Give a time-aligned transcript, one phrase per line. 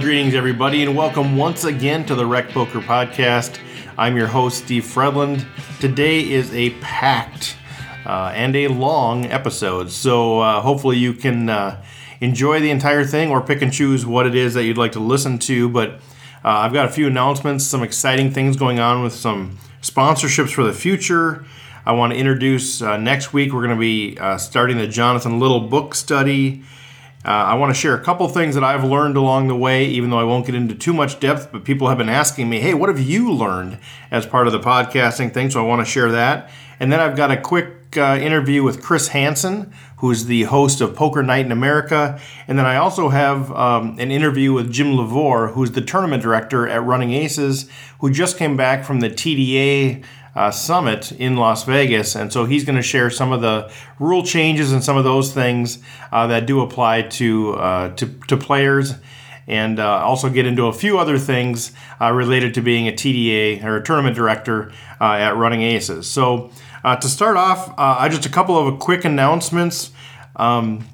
[0.00, 3.58] Greetings, everybody, and welcome once again to the Rec Poker Podcast.
[3.98, 5.44] I'm your host, Steve Fredlund.
[5.80, 7.56] Today is a packed
[8.06, 11.82] uh, and a long episode, so uh, hopefully you can uh,
[12.20, 15.00] enjoy the entire thing or pick and choose what it is that you'd like to
[15.00, 15.68] listen to.
[15.68, 15.98] But uh,
[16.44, 20.72] I've got a few announcements, some exciting things going on with some sponsorships for the
[20.72, 21.44] future.
[21.84, 25.40] I want to introduce uh, next week, we're going to be uh, starting the Jonathan
[25.40, 26.62] Little book study.
[27.28, 30.08] Uh, I want to share a couple things that I've learned along the way, even
[30.08, 31.52] though I won't get into too much depth.
[31.52, 33.76] But people have been asking me, hey, what have you learned
[34.10, 35.50] as part of the podcasting thing?
[35.50, 36.48] So I want to share that.
[36.80, 40.96] And then I've got a quick uh, interview with Chris Hansen, who's the host of
[40.96, 42.18] Poker Night in America.
[42.46, 46.66] And then I also have um, an interview with Jim Lavore, who's the tournament director
[46.66, 47.68] at Running Aces,
[47.98, 50.02] who just came back from the TDA
[50.38, 52.14] uh, summit in Las Vegas.
[52.14, 55.32] And so he's going to share some of the rule changes and some of those
[55.32, 55.80] things
[56.12, 58.94] uh, that do apply to, uh, to, to, players.
[59.48, 63.64] And uh, also get into a few other things uh, related to being a TDA
[63.64, 66.06] or a tournament director uh, at Running Aces.
[66.06, 66.50] So,
[66.84, 69.90] to start off, I just a couple of quick announcements.
[70.36, 70.86] Um,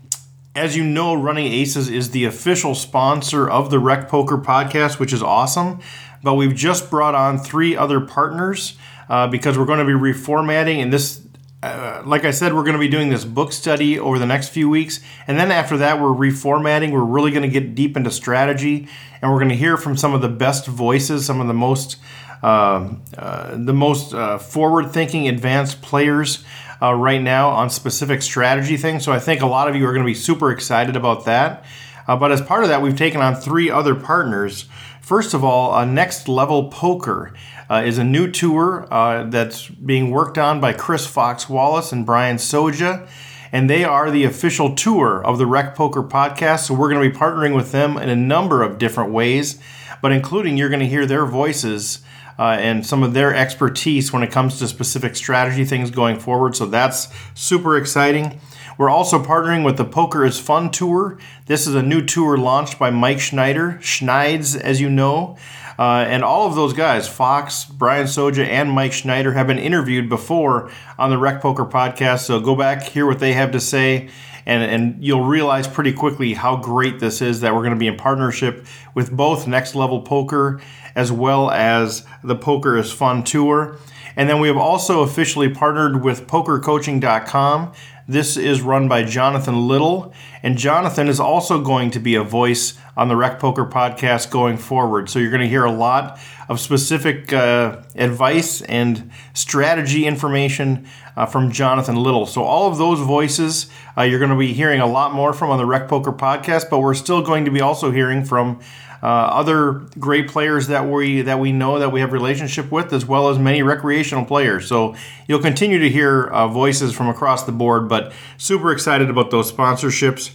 [0.56, 5.12] as you know, Running Aces is the official sponsor of the Rec Poker podcast, which
[5.12, 5.80] is awesome.
[6.24, 8.76] But we've just brought on three other partners
[9.08, 11.24] uh, because we're going to be reformatting and this
[11.64, 14.50] uh, like I said, we're going to be doing this book study over the next
[14.50, 15.00] few weeks.
[15.26, 16.92] And then after that, we're reformatting.
[16.92, 18.86] We're really going to get deep into strategy.
[19.22, 21.96] And we're going to hear from some of the best voices, some of the most,
[22.42, 26.44] uh, uh, the most uh, forward thinking, advanced players
[26.82, 29.02] uh, right now on specific strategy things.
[29.02, 31.64] So I think a lot of you are going to be super excited about that.
[32.06, 34.66] Uh, but as part of that, we've taken on three other partners.
[35.00, 37.32] First of all, a Next Level Poker
[37.70, 42.04] uh, is a new tour uh, that's being worked on by Chris Fox Wallace and
[42.04, 43.08] Brian Soja.
[43.52, 46.66] And they are the official tour of the Rec Poker podcast.
[46.66, 49.60] So we're going to be partnering with them in a number of different ways,
[50.02, 52.00] but including you're going to hear their voices
[52.38, 56.56] uh, and some of their expertise when it comes to specific strategy things going forward.
[56.56, 58.40] So that's super exciting.
[58.76, 61.16] We're also partnering with the Poker is Fun Tour.
[61.46, 65.36] This is a new tour launched by Mike Schneider, Schneids, as you know.
[65.78, 70.08] Uh, and all of those guys, Fox, Brian Soja, and Mike Schneider, have been interviewed
[70.08, 72.20] before on the Rec Poker podcast.
[72.20, 74.08] So go back, hear what they have to say,
[74.46, 77.86] and, and you'll realize pretty quickly how great this is that we're going to be
[77.86, 80.60] in partnership with both Next Level Poker
[80.94, 83.78] as well as the Poker is Fun Tour.
[84.16, 87.72] And then we have also officially partnered with PokerCoaching.com.
[88.06, 92.74] This is run by Jonathan Little, and Jonathan is also going to be a voice
[92.98, 95.08] on the Rec Poker podcast going forward.
[95.08, 96.20] So you're going to hear a lot
[96.50, 102.26] of specific uh, advice and strategy information uh, from Jonathan Little.
[102.26, 105.50] So all of those voices uh, you're going to be hearing a lot more from
[105.50, 108.60] on the Rec Poker podcast, but we're still going to be also hearing from
[109.06, 113.28] other great players that we that we know that we have relationship with, as well
[113.28, 114.66] as many recreational players.
[114.66, 114.94] So
[115.28, 117.88] you'll continue to hear uh, voices from across the board.
[117.88, 120.32] But super excited about those sponsorships.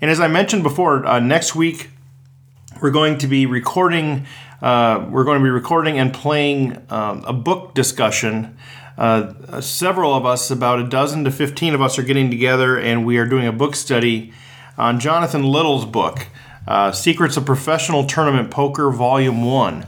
[0.00, 1.90] And as I mentioned before, uh, next week
[2.80, 4.26] we're going to be recording.
[4.62, 8.56] Uh, we're going to be recording and playing um, a book discussion.
[8.96, 13.06] Uh, several of us, about a dozen to 15 of us, are getting together and
[13.06, 14.32] we are doing a book study
[14.76, 16.28] on Jonathan Little's book
[16.68, 19.86] uh, Secrets of Professional Tournament Poker, Volume 1.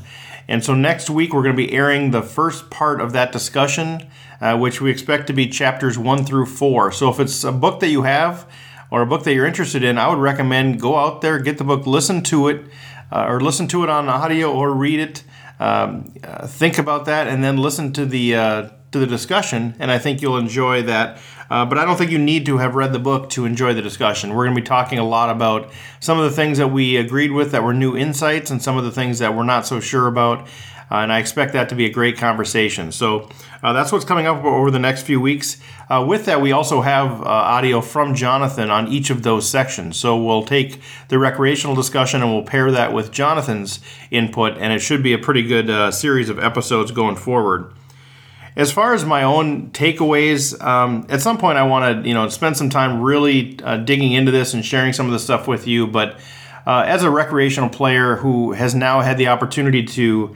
[0.48, 4.08] And so next week we're going to be airing the first part of that discussion,
[4.40, 6.90] uh, which we expect to be chapters 1 through 4.
[6.90, 8.50] So if it's a book that you have
[8.90, 11.64] or a book that you're interested in, I would recommend go out there, get the
[11.64, 12.64] book, listen to it,
[13.12, 15.22] uh, or listen to it on audio or read it.
[15.60, 19.90] Um, uh, think about that and then listen to the uh, to the discussion, and
[19.90, 21.18] I think you'll enjoy that.
[21.48, 23.82] Uh, but I don't think you need to have read the book to enjoy the
[23.82, 24.34] discussion.
[24.34, 27.32] We're going to be talking a lot about some of the things that we agreed
[27.32, 30.06] with that were new insights, and some of the things that we're not so sure
[30.06, 30.48] about.
[30.92, 32.90] Uh, and I expect that to be a great conversation.
[32.90, 33.28] So
[33.62, 35.58] uh, that's what's coming up over the next few weeks.
[35.88, 39.96] Uh, with that, we also have uh, audio from Jonathan on each of those sections.
[39.96, 43.78] So we'll take the recreational discussion and we'll pair that with Jonathan's
[44.10, 47.72] input, and it should be a pretty good uh, series of episodes going forward
[48.56, 52.28] as far as my own takeaways, um, at some point I want to you know
[52.28, 55.66] spend some time really uh, digging into this and sharing some of the stuff with
[55.66, 55.86] you.
[55.86, 56.18] But
[56.66, 60.34] uh, as a recreational player who has now had the opportunity to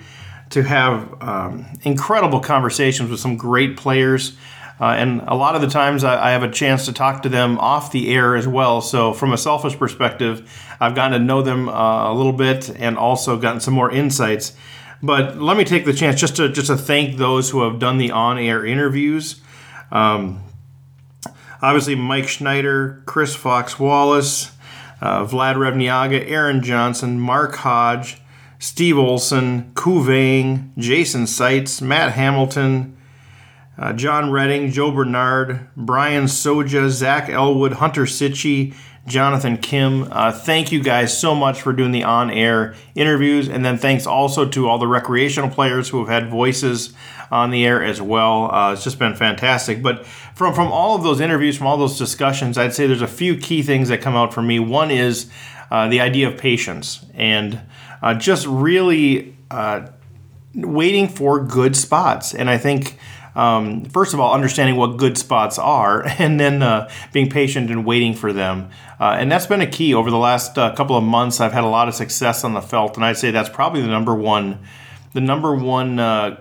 [0.51, 4.37] to have um, incredible conversations with some great players.
[4.81, 7.29] Uh, and a lot of the times I, I, have a chance to talk to
[7.29, 8.81] them off the air as well.
[8.81, 10.51] So, from a selfish perspective,
[10.81, 14.57] I've gotten to know them uh, a little bit and also gotten some more insights.
[15.05, 17.99] But let me take the chance just to just to thank those who have done
[17.99, 19.43] the on-air interviews.
[19.93, 20.43] Um,
[21.61, 24.53] obviously, Mike Schneider, Chris Fox Wallace,
[25.03, 28.23] uh, Vlad Revniaga, Aaron Johnson, Mark Hodge,
[28.59, 32.97] Steve Olson, Ku Vang, Jason Seitz, Matt Hamilton,
[33.79, 38.75] uh, John Redding, Joe Bernard, Brian Soja, Zach Elwood, Hunter Sitchy,
[39.07, 40.09] Jonathan Kim.
[40.11, 43.49] Uh, thank you guys so much for doing the on air interviews.
[43.49, 46.95] And then thanks also to all the recreational players who have had voices
[47.31, 48.55] on the air as well.
[48.55, 49.83] Uh, it's just been fantastic.
[49.83, 53.07] But from, from all of those interviews, from all those discussions, I'd say there's a
[53.07, 54.59] few key things that come out for me.
[54.59, 55.31] One is
[55.71, 57.61] uh, the idea of patience and
[58.03, 59.89] uh, just really uh,
[60.55, 62.35] waiting for good spots.
[62.35, 62.99] And I think
[63.35, 67.85] um, first of all, understanding what good spots are, and then uh, being patient and
[67.85, 68.71] waiting for them.
[69.01, 71.41] Uh, and that's been a key over the last uh, couple of months.
[71.41, 73.89] I've had a lot of success on the felt, and I'd say that's probably the
[73.89, 74.61] number one,
[75.13, 76.41] the number one uh,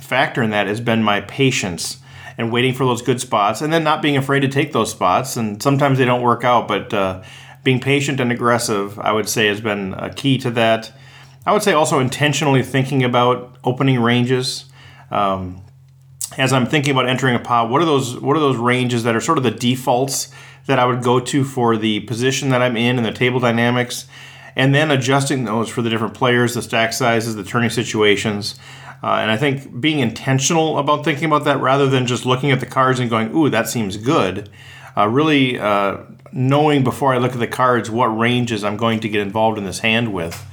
[0.00, 1.98] factor in that has been my patience
[2.36, 5.36] and waiting for those good spots, and then not being afraid to take those spots.
[5.36, 7.22] And sometimes they don't work out, but uh,
[7.62, 10.92] being patient and aggressive, I would say, has been a key to that.
[11.46, 14.64] I would say also intentionally thinking about opening ranges.
[15.10, 15.62] Um,
[16.38, 19.14] as I'm thinking about entering a pot, what are those what are those ranges that
[19.14, 20.30] are sort of the defaults
[20.66, 24.06] that I would go to for the position that I'm in and the table dynamics,
[24.56, 28.58] and then adjusting those for the different players, the stack sizes, the turning situations.
[29.02, 32.60] Uh, and I think being intentional about thinking about that rather than just looking at
[32.60, 34.48] the cards and going, "Ooh, that seems good,"
[34.96, 35.98] uh, really uh,
[36.32, 39.64] knowing before I look at the cards what ranges I'm going to get involved in
[39.64, 40.44] this hand with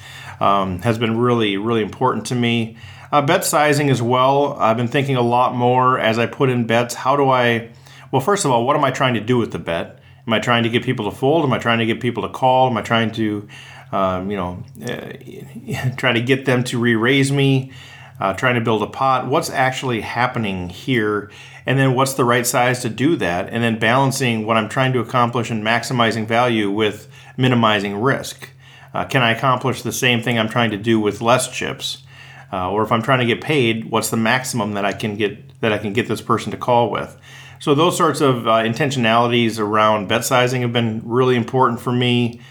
[0.41, 2.77] um, has been really really important to me.
[3.11, 4.53] Uh, bet sizing as well.
[4.57, 6.93] I've been thinking a lot more as I put in bets.
[6.93, 7.69] How do I,
[8.09, 9.99] well, first of all, what am I trying to do with the bet?
[10.25, 11.43] Am I trying to get people to fold?
[11.43, 12.69] Am I trying to get people to call?
[12.69, 13.47] Am I trying to,
[13.91, 17.73] um, you know, uh, try to get them to re raise me?
[18.19, 19.27] Uh, trying to build a pot.
[19.27, 21.31] What's actually happening here?
[21.65, 23.49] And then what's the right size to do that?
[23.49, 28.51] And then balancing what I'm trying to accomplish and maximizing value with minimizing risk.
[28.93, 32.00] Uh, can I accomplish the same thing I'm trying to do with less chips?
[32.51, 35.59] Uh, or if I'm trying to get paid, what's the maximum that I can get
[35.61, 37.17] that I can get this person to call with.
[37.59, 42.41] So those sorts of uh, intentionalities around bet sizing have been really important for me.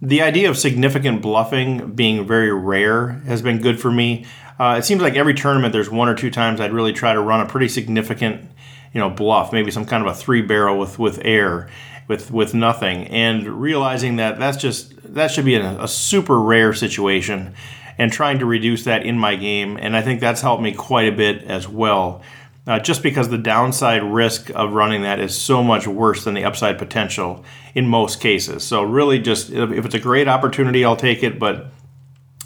[0.00, 4.26] The idea of significant bluffing being very rare has been good for me.
[4.58, 7.20] Uh, it seems like every tournament there's one or two times I'd really try to
[7.20, 8.48] run a pretty significant,
[8.92, 11.68] you know, bluff, maybe some kind of a three barrel with with air,
[12.06, 16.72] with with nothing, and realizing that that's just that should be a, a super rare
[16.72, 17.54] situation
[17.98, 19.76] and trying to reduce that in my game.
[19.76, 22.22] And I think that's helped me quite a bit as well.
[22.66, 26.44] Uh, just because the downside risk of running that is so much worse than the
[26.44, 27.42] upside potential
[27.74, 28.62] in most cases.
[28.62, 31.68] So, really, just if it's a great opportunity, I'll take it, but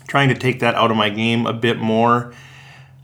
[0.07, 2.33] trying to take that out of my game a bit more.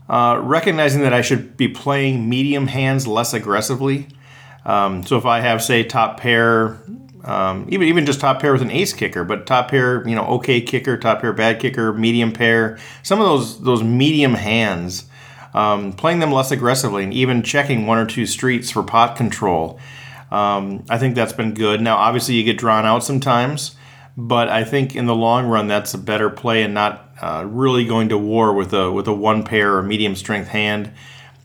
[0.07, 4.07] Uh, recognizing that I should be playing medium hands less aggressively.
[4.63, 6.79] Um, so, if I have, say, top pair,
[7.23, 10.25] um, even even just top pair with an ace kicker, but top pair, you know,
[10.25, 12.77] okay kicker, top pair bad kicker, medium pair.
[13.03, 15.05] Some of those those medium hands,
[15.53, 19.79] um, playing them less aggressively, and even checking one or two streets for pot control.
[20.31, 21.81] Um, I think that's been good.
[21.81, 23.75] Now, obviously, you get drawn out sometimes,
[24.15, 27.85] but I think in the long run, that's a better play and not uh, really
[27.85, 30.91] going to war with a with a one pair or medium strength hand.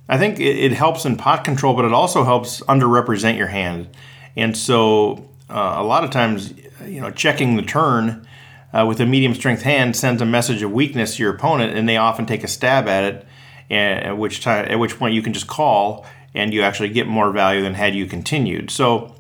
[0.09, 3.88] I think it, it helps in pot control, but it also helps underrepresent your hand.
[4.37, 6.55] And so uh, a lot of times,
[6.86, 8.27] you know, checking the turn
[8.72, 11.89] uh, with a medium strength hand sends a message of weakness to your opponent, and
[11.89, 13.27] they often take a stab at it.
[13.70, 17.06] And at which time, at which point, you can just call, and you actually get
[17.06, 18.70] more value than had you continued.
[18.70, 19.15] So,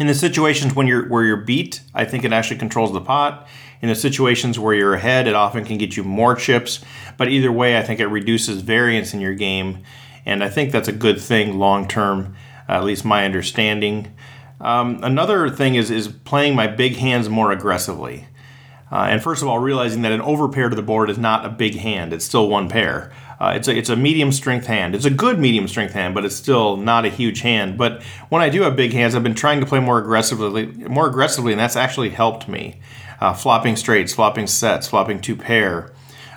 [0.00, 3.46] in the situations when you're where you're beat, I think it actually controls the pot.
[3.82, 6.80] In the situations where you're ahead, it often can get you more chips.
[7.16, 9.84] But either way, I think it reduces variance in your game,
[10.24, 12.34] and I think that's a good thing long term.
[12.68, 14.12] at least my understanding.
[14.60, 18.26] Um, another thing is is playing my big hands more aggressively.
[18.90, 21.48] Uh, and first of all, realizing that an overpair to the board is not a
[21.48, 23.12] big hand; it's still one pair.
[23.38, 24.94] Uh, it's a it's a medium strength hand.
[24.94, 27.76] It's a good medium strength hand, but it's still not a huge hand.
[27.76, 31.06] But when I do have big hands, I've been trying to play more aggressively, more
[31.08, 32.80] aggressively, and that's actually helped me.
[33.20, 35.92] Uh, flopping straights, flopping sets, flopping two pair.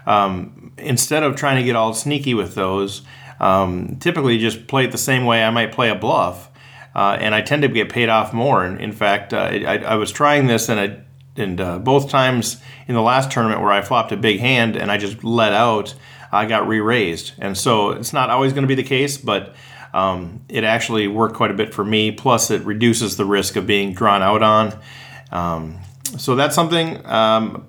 [0.05, 3.01] Um, instead of trying to get all sneaky with those,
[3.39, 6.48] um, typically just play it the same way I might play a bluff
[6.99, 8.65] uh, and I tend to get paid off more.
[8.65, 10.97] And in fact, uh, I, I, was trying this, and I,
[11.41, 14.91] and uh, both times in the last tournament where I flopped a big hand and
[14.91, 15.95] I just let out,
[16.29, 17.31] I got re-raised.
[17.39, 19.55] And so it's not always going to be the case, but
[19.93, 22.11] um, it actually worked quite a bit for me.
[22.11, 24.77] Plus, it reduces the risk of being drawn out on.
[25.31, 25.79] Um,
[26.17, 27.05] so that's something.
[27.05, 27.65] Um,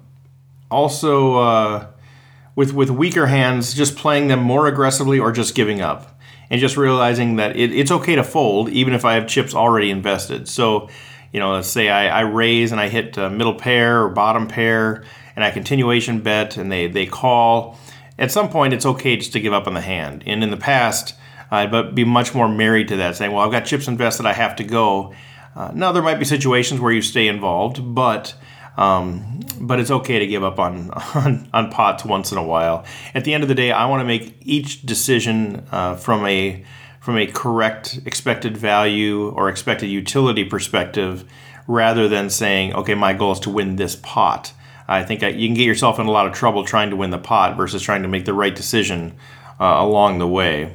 [0.73, 1.87] also, uh,
[2.57, 6.20] with with weaker hands, just playing them more aggressively or just giving up
[6.51, 9.91] and just realizing that it, it's okay to fold even if I have chips already
[9.91, 10.49] invested.
[10.49, 10.89] So,
[11.33, 15.05] you know, let's say I, I raise and I hit middle pair or bottom pair,
[15.37, 17.79] and I continuation bet, and they they call.
[18.19, 20.25] At some point, it's okay just to give up on the hand.
[20.27, 21.15] And in the past,
[21.51, 24.57] I'd be much more married to that, saying, "Well, I've got chips invested, I have
[24.57, 25.15] to go."
[25.55, 28.35] Uh, now there might be situations where you stay involved, but
[28.81, 32.85] um, but it's okay to give up on, on, on pots once in a while.
[33.15, 36.65] At the end of the day, I want to make each decision uh, from a
[37.01, 41.25] from a correct expected value or expected utility perspective,
[41.67, 44.53] rather than saying, okay, my goal is to win this pot.
[44.87, 47.09] I think I, you can get yourself in a lot of trouble trying to win
[47.09, 49.15] the pot versus trying to make the right decision
[49.59, 50.75] uh, along the way.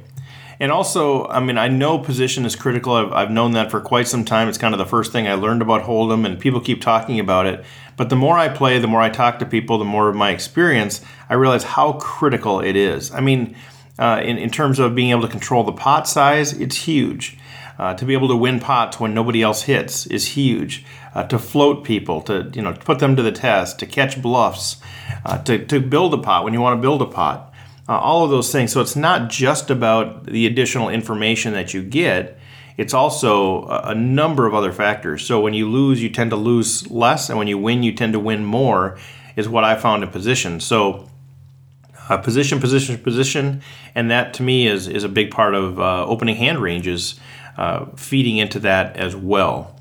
[0.59, 2.93] And also, I mean, I know position is critical.
[2.93, 4.47] I've, I've known that for quite some time.
[4.47, 7.45] It's kind of the first thing I learned about Hold'em, and people keep talking about
[7.45, 7.65] it.
[7.97, 10.31] But the more I play, the more I talk to people, the more of my
[10.31, 13.11] experience, I realize how critical it is.
[13.11, 13.55] I mean,
[13.99, 17.37] uh, in, in terms of being able to control the pot size, it's huge.
[17.77, 20.85] Uh, to be able to win pots when nobody else hits is huge.
[21.13, 24.77] Uh, to float people, to you know, put them to the test, to catch bluffs,
[25.25, 27.53] uh, to, to build a pot when you want to build a pot
[27.87, 28.71] uh, all of those things.
[28.71, 32.37] So it's not just about the additional information that you get,
[32.77, 35.25] it's also a, a number of other factors.
[35.25, 38.13] So when you lose, you tend to lose less, and when you win, you tend
[38.13, 38.97] to win more,
[39.35, 40.59] is what I found in position.
[40.59, 41.09] So
[42.09, 43.61] uh, position, position, position,
[43.95, 47.19] and that to me is, is a big part of uh, opening hand ranges,
[47.57, 49.71] uh, feeding into that as well.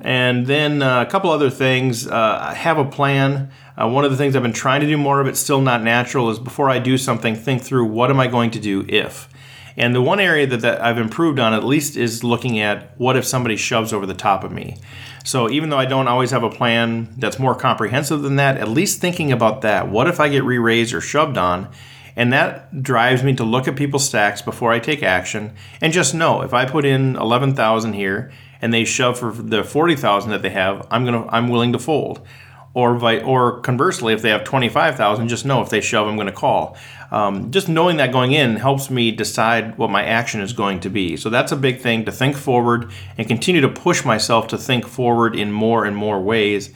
[0.00, 2.06] And then uh, a couple other things.
[2.06, 3.50] Uh, have a plan.
[3.80, 5.82] Uh, one of the things I've been trying to do more of, it's still not
[5.82, 9.28] natural, is before I do something, think through what am I going to do if.
[9.76, 13.16] And the one area that, that I've improved on at least is looking at what
[13.16, 14.78] if somebody shoves over the top of me.
[15.24, 18.68] So even though I don't always have a plan that's more comprehensive than that, at
[18.68, 19.88] least thinking about that.
[19.88, 21.68] What if I get re raised or shoved on?
[22.16, 26.14] And that drives me to look at people's stacks before I take action and just
[26.14, 30.50] know if I put in 11,000 here and they shove for the 40,000 that they
[30.50, 32.26] have, I'm going to I'm willing to fold.
[32.74, 36.32] Or or conversely, if they have 25,000, just know if they shove, I'm going to
[36.32, 36.76] call.
[37.10, 40.90] Um, just knowing that going in helps me decide what my action is going to
[40.90, 41.16] be.
[41.16, 44.86] So that's a big thing to think forward and continue to push myself to think
[44.86, 46.70] forward in more and more ways.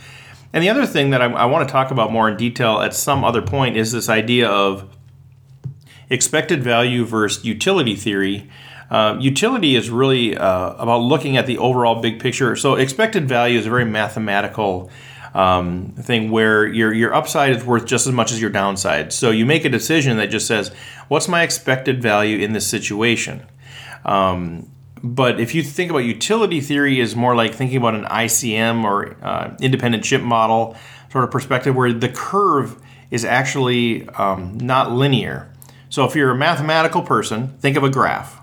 [0.52, 2.94] And the other thing that I, I want to talk about more in detail at
[2.94, 4.88] some other point is this idea of
[6.08, 8.50] expected value versus utility theory.
[8.90, 12.54] Uh, utility is really uh, about looking at the overall big picture.
[12.56, 14.90] So expected value is a very mathematical
[15.34, 19.12] um, thing where your your upside is worth just as much as your downside.
[19.12, 20.70] So you make a decision that just says,
[21.08, 23.46] "What's my expected value in this situation?"
[24.04, 24.70] Um,
[25.02, 29.16] but if you think about utility theory, is more like thinking about an ICM or
[29.22, 30.76] uh, independent chip model
[31.10, 35.52] sort of perspective, where the curve is actually um, not linear.
[35.88, 38.42] So if you're a mathematical person, think of a graph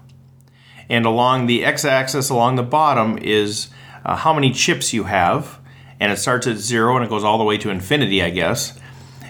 [0.89, 3.69] and along the x-axis along the bottom is
[4.03, 5.59] uh, how many chips you have
[5.99, 8.79] and it starts at zero and it goes all the way to infinity i guess.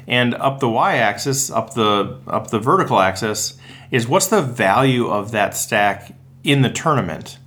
[0.08, 3.58] And up the y-axis up the up the vertical axis
[3.92, 7.38] is what's the value of that stack in the tournament?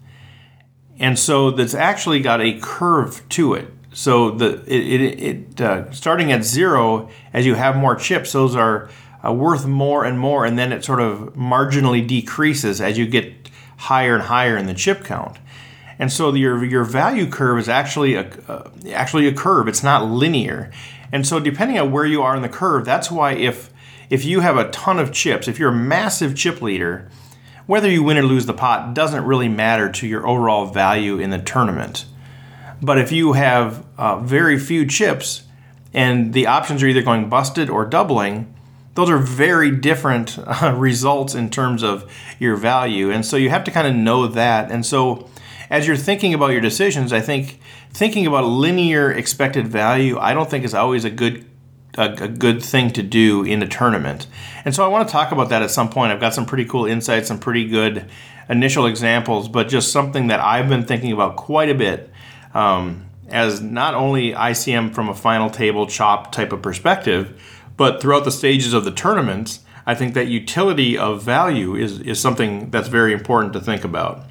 [0.99, 3.73] And so that's actually got a curve to it.
[3.93, 8.55] So the it, it, it uh, starting at zero as you have more chips those
[8.55, 8.89] are
[9.25, 10.45] uh, worth more and more.
[10.45, 14.75] And then it sort of marginally decreases as you get higher and higher in the
[14.75, 15.39] chip count.
[16.03, 19.69] And so your your value curve is actually a uh, actually a curve.
[19.69, 20.73] It's not linear.
[21.13, 23.71] And so depending on where you are in the curve, that's why if
[24.11, 27.09] if you have a ton of chips, if you're a massive chip leader,
[27.67, 31.31] whether you win or lose the pot doesn't really matter to your overall value in
[31.31, 32.05] the tournament.
[32.83, 35.45] But if you have uh, very few chips
[35.95, 38.53] and the options are either going busted or doubling,
[38.95, 43.13] those are very different uh, results in terms of your value.
[43.13, 44.73] And so you have to kind of know that.
[44.73, 45.29] And so
[45.73, 47.59] as you're thinking about your decisions, I think
[47.91, 51.47] thinking about linear expected value, I don't think is always a good
[51.97, 54.27] a, a, good thing to do in a tournament.
[54.65, 56.13] And so I want to talk about that at some point.
[56.13, 58.07] I've got some pretty cool insights, some pretty good
[58.49, 62.11] initial examples, but just something that I've been thinking about quite a bit
[62.55, 67.43] um, as not only ICM from a final table chop type of perspective,
[67.79, 72.21] but throughout the stages of the tournaments, I think that utility of value is, is
[72.21, 74.25] something that's very important to think about.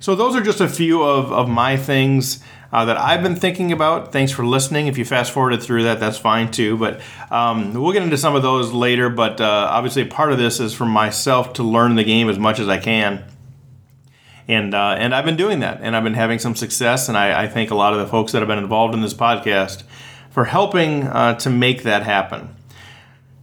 [0.00, 3.72] So, those are just a few of, of my things uh, that I've been thinking
[3.72, 4.12] about.
[4.12, 4.86] Thanks for listening.
[4.86, 6.76] If you fast forwarded through that, that's fine too.
[6.76, 7.00] But
[7.30, 9.08] um, we'll get into some of those later.
[9.08, 12.58] But uh, obviously, part of this is for myself to learn the game as much
[12.58, 13.24] as I can.
[14.48, 17.08] And, uh, and I've been doing that, and I've been having some success.
[17.08, 19.14] And I, I thank a lot of the folks that have been involved in this
[19.14, 19.82] podcast
[20.30, 22.55] for helping uh, to make that happen.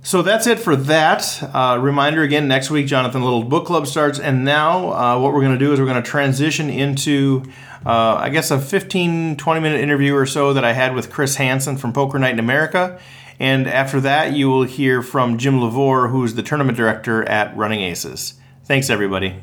[0.06, 1.42] So that's it for that.
[1.56, 4.20] Uh, reminder again, next week, Jonathan Little Book Club starts.
[4.20, 7.44] And now, uh, what we're going to do is we're going to transition into,
[7.86, 11.38] uh, I guess, a 15, 20 minute interview or so that I had with Chris
[11.38, 13.00] Hansen from Poker Night in America.
[13.40, 17.80] And after that, you will hear from Jim Lavore, who's the tournament director at Running
[17.80, 18.34] Aces.
[18.66, 19.42] Thanks, everybody.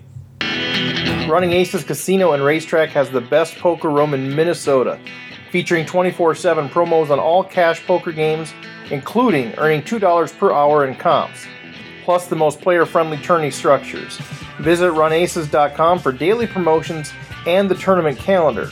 [1.26, 5.00] Running Aces Casino and Racetrack has the best poker room in Minnesota,
[5.50, 8.52] featuring 24 7 promos on all cash poker games
[8.90, 11.46] including earning $2 per hour in comps,
[12.04, 14.18] plus the most player friendly tourney structures.
[14.58, 17.12] Visit runaces.com for daily promotions
[17.46, 18.70] and the tournament calendar.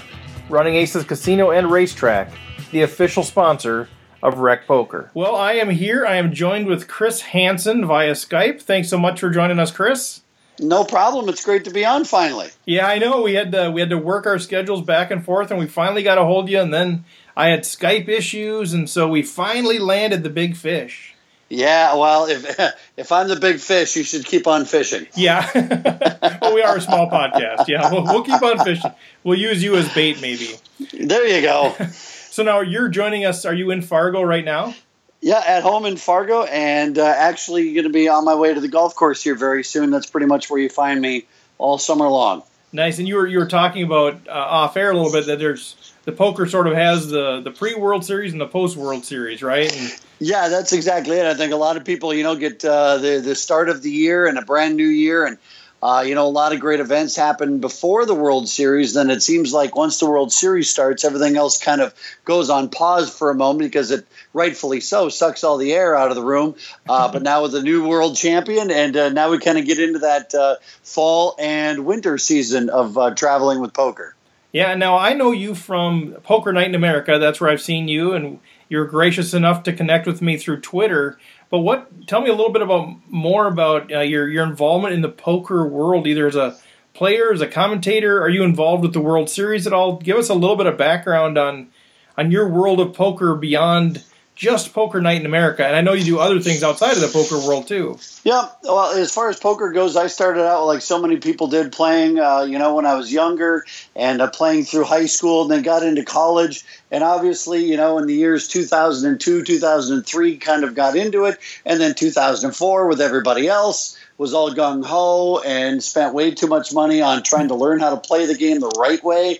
[0.49, 2.31] Running Aces Casino and Racetrack,
[2.71, 3.89] the official sponsor
[4.23, 5.11] of Rec Poker.
[5.15, 6.05] Well, I am here.
[6.05, 8.61] I am joined with Chris Hansen via Skype.
[8.61, 10.23] Thanks so much for joining us, Chris.
[10.61, 11.29] No problem.
[11.29, 12.49] It's great to be on finally.
[12.65, 13.23] Yeah, I know.
[13.23, 16.03] We had to we had to work our schedules back and forth, and we finally
[16.03, 16.61] got a hold of you.
[16.61, 17.05] And then
[17.39, 21.15] I had Skype issues, and so we finally landed the big fish.
[21.49, 22.45] Yeah, well, if
[22.97, 25.07] if I'm the big fish, you should keep on fishing.
[25.15, 25.49] Yeah,
[26.43, 27.69] well, we are a small podcast.
[27.69, 28.91] Yeah, we'll, we'll keep on fishing.
[29.23, 30.51] We'll use you as bait, maybe.
[30.93, 31.77] There you go.
[31.93, 33.45] so now you're joining us.
[33.45, 34.75] Are you in Fargo right now?
[35.21, 38.61] Yeah, at home in Fargo, and uh, actually going to be on my way to
[38.61, 39.91] the golf course here very soon.
[39.91, 41.27] That's pretty much where you find me
[41.57, 42.43] all summer long.
[42.73, 42.99] Nice.
[42.99, 45.95] And you were you were talking about uh, off air a little bit that there's
[46.05, 49.43] the poker sort of has the the pre World Series and the post World Series,
[49.43, 49.75] right?
[49.75, 51.27] And, yeah, that's exactly it.
[51.27, 53.91] I think a lot of people, you know, get uh, the the start of the
[53.91, 55.39] year and a brand new year, and
[55.83, 58.95] uh, you know, a lot of great events happen before the World Series.
[58.95, 61.95] Then it seems like once the World Series starts, everything else kind of
[62.25, 66.11] goes on pause for a moment because it rightfully so sucks all the air out
[66.11, 66.57] of the room.
[66.89, 69.79] Uh, but now with the new world champion, and uh, now we kind of get
[69.79, 74.17] into that uh, fall and winter season of uh, traveling with poker.
[74.51, 77.19] Yeah, now I know you from Poker Night in America.
[77.19, 81.19] That's where I've seen you, and you're gracious enough to connect with me through Twitter.
[81.51, 82.07] But what?
[82.07, 85.67] Tell me a little bit about more about uh, your your involvement in the poker
[85.67, 86.59] world, either as a
[86.95, 88.21] player, as a commentator.
[88.23, 89.97] Are you involved with the World Series at all?
[89.97, 91.69] Give us a little bit of background on
[92.17, 94.05] on your world of poker beyond
[94.39, 97.09] just poker night in America, and I know you do other things outside of the
[97.09, 97.99] poker world too.
[98.23, 101.73] Yeah, well, as far as poker goes, I started out like so many people did,
[101.73, 105.51] playing, uh, you know, when I was younger, and uh, playing through high school, and
[105.51, 110.77] then got into college, and obviously, you know, in the years 2002, 2003, kind of
[110.77, 116.15] got into it, and then 2004 with everybody else was all gung ho and spent
[116.15, 119.03] way too much money on trying to learn how to play the game the right
[119.03, 119.39] way.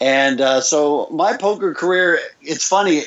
[0.00, 3.02] And uh, so my poker career, it's funny,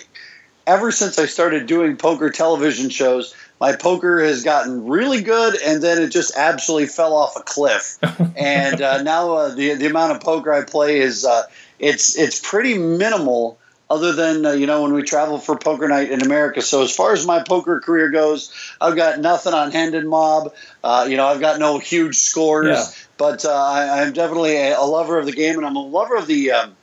[0.71, 5.83] ever since I started doing poker television shows, my poker has gotten really good, and
[5.83, 7.97] then it just absolutely fell off a cliff.
[8.37, 11.43] and uh, now uh, the the amount of poker I play is uh,
[11.77, 13.57] it's it's pretty minimal.
[13.89, 16.95] Other than uh, you know when we travel for poker night in America, so as
[16.95, 20.53] far as my poker career goes, I've got nothing on Hendon Mob.
[20.81, 22.85] Uh, you know I've got no huge scores, yeah.
[23.17, 26.15] but uh, I, am definitely a, a, lover of the game, and I'm a lover
[26.15, 26.75] of the um,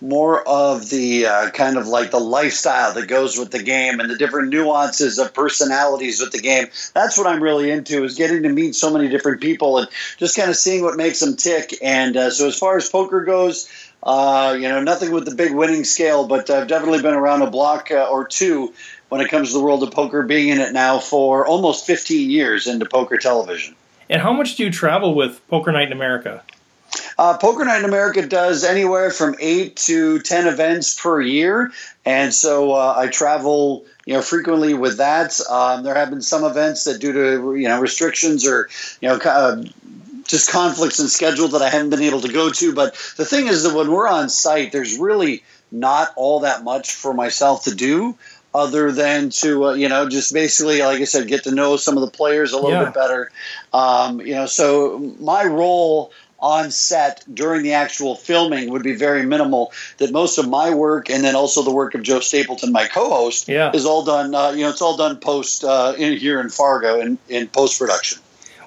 [0.00, 4.10] more of the uh, kind of like the lifestyle that goes with the game and
[4.10, 6.66] the different nuances of personalities with the game.
[6.94, 10.36] That's what I'm really into is getting to meet so many different people and just
[10.36, 11.74] kind of seeing what makes them tick.
[11.82, 13.70] And uh, so as far as poker goes,
[14.02, 17.50] uh, you know, nothing with the big winning scale, but I've definitely been around a
[17.50, 18.74] block uh, or two
[19.08, 22.30] when it comes to the world of poker, being in it now for almost 15
[22.30, 23.74] years into poker television.
[24.08, 26.44] And how much do you travel with Poker Night in America?
[27.18, 31.72] Uh, Poker Night in America does anywhere from eight to ten events per year,
[32.04, 35.40] and so uh, I travel, you know, frequently with that.
[35.48, 38.68] Um, there have been some events that, due to you know restrictions or
[39.00, 39.16] you know.
[39.16, 39.64] Uh,
[40.26, 42.74] just conflicts in schedule that I haven't been able to go to.
[42.74, 46.94] But the thing is that when we're on site, there's really not all that much
[46.94, 48.16] for myself to do
[48.56, 51.96] other than to uh, you know just basically like I said get to know some
[51.96, 52.84] of the players a little yeah.
[52.86, 53.30] bit better.
[53.72, 59.24] Um, you know, so my role on set during the actual filming would be very
[59.24, 59.72] minimal.
[59.98, 63.48] That most of my work and then also the work of Joe Stapleton, my co-host,
[63.48, 63.72] yeah.
[63.72, 64.34] is all done.
[64.34, 67.78] Uh, you know, it's all done post uh, in here in Fargo in, in post
[67.78, 68.18] production.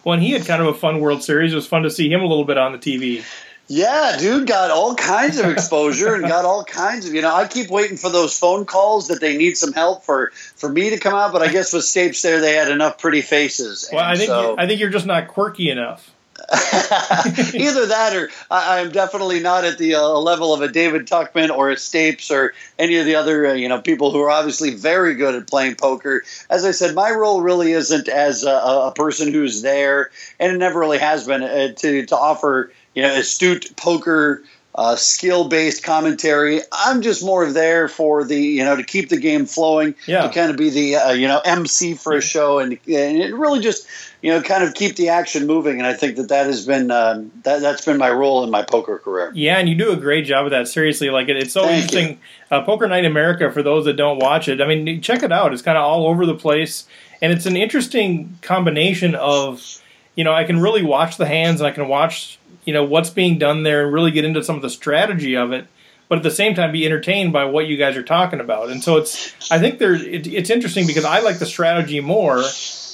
[0.04, 1.52] Well, and he had kind of a fun World Series.
[1.52, 3.24] It was fun to see him a little bit on the TV.
[3.72, 7.34] Yeah, dude got all kinds of exposure and got all kinds of you know.
[7.34, 10.90] I keep waiting for those phone calls that they need some help for for me
[10.90, 13.88] to come out, but I guess with Stapes there, they had enough pretty faces.
[13.94, 16.12] Well, I think so, I think you're just not quirky enough.
[17.54, 21.56] Either that, or I, am definitely not at the uh, level of a David Tuchman
[21.56, 24.74] or a Stapes or any of the other uh, you know people who are obviously
[24.74, 26.24] very good at playing poker.
[26.50, 30.10] As I said, my role really isn't as a, a person who's there,
[30.40, 34.44] and it never really has been uh, to to offer you know astute poker
[34.76, 36.62] uh, skill based commentary.
[36.72, 40.22] I'm just more there for the you know to keep the game flowing, yeah.
[40.22, 43.34] to kind of be the uh, you know MC for a show, and, and it
[43.36, 43.88] really just
[44.22, 45.78] you know kind of keep the action moving.
[45.78, 48.64] And I think that that has been uh, that that's been my role in my
[48.64, 49.32] poker career.
[49.34, 50.68] Yeah, and you do a great job of that.
[50.68, 52.20] Seriously, like it, it's so Thank interesting.
[52.52, 54.62] Uh, poker Night America for those that don't watch it.
[54.62, 55.54] I mean, check it out.
[55.54, 56.88] It's kind of all over the place,
[57.22, 59.82] and it's an interesting combination of
[60.16, 63.10] you know I can really watch the hands and I can watch you know what's
[63.10, 65.66] being done there and really get into some of the strategy of it
[66.08, 68.84] but at the same time be entertained by what you guys are talking about and
[68.84, 72.44] so it's i think there it, it's interesting because i like the strategy more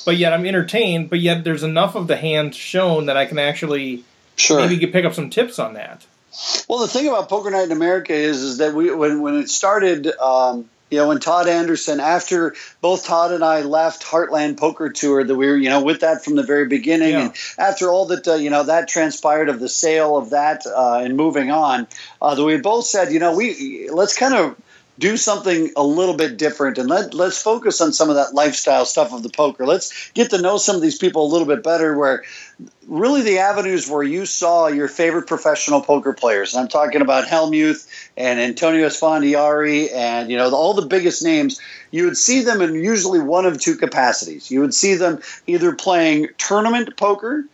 [0.05, 3.39] but yet i'm entertained but yet there's enough of the hand shown that i can
[3.39, 4.03] actually
[4.35, 4.59] sure.
[4.59, 6.05] maybe could pick up some tips on that
[6.67, 9.49] well the thing about poker night in america is is that we when, when it
[9.49, 14.89] started um, you know, when Todd Anderson, after both Todd and I left Heartland Poker
[14.89, 17.21] Tour, that we were, you know, with that from the very beginning, yeah.
[17.21, 21.01] and after all that, uh, you know, that transpired of the sale of that uh,
[21.03, 21.87] and moving on,
[22.21, 24.55] uh, that we both said, you know, we let's kind of
[24.97, 28.85] do something a little bit different and let, let's focus on some of that lifestyle
[28.85, 29.65] stuff of the poker.
[29.65, 32.23] Let's get to know some of these people a little bit better where
[32.87, 36.53] really the avenues where you saw your favorite professional poker players.
[36.53, 41.59] And I'm talking about Hellmuth and Antonio Esfandiari and you know all the biggest names.
[41.91, 44.49] You would see them in usually one of two capacities.
[44.49, 47.45] You would see them either playing tournament poker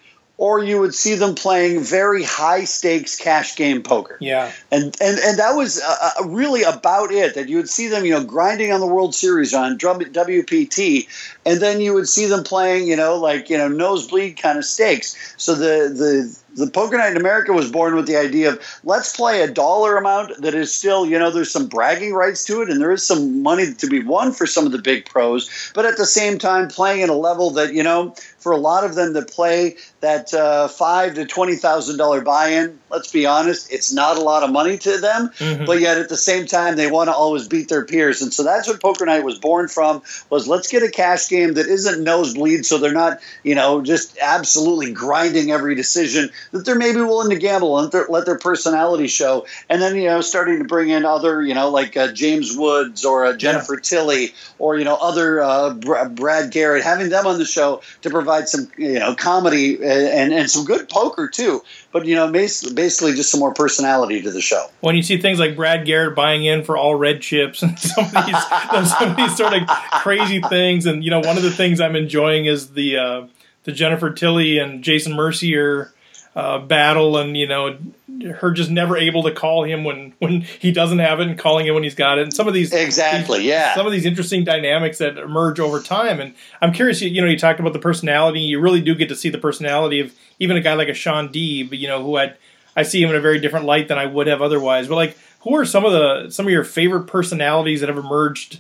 [0.41, 4.17] or you would see them playing very high stakes cash game poker.
[4.19, 7.35] Yeah, and and and that was uh, uh really about it.
[7.35, 11.07] That you would see them, you know, grinding on the World Series on WPT,
[11.45, 14.65] and then you would see them playing, you know, like you know nosebleed kind of
[14.65, 15.35] stakes.
[15.37, 19.15] So the the the Poker Night in America was born with the idea of let's
[19.15, 22.69] play a dollar amount that is still, you know, there's some bragging rights to it
[22.69, 25.85] and there is some money to be won for some of the big pros, but
[25.85, 28.95] at the same time playing at a level that, you know, for a lot of
[28.95, 33.93] them that play that uh, five to twenty thousand dollar buy-in, let's be honest, it's
[33.93, 35.65] not a lot of money to them, mm-hmm.
[35.65, 38.43] but yet at the same time they want to always beat their peers, and so
[38.43, 40.01] that's what Poker Night was born from.
[40.29, 44.17] Was let's get a cash game that isn't nosebleed, so they're not, you know, just
[44.19, 49.45] absolutely grinding every decision that they're maybe willing to gamble and let their personality show.
[49.69, 53.05] And then, you know, starting to bring in other, you know, like uh, James Woods
[53.05, 53.81] or uh, Jennifer yeah.
[53.83, 58.49] Tilly or, you know, other uh, Brad Garrett, having them on the show to provide
[58.49, 61.63] some, you know, comedy uh, and, and some good poker too.
[61.91, 64.67] But, you know, basically just some more personality to the show.
[64.79, 68.05] When you see things like Brad Garrett buying in for all red chips and some
[68.05, 70.85] of these, some of these sort of crazy things.
[70.85, 73.27] And, you know, one of the things I'm enjoying is the, uh,
[73.63, 75.93] the Jennifer Tilly and Jason Mercier
[76.35, 77.77] uh, battle and you know
[78.25, 81.67] her just never able to call him when when he doesn't have it and calling
[81.67, 82.23] him when he's got it.
[82.23, 83.75] And some of these exactly these, yeah.
[83.75, 86.19] some of these interesting dynamics that emerge over time.
[86.19, 88.39] And i'm curious you know you talked about the personality.
[88.41, 91.29] You really do get to see the personality of even a guy like a Shaun
[91.29, 92.37] Deeb you know who had
[92.75, 94.87] i see him in a very different light than i would have otherwise.
[94.87, 98.59] But like who are some of the some of your favorite personalities that have emerged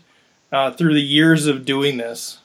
[0.51, 2.40] uh, through the years of doing this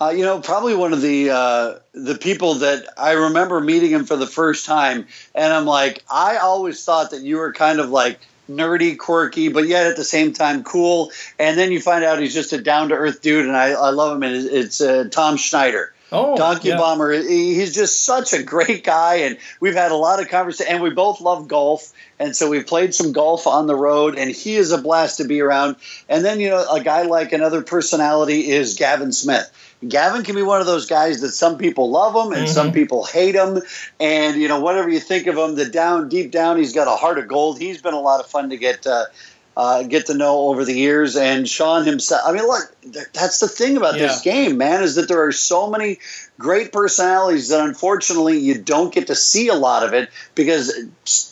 [0.00, 4.04] uh, you know, probably one of the uh, the people that I remember meeting him
[4.04, 7.90] for the first time, and I'm like, I always thought that you were kind of
[7.90, 11.12] like nerdy, quirky, but yet at the same time cool.
[11.38, 13.90] And then you find out he's just a down to earth dude, and I, I
[13.90, 14.22] love him.
[14.22, 15.93] And it's uh, Tom Schneider.
[16.12, 16.76] Oh, Donkey yeah.
[16.76, 17.12] Bomber.
[17.12, 20.72] He's just such a great guy, and we've had a lot of conversation.
[20.72, 24.16] And we both love golf, and so we've played some golf on the road.
[24.16, 25.76] And he is a blast to be around.
[26.08, 29.50] And then you know, a guy like another personality is Gavin Smith.
[29.86, 32.54] Gavin can be one of those guys that some people love him and mm-hmm.
[32.54, 33.60] some people hate him.
[34.00, 36.96] And you know, whatever you think of him, the down deep down, he's got a
[36.96, 37.58] heart of gold.
[37.58, 38.86] He's been a lot of fun to get.
[38.86, 39.06] Uh,
[39.56, 41.16] uh, get to know over the years.
[41.16, 42.74] And Sean himself, I mean, look,
[43.12, 44.08] that's the thing about yeah.
[44.08, 45.98] this game, man, is that there are so many
[46.38, 50.72] great personalities that unfortunately you don't get to see a lot of it because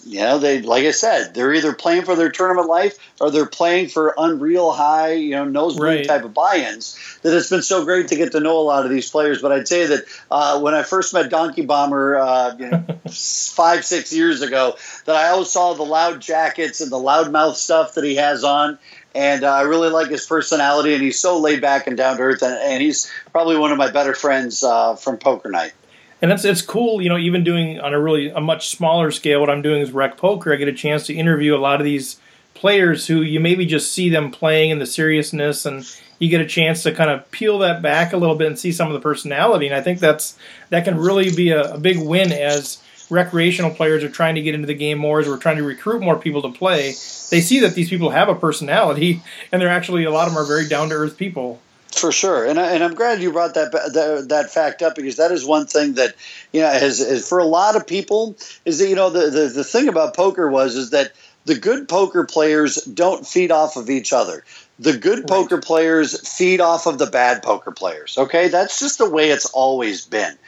[0.07, 3.47] you know they like I said they're either playing for their tournament life or they're
[3.47, 6.07] playing for unreal high you know nosebleed right.
[6.07, 8.93] type of buy-ins that it's been so great to get to know a lot of
[8.93, 12.71] these players but I'd say that uh, when I first met Donkey Bomber uh, you
[12.71, 17.57] know, five six years ago that I always saw the loud jackets and the loudmouth
[17.57, 18.79] stuff that he has on
[19.15, 22.23] and uh, I really like his personality, and he's so laid back and down to
[22.23, 25.73] earth, and, and he's probably one of my better friends uh, from poker night.
[26.21, 29.41] And it's it's cool, you know, even doing on a really a much smaller scale.
[29.41, 30.53] What I'm doing is rec poker.
[30.53, 32.21] I get a chance to interview a lot of these
[32.55, 35.85] players who you maybe just see them playing in the seriousness, and
[36.21, 38.71] you get a chance to kind of peel that back a little bit and see
[38.71, 39.67] some of the personality.
[39.67, 40.39] And I think that's
[40.71, 42.81] that can really be a, a big win as
[43.13, 46.01] recreational players are trying to get into the game more, as we're trying to recruit
[46.01, 46.89] more people to play,
[47.31, 49.23] they see that these people have a personality,
[49.53, 51.61] and they're actually a lot of them are very down to earth people.
[51.93, 55.17] For sure, and I, and I'm glad you brought that, that, that fact up because
[55.17, 56.15] that is one thing that
[56.51, 59.49] you know has, has for a lot of people is that you know the, the
[59.49, 61.13] the thing about poker was is that
[61.45, 64.43] the good poker players don't feed off of each other.
[64.79, 65.29] The good right.
[65.29, 68.17] poker players feed off of the bad poker players.
[68.17, 70.39] Okay, that's just the way it's always been.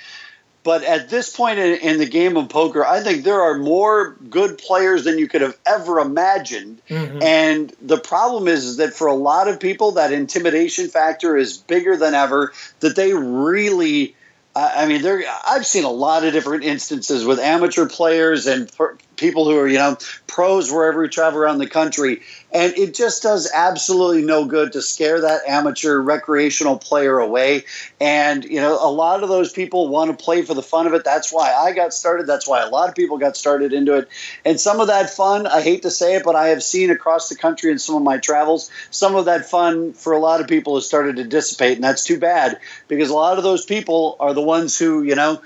[0.64, 4.16] But at this point in, in, the game of poker, I think there are more
[4.30, 6.80] good players than you could have ever imagined.
[6.88, 7.22] Mm-hmm.
[7.22, 11.58] And the problem is, is that for a lot of people, that intimidation factor is
[11.58, 14.16] bigger than ever, that they really
[14.56, 15.24] I mean, there.
[15.48, 18.70] I've seen a lot of different instances with amateur players and
[19.16, 19.96] people who are, you know,
[20.26, 22.20] pros wherever we travel around the country,
[22.52, 27.64] and it just does absolutely no good to scare that amateur recreational player away.
[28.00, 30.94] And you know, a lot of those people want to play for the fun of
[30.94, 31.04] it.
[31.04, 32.26] That's why I got started.
[32.26, 34.08] That's why a lot of people got started into it.
[34.44, 37.28] And some of that fun, I hate to say it, but I have seen across
[37.28, 40.48] the country in some of my travels, some of that fun for a lot of
[40.48, 44.16] people has started to dissipate, and that's too bad because a lot of those people
[44.20, 45.40] are the ones who, you know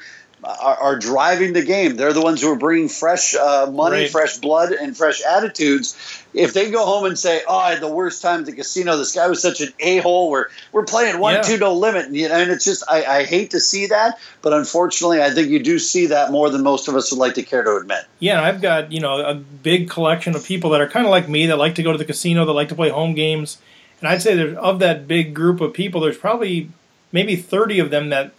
[0.45, 1.97] are, are, driving the game.
[1.97, 4.11] They're the ones who are bringing fresh uh, money, right.
[4.11, 5.97] fresh blood, and fresh attitudes.
[6.33, 8.97] If they go home and say, "Oh, I had the worst time at the casino.
[8.97, 10.31] This guy was such an a hole.
[10.31, 11.43] We're we're playing one, yeah.
[11.43, 14.19] two, no limit," and, you know, and it's just I, I hate to see that,
[14.43, 17.35] but unfortunately, I think you do see that more than most of us would like
[17.35, 18.05] to care to admit.
[18.21, 21.29] Yeah, I've got you know a big collection of people that are kind of like
[21.29, 23.59] me that like to go to the casino, that like to play home games,
[24.01, 26.71] and I'd say there's of that big group of people, there's probably
[27.13, 28.33] maybe 30 of them that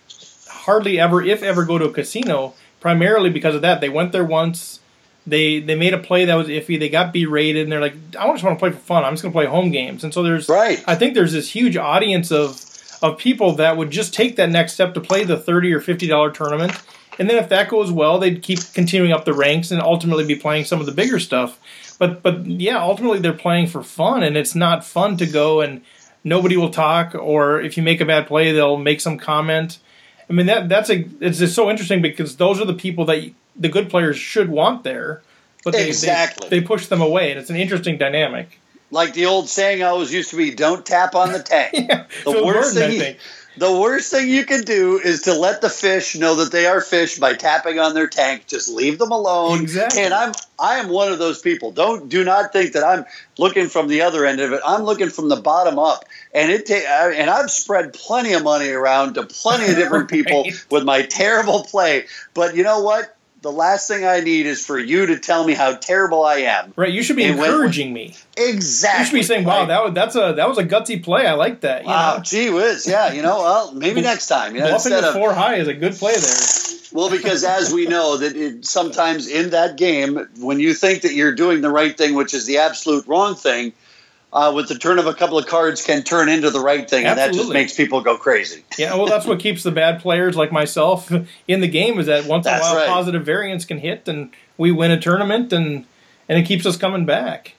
[0.69, 2.53] hardly ever, if ever, go to a casino.
[2.79, 4.79] Primarily because of that, they went there once.
[5.25, 6.79] They they made a play that was iffy.
[6.79, 9.03] They got berated, and they're like, "I just want to play for fun.
[9.03, 10.81] I'm just going to play home games." And so there's, right.
[10.87, 12.63] I think there's this huge audience of
[13.01, 16.07] of people that would just take that next step to play the thirty or fifty
[16.07, 16.73] dollar tournament,
[17.17, 20.35] and then if that goes well, they'd keep continuing up the ranks and ultimately be
[20.35, 21.59] playing some of the bigger stuff.
[21.99, 25.81] But but yeah, ultimately they're playing for fun, and it's not fun to go and
[26.23, 29.79] nobody will talk, or if you make a bad play, they'll make some comment
[30.29, 33.31] I mean that that's a it's just so interesting because those are the people that
[33.55, 35.21] the good players should want there,
[35.63, 38.59] but they, exactly they, they push them away, and it's an interesting dynamic.
[38.91, 42.43] Like the old saying always used to be, "Don't tap on the tank." yeah, the
[42.43, 43.15] worst thing.
[43.59, 46.79] The worst thing you can do is to let the fish know that they are
[46.79, 48.47] fish by tapping on their tank.
[48.47, 49.61] Just leave them alone.
[49.61, 50.03] Exactly.
[50.03, 51.71] And I'm I am one of those people.
[51.71, 53.05] Don't do not think that I'm
[53.37, 54.61] looking from the other end of it.
[54.65, 58.69] I'm looking from the bottom up and it ta- and I've spread plenty of money
[58.69, 60.65] around to plenty of different people right.
[60.71, 62.05] with my terrible play.
[62.33, 63.15] But you know what?
[63.41, 66.73] The last thing I need is for you to tell me how terrible I am.
[66.75, 68.15] Right, you should be and encouraging when, me.
[68.35, 68.99] Exactly.
[68.99, 71.25] You should be saying, "Wow, that was that's a that was a gutsy play.
[71.25, 72.23] I like that." You wow, know?
[72.23, 73.13] gee whiz, yeah.
[73.13, 74.55] You know, well, maybe next time.
[74.55, 76.37] You know, Bluffing the of, four high is a good play there.
[76.91, 81.13] Well, because as we know that it, sometimes in that game, when you think that
[81.13, 83.73] you're doing the right thing, which is the absolute wrong thing,
[84.31, 87.05] uh, with the turn of a couple of cards can turn into the right thing,
[87.05, 87.23] Absolutely.
[87.23, 88.63] and that just makes people go crazy.
[88.77, 91.11] Yeah, well, that's what keeps the bad players like myself
[91.47, 92.89] in the game is that once that's in a while right.
[92.89, 95.85] positive variance can hit, and we win a tournament, and
[96.27, 97.55] and it keeps us coming back.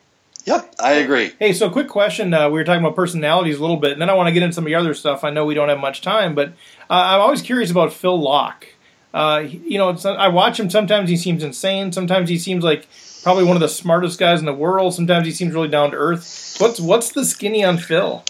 [0.46, 1.33] Yep, I agree.
[1.38, 2.33] Hey, so quick question.
[2.33, 4.42] Uh, we were talking about personalities a little bit, and then I want to get
[4.42, 5.24] into some of the other stuff.
[5.24, 6.48] I know we don't have much time, but
[6.88, 8.64] uh, I'm always curious about Phil Laak.
[9.12, 10.70] Uh, you know, I watch him.
[10.70, 11.92] Sometimes he seems insane.
[11.92, 12.87] Sometimes he seems like
[13.22, 14.94] probably one of the smartest guys in the world.
[14.94, 16.56] Sometimes he seems really down to earth.
[16.59, 18.24] What's what's the skinny on Phil?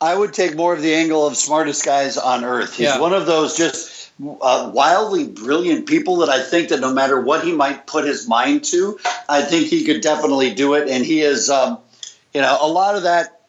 [0.00, 2.76] I would take more of the angle of smartest guys on earth.
[2.76, 3.00] He's yeah.
[3.00, 7.44] one of those just uh, wildly brilliant people that I think that no matter what
[7.44, 10.88] he might put his mind to, I think he could definitely do it.
[10.88, 11.78] And he is, um,
[12.32, 13.39] you know, a lot of that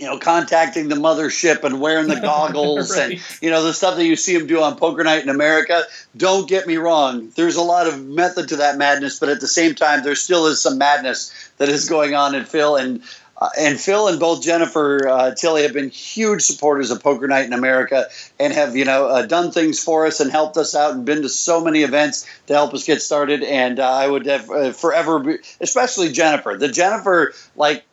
[0.00, 3.12] you know, contacting the mothership and wearing the goggles right.
[3.12, 5.82] and, you know, the stuff that you see him do on Poker Night in America.
[6.16, 7.30] Don't get me wrong.
[7.36, 10.46] There's a lot of method to that madness, but at the same time, there still
[10.46, 12.76] is some madness that is going on in Phil.
[12.76, 13.02] And,
[13.36, 17.44] uh, and Phil and both Jennifer uh, Tilly have been huge supporters of Poker Night
[17.44, 18.06] in America
[18.38, 21.20] and have, you know, uh, done things for us and helped us out and been
[21.20, 23.42] to so many events to help us get started.
[23.42, 26.56] And uh, I would have uh, forever, be, especially Jennifer.
[26.56, 27.84] The Jennifer, like,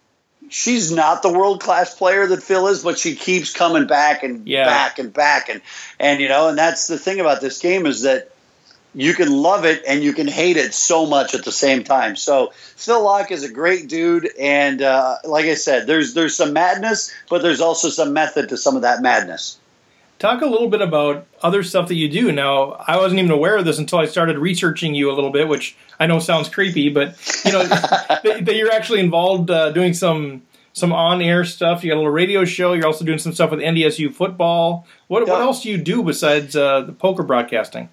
[0.49, 4.47] she's not the world class player that Phil is, but she keeps coming back and
[4.47, 4.65] yeah.
[4.65, 5.62] back and back and
[5.99, 8.31] and you know, and that's the thing about this game is that
[8.93, 12.15] you can love it and you can hate it so much at the same time.
[12.15, 16.53] So Phil Laak is a great dude, and uh, like I said, there's there's some
[16.53, 19.60] madness, but there's also some method to some of that madness.
[20.19, 22.31] Talk a little bit about other stuff that you do.
[22.31, 25.47] Now, I wasn't even aware of this until I started researching you a little bit,
[25.47, 27.62] which I know sounds creepy, but you know
[28.23, 31.84] that, that, you're actually involved uh, doing some some on air stuff.
[31.84, 32.73] You got a little radio show.
[32.73, 34.86] You're also doing some stuff with NDSU football.
[35.08, 35.34] What yeah.
[35.34, 37.89] what else do you do besides uh, the poker broadcasting?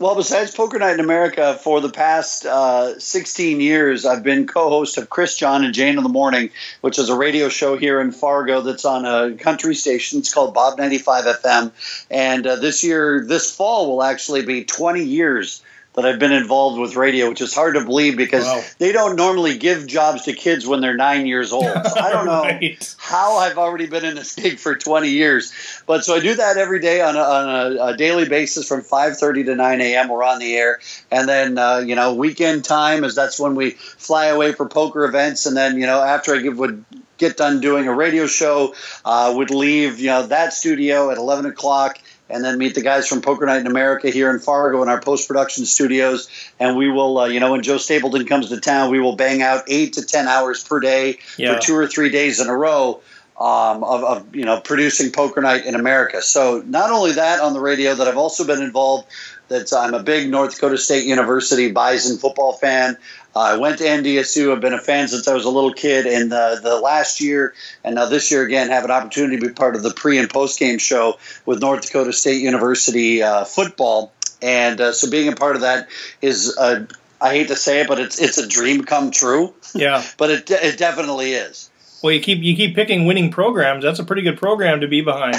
[0.00, 4.68] Well, besides Poker Night in America, for the past uh, 16 years, I've been co
[4.68, 6.50] host of Chris John and Jane in the Morning,
[6.82, 10.20] which is a radio show here in Fargo that's on a country station.
[10.20, 11.72] It's called Bob 95 FM.
[12.12, 15.64] And uh, this year, this fall, will actually be 20 years
[15.98, 18.62] that I've been involved with radio, which is hard to believe because wow.
[18.78, 21.64] they don't normally give jobs to kids when they're nine years old.
[21.64, 22.96] So I don't know right.
[22.98, 25.52] how I've already been in this gig for 20 years.
[25.86, 28.82] But so I do that every day on a, on a, a daily basis from
[28.82, 30.08] 5:30 to 9 a.m.
[30.08, 30.78] We're on the air,
[31.10, 35.04] and then uh, you know weekend time is that's when we fly away for poker
[35.04, 36.84] events, and then you know after I give would
[37.16, 41.46] get done doing a radio show, uh, would leave you know that studio at 11
[41.46, 41.98] o'clock
[42.30, 45.00] and then meet the guys from Poker Night in America here in Fargo in our
[45.00, 46.28] post production studios.
[46.60, 49.42] And we will, uh, you know, when Joe Stapleton comes to town, we will bang
[49.42, 51.54] out eight to 10 hours per day yeah.
[51.54, 53.00] for two or three days in a row.
[53.40, 56.20] Um, of, of, you know producing Poker Night in America.
[56.22, 59.06] So not only that on the radio, that I've also been involved.
[59.46, 62.98] That I'm a big North Dakota State University Bison football fan.
[63.36, 64.52] I went to NDSU.
[64.52, 66.06] I've been a fan since I was a little kid.
[66.06, 69.52] And the, the last year, and now this year again, have an opportunity to be
[69.52, 74.12] part of the pre and post game show with North Dakota State University uh, football.
[74.40, 75.88] And uh, so being a part of that
[76.22, 76.86] is, uh,
[77.20, 79.52] I hate to say it, but it's it's a dream come true.
[79.74, 80.04] Yeah.
[80.16, 81.67] but it, it definitely is.
[82.02, 83.82] Well, you keep you keep picking winning programs.
[83.82, 85.36] That's a pretty good program to be behind.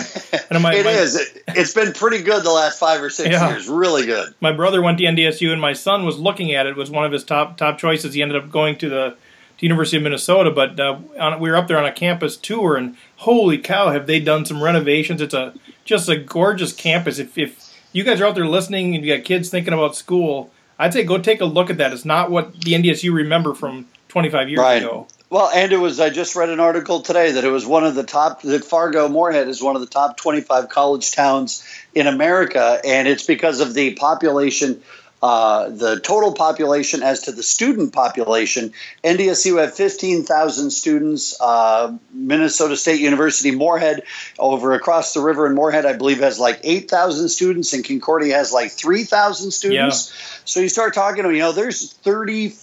[0.52, 1.16] And my, it my, is.
[1.16, 3.50] It, has been pretty good the last five or six yeah.
[3.50, 3.68] years.
[3.70, 4.34] Really good.
[4.42, 6.72] My brother went to NDSU, and my son was looking at it.
[6.72, 6.76] it.
[6.76, 8.14] Was one of his top top choices.
[8.14, 9.16] He ended up going to the
[9.60, 12.76] to University of Minnesota, but uh, on, we were up there on a campus tour,
[12.76, 15.22] and holy cow, have they done some renovations?
[15.22, 15.54] It's a
[15.86, 17.20] just a gorgeous campus.
[17.20, 20.52] If if you guys are out there listening and you got kids thinking about school,
[20.78, 21.92] I'd say go take a look at that.
[21.94, 24.82] It's not what the NDSU remember from 25 years right.
[24.82, 25.08] ago.
[25.30, 27.94] Well, and it was, I just read an article today that it was one of
[27.94, 31.64] the top, that Fargo Moorhead is one of the top 25 college towns
[31.94, 32.82] in America.
[32.84, 34.82] And it's because of the population,
[35.22, 38.74] uh, the total population as to the student population.
[39.04, 41.40] NDSU had 15,000 students.
[41.40, 44.02] Uh, Minnesota State University Moorhead,
[44.40, 48.52] over across the river in Moorhead, I believe, has like 8,000 students, and Concordia has
[48.52, 50.10] like 3,000 students.
[50.10, 50.42] Yeah.
[50.46, 52.56] So you start talking to, you know, there's 30,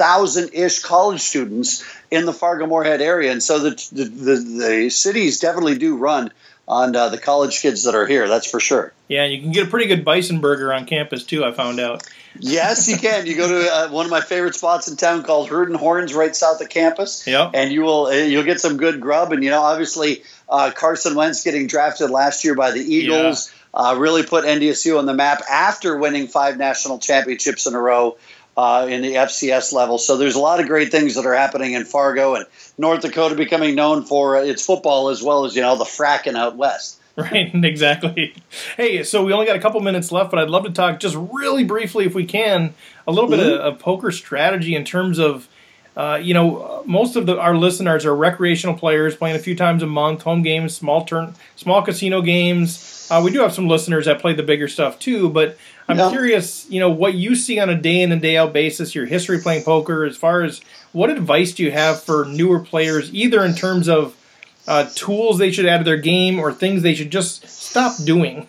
[0.00, 4.90] thousand ish college students in the Fargo Moorhead area, and so the the, the, the
[4.90, 6.32] cities definitely do run
[6.66, 8.26] on uh, the college kids that are here.
[8.28, 8.94] That's for sure.
[9.08, 11.44] Yeah, you can get a pretty good bison burger on campus too.
[11.44, 12.06] I found out.
[12.38, 13.26] yes, you can.
[13.26, 16.14] You go to uh, one of my favorite spots in town called Herd and Horns,
[16.14, 17.26] right south of campus.
[17.26, 19.32] Yeah, and you will uh, you'll get some good grub.
[19.32, 23.80] And you know, obviously, uh, Carson Wentz getting drafted last year by the Eagles yeah.
[23.80, 28.16] uh, really put NDSU on the map after winning five national championships in a row
[28.60, 29.96] uh, in the FCS level.
[29.96, 32.44] So there's a lot of great things that are happening in Fargo and
[32.76, 36.56] North Dakota becoming known for its football as well as you know the fracking out
[36.56, 36.98] west.
[37.16, 38.34] Right, exactly.
[38.76, 41.16] Hey, so we only got a couple minutes left, but I'd love to talk just
[41.16, 42.74] really briefly, if we can,
[43.06, 43.40] a little mm-hmm.
[43.40, 45.48] bit of, of, poker strategy in terms of,
[45.96, 49.82] uh, you know, most of the, our listeners are recreational players playing a few times
[49.82, 53.08] a month, home games, small turn, small casino games.
[53.10, 55.58] Uh, we do have some listeners that play the bigger stuff too, but
[55.90, 56.10] I'm yeah.
[56.10, 59.06] curious, you know, what you see on a day in and day out basis, your
[59.06, 60.60] history playing poker, as far as
[60.92, 64.16] what advice do you have for newer players, either in terms of
[64.66, 68.48] uh, tools they should add to their game or things they should just stop doing?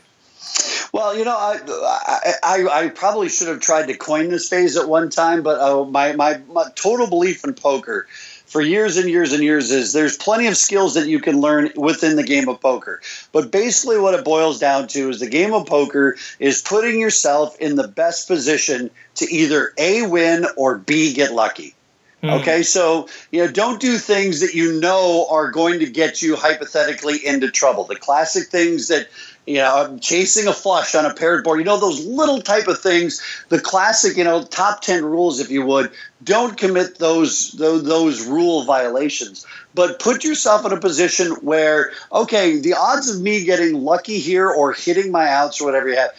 [0.93, 4.89] Well, you know, I, I, I probably should have tried to coin this phase at
[4.89, 8.07] one time, but uh, my, my, my total belief in poker
[8.51, 11.71] for years and years and years is there's plenty of skills that you can learn
[11.77, 12.99] within the game of poker.
[13.31, 17.57] But basically, what it boils down to is the game of poker is putting yourself
[17.59, 21.75] in the best position to either A, win or B, get lucky.
[22.21, 22.41] Mm.
[22.41, 26.35] Okay, so you know, don't do things that you know are going to get you
[26.35, 27.85] hypothetically into trouble.
[27.85, 29.07] The classic things that
[29.45, 31.59] you know, I'm chasing a flush on a paired board.
[31.59, 35.49] You know, those little type of things, the classic, you know, top 10 rules, if
[35.49, 35.91] you would,
[36.23, 39.45] don't commit those, those, those rule violations.
[39.73, 44.49] But put yourself in a position where, okay, the odds of me getting lucky here
[44.49, 46.11] or hitting my outs or whatever you have,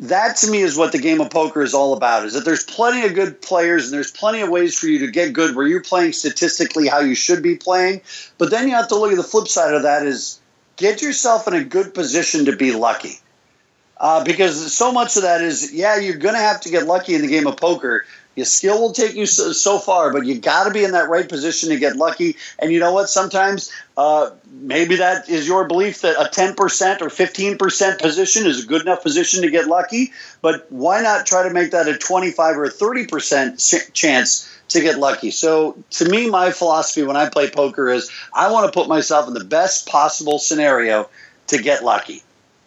[0.00, 2.64] that to me is what the game of poker is all about is that there's
[2.64, 5.66] plenty of good players and there's plenty of ways for you to get good where
[5.66, 8.02] you're playing statistically how you should be playing
[8.36, 10.38] but then you have to look at the flip side of that is
[10.76, 13.18] get yourself in a good position to be lucky.
[13.98, 17.14] Uh, because so much of that is, yeah, you're going to have to get lucky
[17.14, 18.04] in the game of poker.
[18.34, 21.08] Your skill will take you so, so far, but you got to be in that
[21.08, 22.36] right position to get lucky.
[22.58, 23.08] And you know what?
[23.08, 26.50] Sometimes uh, maybe that is your belief that a 10%
[27.00, 30.12] or 15% position is a good enough position to get lucky.
[30.42, 34.98] But why not try to make that a 25 or a 30% chance to get
[34.98, 35.30] lucky.
[35.30, 39.28] So to me, my philosophy when I play poker is I want to put myself
[39.28, 41.08] in the best possible scenario
[41.48, 42.22] to get lucky.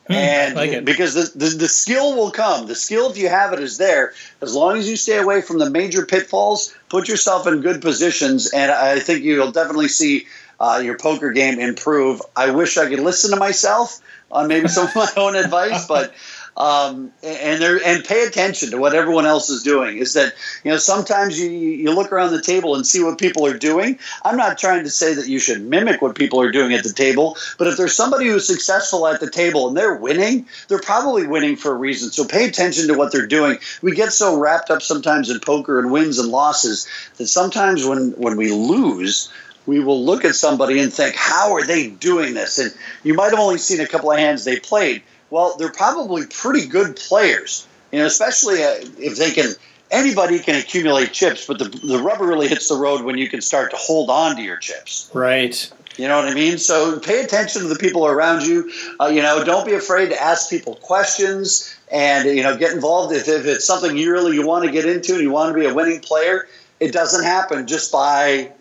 [0.08, 2.68] Hmm, and like because the, the, the, skill will come.
[2.68, 4.14] The skill, if you have it, is there.
[4.42, 8.52] As long as you stay away from the major pitfalls, put yourself in good positions,
[8.52, 10.26] and I think you'll definitely see
[10.60, 12.22] uh, your poker game improve.
[12.36, 16.14] I wish I could listen to myself on maybe some of my own advice, but
[16.60, 19.98] um, and and pay attention to what everyone else is doing.
[19.98, 20.34] Is that
[20.64, 23.98] you know sometimes you you look around the table and see what people are doing.
[24.24, 26.92] I'm not trying to say that you should mimic what people are doing at the
[26.92, 31.26] table, but if there's somebody who's successful at the table and they're winning, they're probably
[31.26, 32.12] winning for a reason.
[32.12, 33.60] So pay attention to what they're doing.
[33.82, 36.88] We get so wrapped up sometimes in poker and wins and losses
[37.18, 39.32] that sometimes when when we lose
[39.66, 42.58] we will look at somebody and think, how are they doing this?
[42.58, 46.26] And you might have only seen a couple of hands they played, well, they're probably
[46.26, 47.68] pretty good players.
[47.92, 49.52] You know, especially uh, if they can.
[49.92, 53.42] Anybody can accumulate chips, but the the rubber really hits the road when you can
[53.42, 55.10] start to hold on to your chips.
[55.16, 55.68] Right.
[55.98, 56.60] You know what I mean?
[56.60, 58.72] So pay attention to the people around you.
[59.02, 63.14] Uh, you know, don't be afraid to ask people questions and you know get involved
[63.14, 65.60] if, if it's something you really you want to get into and you want to
[65.60, 66.48] be a winning player.
[66.80, 68.52] It doesn't happen just by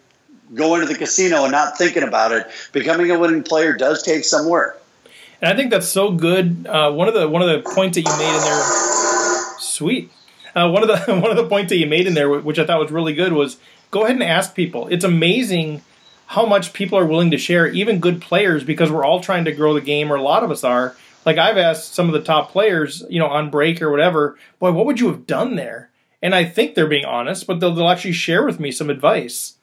[0.55, 2.47] going to the casino and not thinking about it.
[2.73, 4.83] Becoming a winning player does take some work.
[5.41, 6.66] And I think that's so good.
[6.66, 10.11] Uh, one of the one of the points that you made in there, sweet.
[10.55, 12.66] Uh, one of the one of the points that you made in there, which I
[12.66, 13.59] thought was really good, was
[13.91, 14.89] go ahead and ask people.
[14.89, 15.82] It's amazing
[16.26, 19.53] how much people are willing to share, even good players, because we're all trying to
[19.53, 20.97] grow the game, or a lot of us are.
[21.24, 24.72] Like I've asked some of the top players, you know, on break or whatever, boy,
[24.72, 25.91] what would you have done there?
[26.20, 29.55] And I think they're being honest, but they'll, they'll actually share with me some advice.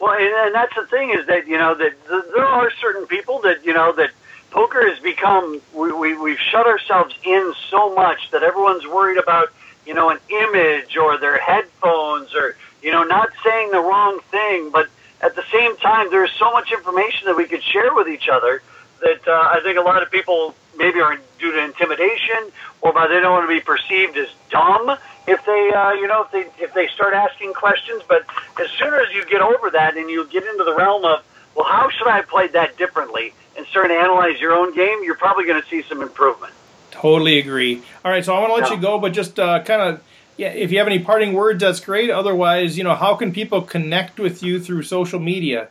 [0.00, 3.40] Well, and, and that's the thing is that you know that there are certain people
[3.42, 4.10] that you know that
[4.52, 9.48] poker has become we, we we've shut ourselves in so much that everyone's worried about
[9.86, 14.70] you know an image or their headphones or you know not saying the wrong thing
[14.70, 14.88] but
[15.22, 18.62] at the same time there's so much information that we could share with each other
[19.00, 23.06] that uh, I think a lot of people maybe are due to intimidation or by
[23.08, 24.96] they don't want to be perceived as dumb
[25.26, 28.02] if they uh, you know if they if they start asking questions.
[28.06, 28.24] But
[28.60, 31.24] as soon as you get over that and you get into the realm of
[31.54, 35.02] well how should I have played that differently and start to analyze your own game,
[35.04, 36.52] you're probably going to see some improvement.
[36.90, 37.82] Totally agree.
[38.04, 38.76] All right, so I want to let yeah.
[38.76, 40.02] you go, but just uh, kind of,
[40.36, 42.10] yeah, if you have any parting words, that's great.
[42.10, 45.68] Otherwise, you know, how can people connect with you through social media?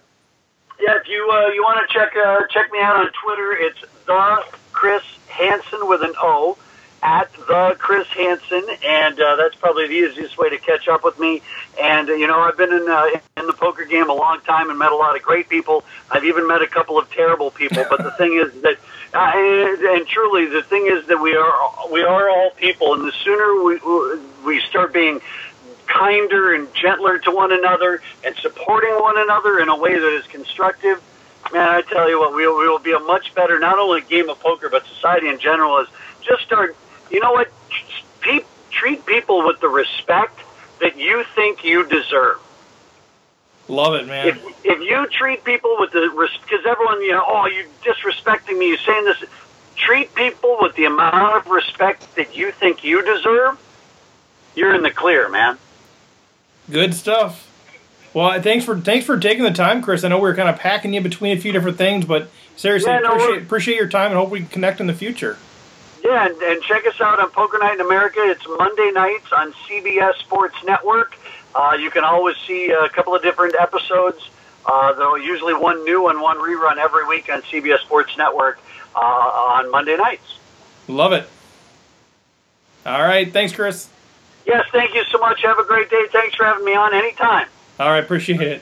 [0.80, 3.80] Yeah, if you uh, you want to check uh, check me out on Twitter, it's
[4.08, 6.58] the Chris Hansen with an O
[7.04, 11.20] at the Chris Hansen, and uh, that's probably the easiest way to catch up with
[11.20, 11.42] me.
[11.82, 14.70] And uh, you know, I've been in uh, in the poker game a long time
[14.70, 15.84] and met a lot of great people.
[16.12, 17.84] I've even met a couple of terrible people.
[17.90, 18.78] But the thing is that,
[19.14, 23.08] uh, and, and truly, the thing is that we are we are all people, and
[23.08, 23.80] the sooner we
[24.46, 25.22] we start being
[25.88, 30.26] kinder and gentler to one another and supporting one another in a way that is
[30.28, 31.02] constructive.
[31.52, 34.00] Man, I tell you what, we will, we will be a much better, not only
[34.02, 35.88] game of poker, but society in general is
[36.22, 36.78] just start
[37.12, 37.52] you know what?
[38.22, 40.40] Pe- treat people with the respect
[40.80, 42.40] that you think you deserve.
[43.68, 44.28] Love it, man.
[44.28, 46.10] If, if you treat people with the
[46.44, 49.24] because everyone, you know, oh, you disrespecting me, you saying this.
[49.76, 53.58] Treat people with the amount of respect that you think you deserve.
[54.54, 55.58] You're in the clear, man.
[56.70, 57.48] Good stuff.
[58.14, 60.04] Well, thanks for thanks for taking the time, Chris.
[60.04, 62.92] I know we are kind of packing you between a few different things, but seriously,
[62.92, 65.38] yeah, no, appreciate, appreciate your time and hope we can connect in the future.
[66.04, 68.20] Yeah, and, and check us out on Poker Night in America.
[68.22, 71.16] It's Monday nights on CBS Sports Network.
[71.54, 74.30] Uh, you can always see a couple of different episodes.
[74.66, 78.60] Uh, though usually one new and one rerun every week on CBS Sports Network
[78.96, 80.38] uh, on Monday nights.
[80.88, 81.28] Love it.
[82.86, 83.90] All right, thanks, Chris.
[84.46, 85.42] Yes, thank you so much.
[85.42, 86.06] Have a great day.
[86.12, 87.48] Thanks for having me on anytime.
[87.80, 88.62] All right, appreciate it.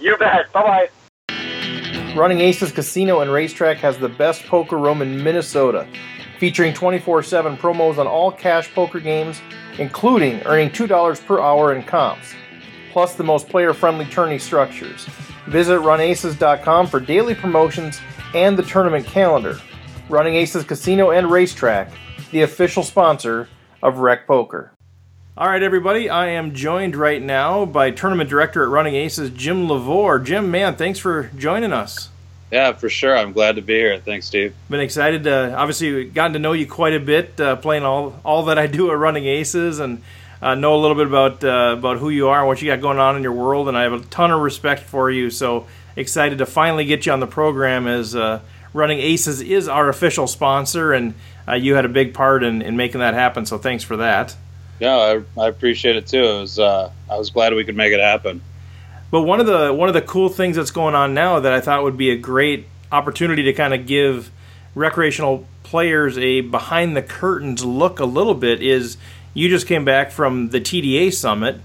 [0.00, 0.52] You bet.
[0.52, 0.88] Bye
[1.28, 2.14] bye.
[2.16, 5.86] Running Aces Casino and Racetrack has the best poker room in Minnesota
[6.38, 9.40] featuring 24 7 promos on all cash poker games,
[9.78, 12.34] including earning $2 per hour in comps,
[12.92, 15.06] plus the most player friendly tourney structures.
[15.46, 18.00] Visit runaces.com for daily promotions
[18.34, 19.58] and the tournament calendar.
[20.08, 21.90] Running Aces Casino and Racetrack,
[22.30, 23.48] the official sponsor
[23.82, 24.72] of Rec Poker.
[25.36, 29.66] All right, everybody, I am joined right now by tournament director at Running Aces, Jim
[29.66, 30.24] Lavore.
[30.24, 32.10] Jim, man, thanks for joining us.
[32.54, 33.18] Yeah, for sure.
[33.18, 33.98] I'm glad to be here.
[33.98, 34.54] Thanks, Steve.
[34.70, 38.44] Been excited to obviously gotten to know you quite a bit, uh, playing all all
[38.44, 40.00] that I do at Running Aces, and
[40.40, 42.80] uh, know a little bit about uh, about who you are and what you got
[42.80, 43.66] going on in your world.
[43.66, 45.30] And I have a ton of respect for you.
[45.30, 48.38] So excited to finally get you on the program as uh,
[48.72, 51.14] Running Aces is our official sponsor, and
[51.48, 53.46] uh, you had a big part in, in making that happen.
[53.46, 54.36] So thanks for that.
[54.78, 56.22] Yeah, I, I appreciate it too.
[56.22, 58.42] It was uh, I was glad we could make it happen.
[59.14, 61.60] But one of the one of the cool things that's going on now that I
[61.60, 64.32] thought would be a great opportunity to kind of give
[64.74, 68.96] recreational players a behind the curtains look a little bit is
[69.32, 71.60] you just came back from the TDA summit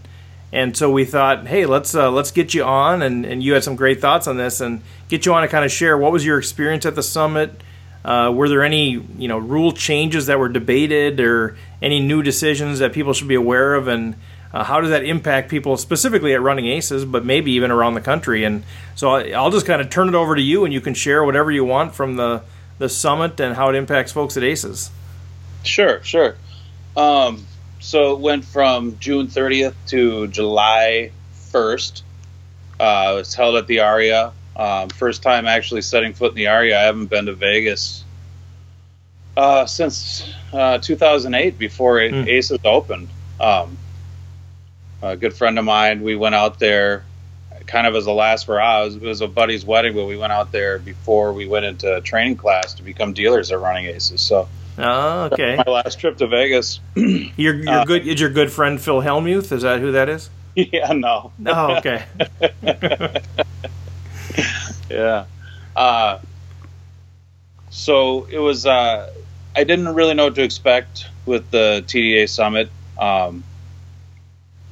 [0.53, 3.63] and so we thought hey let's uh, let's get you on and, and you had
[3.63, 6.23] some great thoughts on this and get you on to kind of share what was
[6.23, 7.63] your experience at the summit.
[8.05, 12.77] Uh, were there any you know rule changes that were debated, or any new decisions
[12.77, 14.13] that people should be aware of, and
[14.53, 18.01] uh, how does that impact people specifically at Running Aces, but maybe even around the
[18.01, 18.43] country?
[18.43, 18.63] And
[18.95, 21.51] so I'll just kind of turn it over to you, and you can share whatever
[21.51, 22.43] you want from the
[22.79, 24.89] the summit and how it impacts folks at Aces.
[25.63, 26.35] Sure, sure.
[26.95, 27.45] Um,
[27.79, 31.11] so it went from June 30th to July
[31.51, 32.01] 1st.
[32.79, 34.31] Uh, it's held at the Aria.
[34.55, 36.79] Um, first time actually setting foot in the Aria.
[36.79, 38.03] I haven't been to Vegas
[39.35, 42.27] uh, since uh, 2008 before mm.
[42.27, 43.09] Aces opened.
[43.39, 43.77] Um,
[45.01, 47.05] a good friend of mine, we went out there
[47.67, 48.81] kind of as a last hurrah.
[48.81, 51.65] It was, it was a buddy's wedding, but we went out there before we went
[51.65, 54.21] into training class to become dealers at Running Aces.
[54.21, 54.47] So
[54.81, 55.57] Oh, okay.
[55.57, 56.79] My last trip to Vegas.
[56.95, 58.07] you're you're uh, good.
[58.07, 59.51] Is your good friend Phil Hellmuth?
[59.51, 60.29] Is that who that is?
[60.55, 61.31] Yeah, no.
[61.45, 62.03] Oh, okay.
[64.89, 65.25] yeah.
[65.73, 66.19] Uh,
[67.69, 68.65] so it was.
[68.65, 69.13] Uh,
[69.55, 72.71] I didn't really know what to expect with the TDA summit.
[72.97, 73.43] Um,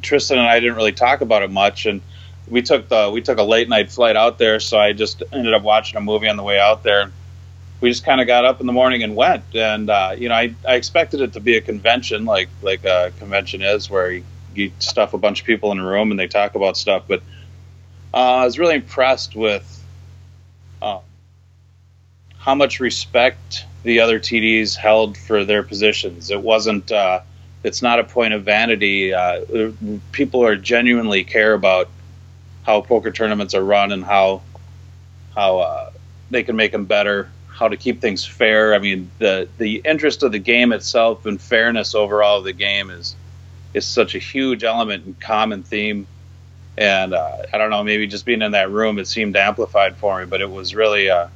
[0.01, 2.01] Tristan and I didn't really talk about it much, and
[2.47, 4.59] we took the we took a late night flight out there.
[4.59, 7.11] So I just ended up watching a movie on the way out there
[7.79, 9.43] we just kind of got up in the morning and went.
[9.53, 13.11] And uh, you know, I, I expected it to be a convention, like like a
[13.19, 14.23] convention is, where you,
[14.55, 17.03] you stuff a bunch of people in a room and they talk about stuff.
[17.07, 17.21] But
[18.13, 19.85] uh, I was really impressed with
[20.81, 20.99] uh,
[22.37, 26.31] how much respect the other TDs held for their positions.
[26.31, 26.91] It wasn't.
[26.91, 27.21] Uh,
[27.63, 29.13] it's not a point of vanity.
[29.13, 29.71] Uh,
[30.11, 31.89] people are genuinely care about
[32.63, 34.41] how poker tournaments are run and how
[35.35, 35.89] how uh,
[36.31, 38.75] they can make them better how to keep things fair.
[38.75, 42.89] I mean, the the interest of the game itself and fairness overall of the game
[42.89, 43.15] is
[43.73, 46.07] is such a huge element and common theme.
[46.77, 50.19] And uh, I don't know, maybe just being in that room, it seemed amplified for
[50.19, 50.25] me.
[50.25, 51.27] But it was really, uh,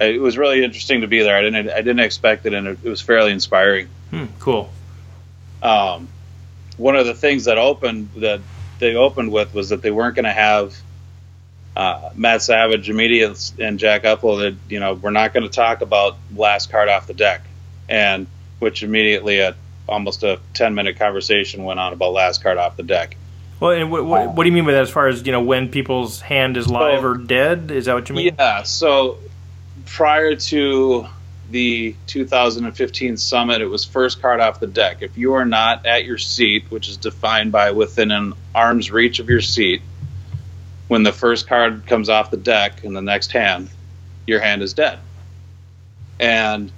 [0.00, 1.36] it was really interesting to be there.
[1.36, 3.86] I didn't, I didn't expect it, and it, it was fairly inspiring.
[4.10, 4.72] Hmm, cool.
[5.62, 6.08] Um,
[6.76, 8.40] one of the things that opened that
[8.78, 10.76] they opened with was that they weren't going to have
[11.76, 16.16] uh, Matt Savage immediately and Jack that you know we're not going to talk about
[16.34, 17.42] last card off the deck,
[17.88, 18.26] and
[18.58, 19.56] which immediately a
[19.88, 23.16] almost a ten minute conversation went on about last card off the deck.
[23.60, 24.82] Well, and what, what, what do you mean by that?
[24.82, 27.94] As far as you know, when people's hand is live so, or dead, is that
[27.94, 28.34] what you mean?
[28.36, 28.64] Yeah.
[28.64, 29.18] So
[29.86, 31.06] prior to
[31.52, 35.02] the 2015 summit, it was first card off the deck.
[35.02, 39.18] If you are not at your seat, which is defined by within an arm's reach
[39.20, 39.82] of your seat,
[40.88, 43.68] when the first card comes off the deck in the next hand,
[44.26, 44.98] your hand is dead.
[46.18, 46.72] And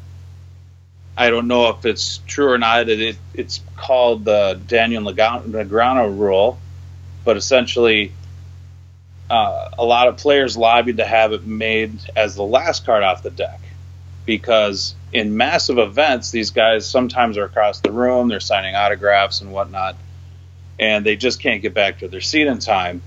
[1.16, 2.88] I don't know if it's true or not.
[2.88, 6.58] It, it it's called the Daniel Negreanu rule,
[7.24, 8.12] but essentially,
[9.30, 13.22] uh, a lot of players lobbied to have it made as the last card off
[13.22, 13.60] the deck
[14.26, 19.52] because in massive events, these guys sometimes are across the room, they're signing autographs and
[19.52, 19.96] whatnot,
[20.78, 23.02] and they just can't get back to their seat in time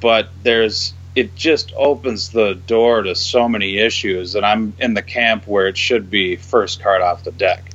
[0.00, 5.02] but there's it just opens the door to so many issues, and I'm in the
[5.02, 7.70] camp where it should be first card off the deck.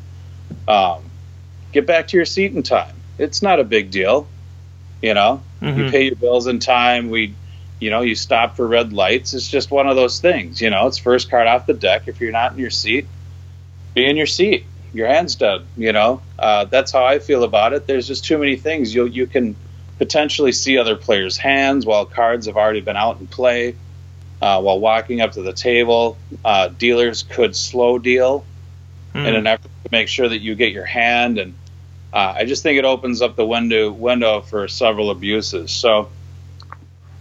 [0.68, 1.02] Um,
[1.72, 2.96] get back to your seat in time.
[3.18, 4.28] It's not a big deal,
[5.02, 5.42] you know.
[5.60, 5.80] Mm-hmm.
[5.80, 7.10] You pay your bills in time.
[7.10, 7.34] We,
[7.82, 9.34] you know, you stop for red lights.
[9.34, 10.86] It's just one of those things, you know.
[10.86, 12.04] It's first card off the deck.
[12.08, 13.08] If you're not in your seat,
[13.96, 14.66] be in your seat.
[14.94, 16.22] Your hand's dead, you know.
[16.38, 17.88] Uh, that's how I feel about it.
[17.88, 19.56] There's just too many things you you can
[19.98, 23.76] potentially see other players' hands while cards have already been out in play.
[24.42, 28.44] Uh, while walking up to the table, uh, dealers could slow deal
[29.14, 29.28] mm.
[29.28, 31.38] in an effort to make sure that you get your hand.
[31.38, 31.54] And
[32.14, 35.72] uh, I just think it opens up the window window for several abuses.
[35.72, 36.10] So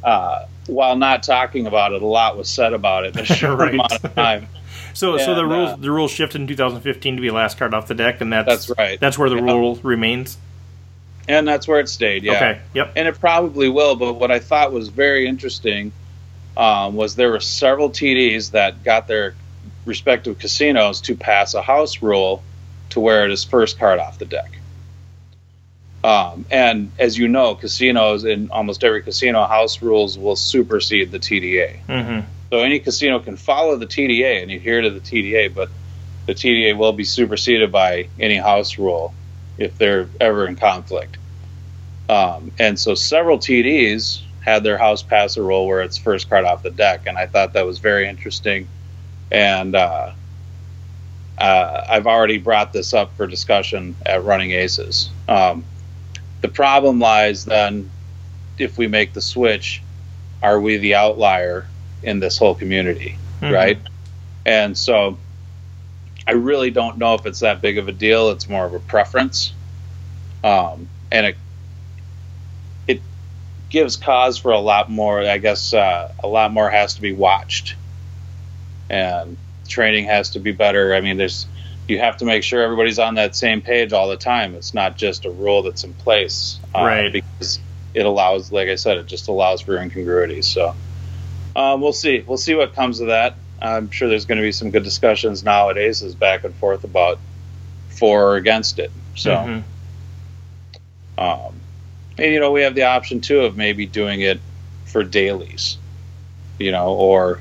[0.03, 3.59] uh, while not talking about it, a lot was said about it in a short
[3.59, 3.75] right.
[3.75, 4.49] amount of time.
[4.93, 7.75] So, and, so the rules uh, the rules shifted in 2015 to be last card
[7.75, 8.99] off the deck, and that's that's right.
[8.99, 9.43] That's where the yeah.
[9.43, 10.37] rule remains
[11.31, 12.25] and that's where it stayed.
[12.25, 12.35] Yeah.
[12.35, 12.61] Okay.
[12.75, 12.93] Yep.
[12.97, 13.95] And it probably will.
[13.95, 15.93] But what I thought was very interesting
[16.57, 19.35] um, was there were several TDs that got their
[19.87, 22.43] respective casinos to pass a house rule
[22.91, 24.59] to where it is first card off the deck.
[26.03, 31.19] Um, and as you know, casinos in almost every casino, house rules will supersede the
[31.19, 31.85] TDA.
[31.87, 32.27] Mm-hmm.
[32.51, 35.69] So any casino can follow the TDA and adhere to the TDA, but
[36.27, 39.15] the TDA will be superseded by any house rule
[39.59, 41.19] if they're ever in conflict.
[42.09, 46.45] Um, and so several TDs had their house pass a rule where it's first card
[46.45, 48.69] off the deck, and I thought that was very interesting.
[49.31, 50.13] And uh,
[51.39, 55.11] uh, I've already brought this up for discussion at Running Aces.
[55.29, 55.65] Um,
[56.41, 57.91] the problem lies then
[58.59, 59.83] if we make the switch,
[60.43, 61.67] are we the outlier
[62.03, 63.55] in this whole community, mm-hmm.
[63.55, 63.79] right?
[64.47, 65.19] And so
[66.27, 68.31] I really don't know if it's that big of a deal.
[68.31, 69.53] It's more of a preference,
[70.45, 71.37] um, and it
[72.87, 73.03] it
[73.69, 75.21] gives cause for a lot more.
[75.23, 77.75] I guess uh, a lot more has to be watched,
[78.89, 79.37] and
[79.69, 80.95] training has to be better.
[80.95, 81.47] I mean, there's
[81.91, 84.55] you have to make sure everybody's on that same page all the time.
[84.55, 87.13] It's not just a rule that's in place, uh, right?
[87.13, 87.61] Because
[87.93, 90.43] it allows, like I said, it just allows for incongruity.
[90.43, 90.75] So
[91.57, 92.21] um, we'll see.
[92.21, 93.35] We'll see what comes of that.
[93.61, 97.19] I'm sure there's going to be some good discussions nowadays, as back and forth about
[97.89, 98.91] for or against it.
[99.17, 101.21] So, mm-hmm.
[101.23, 101.61] um,
[102.17, 104.41] and you know, we have the option too of maybe doing it
[104.87, 105.77] for dailies,
[106.59, 107.41] you know, or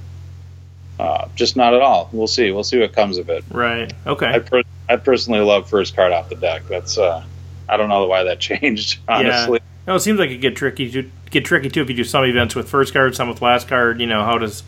[1.00, 2.10] uh, just not at all.
[2.12, 2.52] We'll see.
[2.52, 3.46] We'll see what comes of it.
[3.50, 3.92] Right.
[4.06, 4.26] Okay.
[4.26, 6.64] I, per- I personally love first card off the deck.
[6.68, 7.24] That's uh,
[7.70, 9.00] I don't know why that changed.
[9.08, 9.60] Honestly.
[9.62, 9.66] Yeah.
[9.88, 12.26] No, it seems like it get tricky to get tricky too if you do some
[12.26, 14.02] events with first card, some with last card.
[14.02, 14.62] You know, how does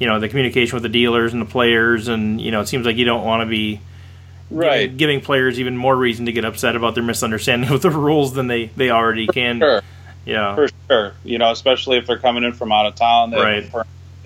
[0.00, 2.84] you know the communication with the dealers and the players, and you know, it seems
[2.84, 3.80] like you don't want to be
[4.50, 7.90] right giving, giving, players even more reason to get upset about their misunderstanding of the
[7.90, 9.60] rules than they they already can.
[9.60, 9.80] Sure.
[10.26, 11.14] Yeah, for sure.
[11.24, 13.72] You know, especially if they're coming in from out of town, they right?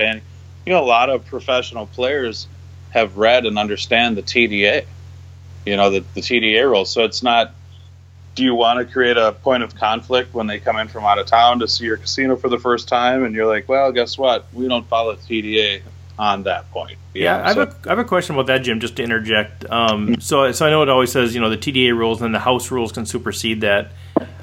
[0.01, 0.23] And
[0.67, 2.47] you know, a lot of professional players
[2.91, 4.85] have read and understand the TDA.
[5.65, 6.91] You know, the, the TDA rules.
[6.91, 7.55] So it's not
[8.35, 11.19] do you want to create a point of conflict when they come in from out
[11.19, 14.17] of town to see your casino for the first time and you're like well guess
[14.17, 15.83] what we don't follow tda
[16.19, 18.59] on that point yeah, yeah I, have so, a, I have a question about that
[18.59, 21.59] jim just to interject um, so, so i know it always says you know the
[21.59, 23.93] tda rules and the house rules can supersede that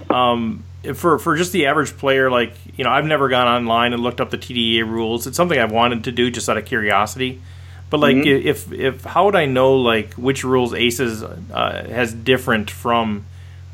[0.10, 0.64] um,
[0.94, 4.22] for for just the average player like you know i've never gone online and looked
[4.22, 7.42] up the tda rules it's something i've wanted to do just out of curiosity
[7.90, 8.48] but like mm-hmm.
[8.48, 13.26] if if how would i know like which rules aces uh, has different from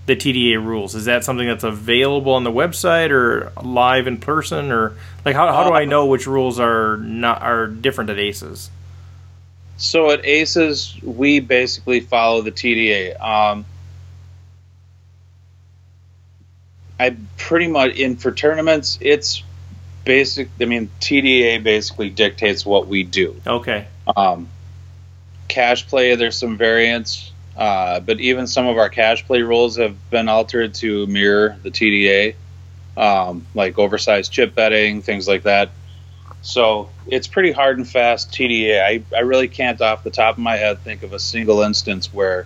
[0.06, 0.95] the TDA rules?
[0.95, 5.51] Is that something that's available on the website or live in person, or like how,
[5.51, 8.70] how do I know which rules are not are different at Aces?
[9.78, 13.20] So at Aces, we basically follow the TDA.
[13.22, 13.66] Um,
[17.00, 19.43] I pretty much in for tournaments, it's
[20.06, 20.50] basic.
[20.62, 23.39] I mean, TDA basically dictates what we do.
[23.46, 23.88] Okay.
[24.16, 24.48] Um,
[25.48, 27.32] cash play, there's some variants.
[27.56, 31.72] Uh, but even some of our cash play rules have been altered to mirror the
[31.72, 32.36] TDA,
[32.98, 35.72] um, like oversized chip betting, things like that.
[36.41, 38.82] So it's pretty hard and fast TDA.
[38.84, 42.14] I, I really can't, off the top of my head, think of a single instance
[42.14, 42.46] where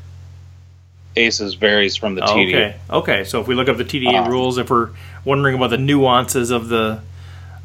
[1.20, 2.48] Aces varies from the TDA.
[2.48, 2.80] Okay.
[2.90, 3.24] Okay.
[3.24, 4.90] So if we look up the TDA um, rules, if we're
[5.26, 7.02] wondering about the nuances of the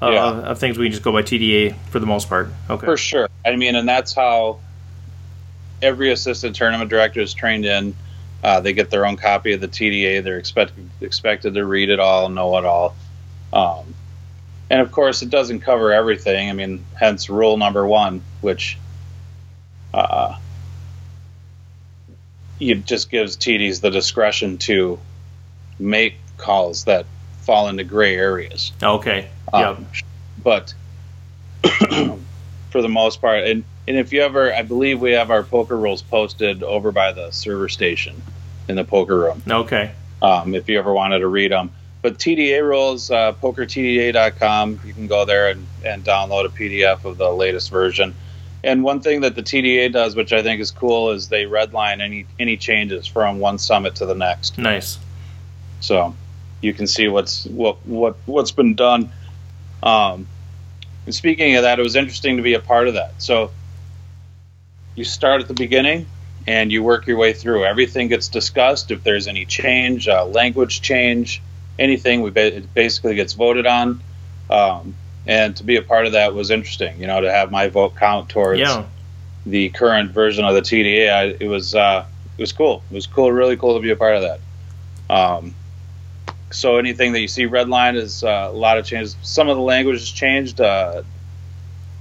[0.02, 0.30] uh, yeah.
[0.50, 2.48] of things, we can just go by TDA for the most part.
[2.68, 2.84] Okay.
[2.84, 3.28] For sure.
[3.44, 4.61] I mean, and that's how
[5.80, 7.94] every assistant tournament director is trained in.
[8.42, 10.22] Uh, they get their own copy of the TDA.
[10.22, 12.94] They're expect, expected to read it all, know it all.
[13.52, 13.94] Um,
[14.68, 16.50] and of course, it doesn't cover everything.
[16.50, 18.78] I mean, hence rule number one, which
[19.94, 20.36] uh,
[22.61, 24.98] it just gives TDs the discretion to
[25.78, 27.07] make calls that
[27.42, 28.72] fall into gray areas.
[28.82, 29.28] Okay.
[29.52, 29.86] Um,
[30.42, 30.74] But
[32.70, 35.76] for the most part, and and if you ever, I believe we have our poker
[35.76, 38.20] rules posted over by the server station
[38.68, 39.42] in the poker room.
[39.48, 39.92] Okay.
[40.22, 41.70] Um, if you ever wanted to read them.
[42.00, 47.16] But TDA rules, uh, pokertda.com, you can go there and, and download a PDF of
[47.16, 48.14] the latest version.
[48.65, 52.01] And one thing that the TDA does, which I think is cool, is they redline
[52.01, 54.59] any any changes from one summit to the next.
[54.59, 54.99] Nice.
[55.81, 56.15] So
[56.61, 59.12] you can see what's what what what's been done.
[59.83, 60.27] Um,
[61.05, 63.21] and speaking of that, it was interesting to be a part of that.
[63.23, 63.51] So
[64.95, 66.07] you start at the beginning
[66.47, 67.65] and you work your way through.
[67.65, 68.91] Everything gets discussed.
[68.91, 71.43] If there's any change, uh, language change,
[71.79, 74.01] anything, we ba- it basically gets voted on.
[74.51, 74.95] Um,
[75.27, 77.01] and to be a part of that was interesting.
[77.01, 78.85] You know, to have my vote count towards yeah.
[79.47, 82.07] the current version of the TDA, I, it was uh,
[82.37, 82.83] it was cool.
[82.91, 84.41] It was cool, really cool to be a part of that.
[85.14, 85.55] Um,
[86.51, 89.16] so anything that you see redline is uh, a lot of changes.
[89.22, 90.61] Some of the language has changed.
[90.61, 91.03] Uh,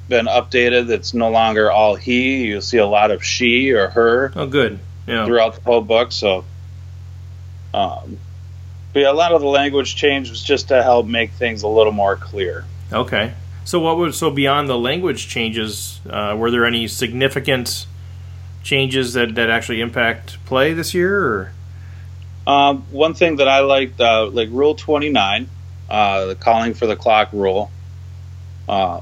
[0.09, 0.89] been updated.
[0.89, 2.47] It's no longer all he.
[2.47, 4.32] You'll see a lot of she or her.
[4.36, 4.80] Oh, good.
[5.07, 5.26] Yeah.
[5.26, 6.11] Throughout the whole book.
[6.11, 6.45] So,
[7.74, 8.17] um,
[8.93, 11.67] but yeah, a lot of the language change was just to help make things a
[11.67, 12.65] little more clear.
[12.91, 13.34] Okay.
[13.65, 16.01] So what was so beyond the language changes?
[16.07, 17.86] Uh, were there any significant
[18.61, 21.53] changes that, that actually impact play this year?
[22.45, 25.49] Um, one thing that I liked, uh, like Rule Twenty Nine,
[25.89, 27.71] uh, the calling for the clock rule.
[28.67, 28.99] Uh,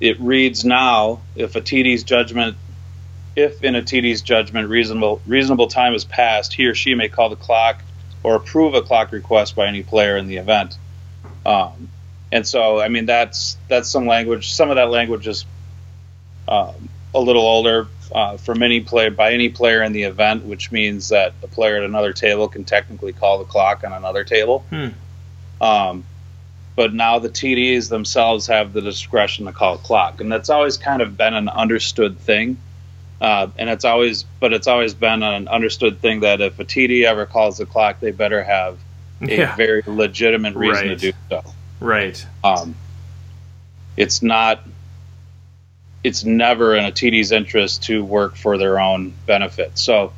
[0.00, 2.56] it reads now if a TD's judgment
[3.36, 7.28] if in a TD's judgment reasonable reasonable time has passed, he or she may call
[7.28, 7.82] the clock
[8.22, 10.76] or approve a clock request by any player in the event.
[11.44, 11.88] Um,
[12.32, 14.52] and so, I mean, that's that's some language.
[14.52, 15.44] Some of that language is
[16.48, 17.88] um, a little older.
[18.12, 21.76] uh, from any player by any player in the event, which means that a player
[21.76, 24.64] at another table can technically call the clock on another table.
[24.70, 24.88] Hmm.
[25.60, 26.04] Um,
[26.76, 31.02] but now the TDs themselves have the discretion to call clock, and that's always kind
[31.02, 32.56] of been an understood thing.
[33.20, 37.04] Uh, and it's always, but it's always been an understood thing that if a TD
[37.04, 38.78] ever calls the clock, they better have
[39.20, 39.56] a Yeah.
[39.56, 40.98] very legitimate reason Right.
[40.98, 41.42] to do so.
[41.80, 42.24] Right.
[42.44, 42.74] Um,
[43.96, 44.66] it's not.
[46.02, 49.72] It's never in a TD's interest to work for their own benefit.
[49.78, 50.12] So,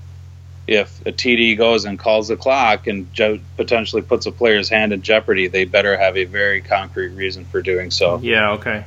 [0.69, 4.93] if a TD goes and calls the clock and je- potentially puts a player's hand
[4.93, 8.21] in jeopardy, they better have a very concrete reason for doing so.
[8.23, 8.53] Yeah.
[8.53, 8.85] Okay.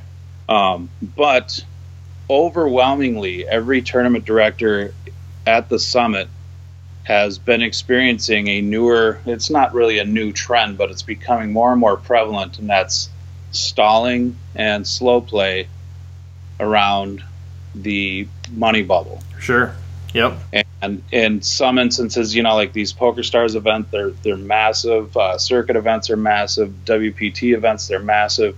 [0.47, 1.61] Um, but
[2.29, 4.93] overwhelmingly, every tournament director
[5.45, 6.29] at the summit
[7.05, 11.71] has been experiencing a newer, it's not really a new trend, but it's becoming more
[11.71, 13.09] and more prevalent, and that's
[13.51, 15.67] stalling and slow play
[16.59, 17.23] around
[17.75, 19.21] the money bubble.
[19.39, 19.75] Sure.
[20.13, 20.39] Yep.
[20.81, 25.15] And in some instances, you know, like these PokerStars event, they're they're massive.
[25.15, 26.73] Uh, circuit events are massive.
[26.85, 28.55] WPT events, they're massive,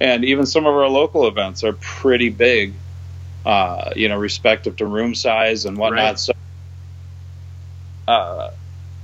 [0.00, 2.74] and even some of our local events are pretty big.
[3.44, 6.04] Uh, you know, respective to room size and whatnot.
[6.04, 6.18] Right.
[6.18, 6.32] So,
[8.08, 8.50] uh,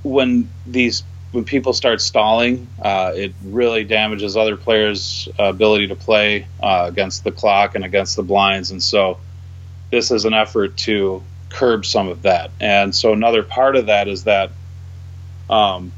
[0.02, 6.46] when these when people start stalling, uh, it really damages other players' ability to play
[6.62, 9.18] uh, against the clock and against the blinds, and so
[9.90, 12.50] this is an effort to curb some of that.
[12.60, 14.50] And so another part of that is that
[15.48, 15.92] um,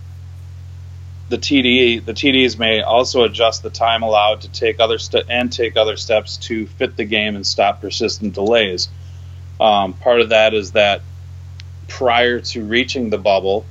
[1.28, 4.98] the TD the TDs may also adjust the time allowed to take other
[5.28, 8.88] and take other steps to fit the game and stop persistent delays.
[9.61, 11.03] Um, part of that is that
[11.91, 13.66] prior to reaching the bubble,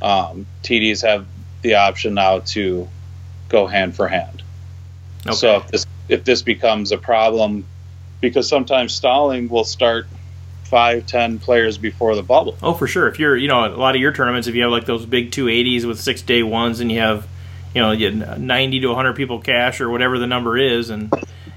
[0.00, 1.26] um, TDs have
[1.60, 2.88] the option now to
[3.50, 4.42] go hand for hand.
[5.26, 5.34] Okay.
[5.34, 7.66] So if this if this becomes a problem,
[8.20, 10.06] because sometimes stalling will start
[10.64, 12.56] five, ten players before the bubble.
[12.62, 13.08] Oh, for sure.
[13.08, 15.32] If you're, you know, a lot of your tournaments, if you have like those big
[15.32, 17.26] 280s with six day ones, and you have,
[17.74, 21.12] you know, you get 90 to 100 people cash or whatever the number is, and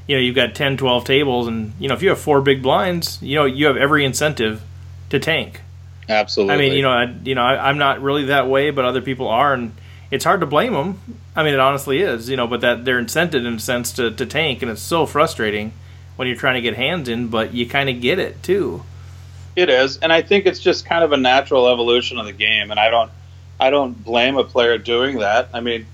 [0.07, 2.61] you know you've got 10, 12 tables, and you know if you have four big
[2.61, 4.61] blinds, you know you have every incentive
[5.09, 5.61] to tank.
[6.09, 6.53] Absolutely.
[6.53, 9.01] I mean, you know, I, you know, I, I'm not really that way, but other
[9.01, 9.73] people are, and
[10.11, 10.99] it's hard to blame them.
[11.35, 14.11] I mean, it honestly is, you know, but that they're incented in a sense to,
[14.11, 15.73] to tank, and it's so frustrating
[16.15, 18.83] when you're trying to get hands in, but you kind of get it too.
[19.55, 22.71] It is, and I think it's just kind of a natural evolution of the game,
[22.71, 23.11] and I don't,
[23.59, 25.49] I don't blame a player doing that.
[25.53, 25.85] I mean,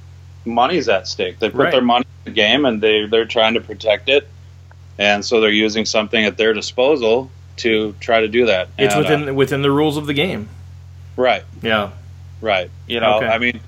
[0.45, 1.39] money's at stake.
[1.39, 1.71] They put Right.
[1.71, 4.27] their money in the game, and they they're trying to protect it,
[4.97, 7.29] and so they're using something at their disposal
[7.59, 8.69] to try to do that.
[8.77, 10.49] It's And, uh, within within the rules of the game.
[11.15, 11.91] right, Yeah.
[12.41, 12.69] right.
[12.87, 13.27] You know, Okay.
[13.27, 13.59] I mean,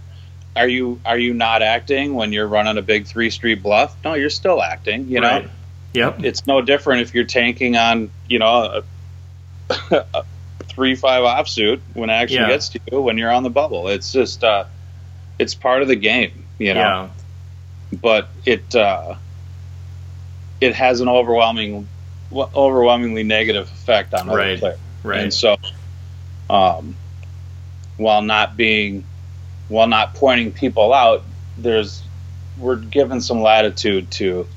[0.56, 3.96] are you are you not acting when you're running a big three street bluff?
[4.04, 5.08] No, you're still acting.
[5.10, 5.50] You know, Right.
[5.94, 6.24] Yep.
[6.24, 8.82] it's no different if you're tanking on you know
[9.70, 9.74] a,
[10.14, 10.24] a
[10.64, 12.48] three five offsuit when action Yeah.
[12.48, 13.88] gets to you when you're on the bubble.
[13.90, 14.66] It's just uh,
[15.40, 16.80] it's part of the game, you know.
[16.80, 17.08] Yeah.
[18.02, 19.16] But it uh,
[20.62, 21.88] it has an overwhelming
[22.34, 24.60] overwhelmingly negative effect on other Right.
[24.60, 24.78] players.
[25.04, 25.20] Right.
[25.22, 25.58] And so,
[26.50, 26.96] um,
[27.98, 29.04] while not being,
[29.68, 31.24] while not pointing people out,
[31.58, 32.04] there's
[32.58, 34.48] we're given some latitude to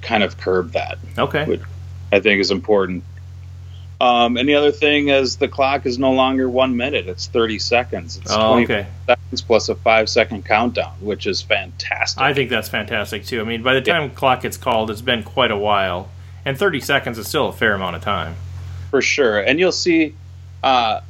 [0.00, 0.98] kind of curb that.
[1.18, 1.44] Okay.
[1.44, 1.60] Which
[2.10, 3.04] I think is important.
[4.00, 7.58] Um, and the other thing is the clock is no longer one minute; it's thirty
[7.60, 8.16] seconds.
[8.16, 8.86] It's Oh, okay.
[9.06, 12.20] seconds plus a five second countdown, which is fantastic.
[12.20, 13.40] I think that's fantastic too.
[13.40, 16.08] I mean, by the time clock gets called, it's been quite a while,
[16.44, 18.34] and 30 seconds is still a fair amount of time.
[18.90, 19.40] for sure.
[19.40, 20.14] And you'll see,
[20.62, 21.00] uh,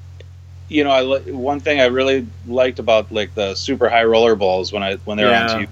[0.69, 4.37] you know, I li- one thing I really liked about like the super high roller
[4.37, 5.53] bowls when I when they're Yeah.
[5.53, 5.69] on TV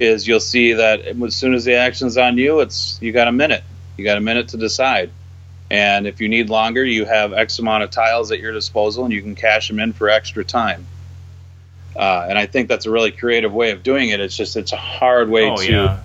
[0.00, 3.32] is you'll see that as soon as the action's on you, it's you got a
[3.32, 3.62] minute.
[3.96, 5.10] You got a minute to decide.
[5.70, 9.12] And if you need longer, you have X amount of tiles at your disposal, and
[9.12, 10.86] you can cash them in for extra time.
[11.96, 14.20] Uh, and I think that's a really creative way of doing it.
[14.20, 15.98] It's just it's a hard way oh to yeah.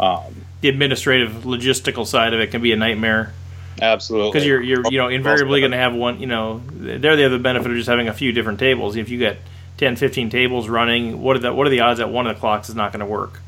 [0.00, 3.32] um, The administrative logistical side of it can be a nightmare
[3.80, 6.20] absolutely because you're you're you know invariably going to have one.
[6.20, 8.96] You know, there they have the benefit of just having a few different tables.
[8.96, 9.38] If you get
[9.78, 12.40] 10, 15 tables running, what are the what are the odds that one of the
[12.40, 13.40] clocks is not going to work?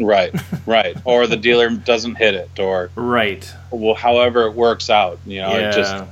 [0.00, 0.34] right,
[0.66, 3.48] right, or the dealer doesn't hit it, or Right.
[3.70, 5.18] well, however it works out.
[5.26, 5.68] You know, yeah.
[5.70, 6.04] it just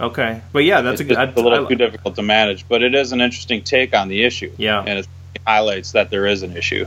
[0.00, 0.40] okay.
[0.52, 1.38] But yeah, that's it's a good.
[1.38, 2.66] a little I- too difficult to manage.
[2.68, 4.52] But it is an interesting take on the issue.
[4.56, 4.80] Yeah.
[4.80, 5.08] and it
[5.46, 6.86] highlights that there is an issue.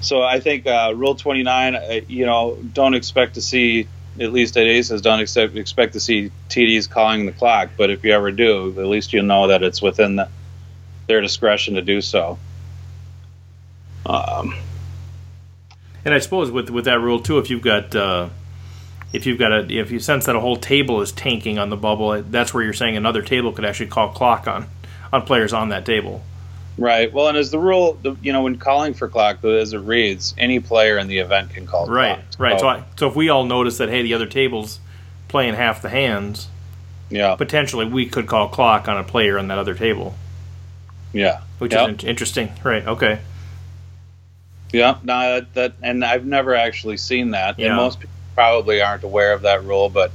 [0.00, 3.88] So I think uh, Rule 29, uh, you know, don't expect to see,
[4.20, 7.70] at least at Aces, don't expect, expect to see TDs calling the clock.
[7.76, 10.28] But if you ever do, at least you'll know that it's within the,
[11.06, 12.38] their discretion to do so.
[14.04, 14.54] Um,
[16.04, 18.28] And I suppose with with that rule too, if you've got uh,
[19.12, 21.76] if you've got a if you sense that a whole table is tanking on the
[21.76, 24.66] bubble, that's where you're saying another table could actually call clock on
[25.12, 26.22] on players on that table.
[26.78, 27.10] Right.
[27.12, 30.60] Well, and as the rule, you know, when calling for clock, as it reads, any
[30.60, 32.24] player in the event can call right, clock.
[32.38, 32.60] Right.
[32.60, 34.78] So, So, I, so if we all notice that hey, the other table's
[35.28, 36.48] playing half the hands,
[37.08, 40.14] yeah, potentially we could call clock on a player on that other table,
[41.12, 41.88] yeah, which Yep.
[41.98, 42.52] is in- interesting.
[42.62, 42.86] Right.
[42.86, 43.20] Okay.
[44.72, 44.98] yeah.
[45.02, 47.68] No, that, that, and I've never actually seen that, Yeah.
[47.68, 50.10] and most people probably aren't aware of that rule, but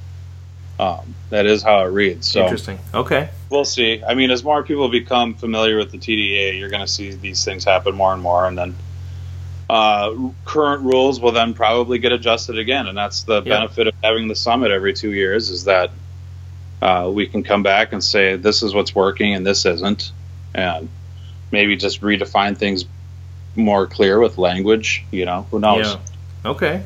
[0.79, 2.27] um, that is how it reads.
[2.27, 2.77] So Interesting.
[2.93, 3.29] Okay.
[3.51, 4.01] We'll see.
[4.07, 7.43] I mean, as more people become familiar with the TDA, you're going to see these
[7.43, 8.75] things happen more and more, and then
[9.69, 10.13] uh,
[10.45, 13.59] current rules will then probably get adjusted again, and that's the Yeah.
[13.59, 15.91] benefit of having the summit every two years is that
[16.81, 20.11] uh, we can come back and say this is what's working and this isn't,
[20.53, 20.89] and
[21.51, 22.85] maybe just redefine things
[23.55, 25.05] more clear with language.
[25.11, 25.93] You know, who knows?
[26.43, 26.51] Yeah.
[26.51, 26.83] Okay.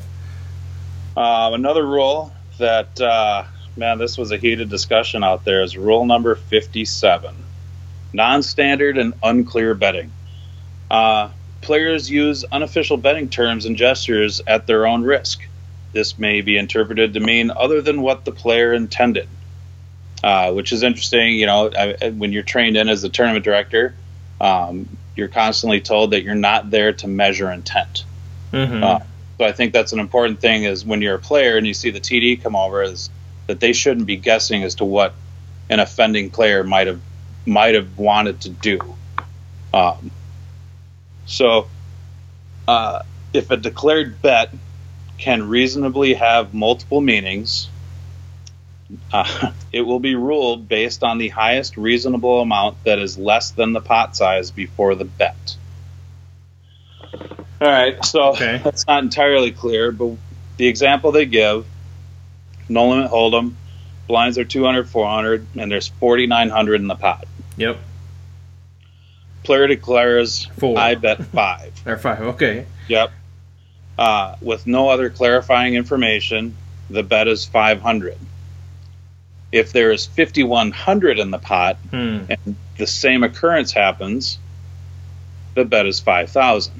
[1.16, 3.44] Uh, another rule that, uh,
[3.76, 7.34] man, this was a heated discussion out there is rule number 57
[8.12, 10.10] non standard and unclear betting.
[10.90, 15.46] Uh, players use unofficial betting terms and gestures at their own risk.
[15.92, 19.28] This may be interpreted to mean other than what the player intended,
[20.22, 21.34] uh, which is interesting.
[21.34, 23.94] You know, I, when you're trained in as a tournament director,
[24.40, 28.04] um, you're constantly told that you're not there to measure intent.
[28.52, 28.82] Mm-hmm.
[28.82, 28.98] Uh,
[29.38, 31.90] so I think that's an important thing is when you're a player and you see
[31.90, 33.10] the TD come over is
[33.48, 35.14] that they shouldn't be guessing as to what
[35.68, 37.02] an offending player might have
[37.46, 38.80] might have wanted to do.
[39.72, 40.12] Um,
[41.26, 41.70] so
[42.68, 43.00] uh,
[43.32, 44.54] if a declared bet
[45.18, 47.72] can reasonably have multiple meanings,
[49.12, 53.72] uh, it will be ruled based on the highest reasonable amount that is less than
[53.72, 55.56] the pot size before the bet.
[57.60, 58.62] All right, so Okay.
[58.62, 60.18] that's not entirely clear, but
[60.58, 61.66] the example they give,
[62.68, 63.54] no limit hold'em,
[64.08, 67.26] blinds are 200, 400, and there's 4,900 in the pot.
[67.56, 67.78] Yep.
[69.44, 70.78] Player declares, Four.
[70.78, 71.72] I bet five.
[71.86, 72.20] Or five.
[72.20, 72.66] Okay.
[72.88, 73.12] Yep.
[73.98, 76.56] Uh, with no other clarifying information,
[76.90, 78.18] the bet is 500.
[79.52, 82.24] If there is 5,100 in the pot Hmm.
[82.28, 84.38] and the same occurrence happens,
[85.54, 86.74] the bet is 5,000.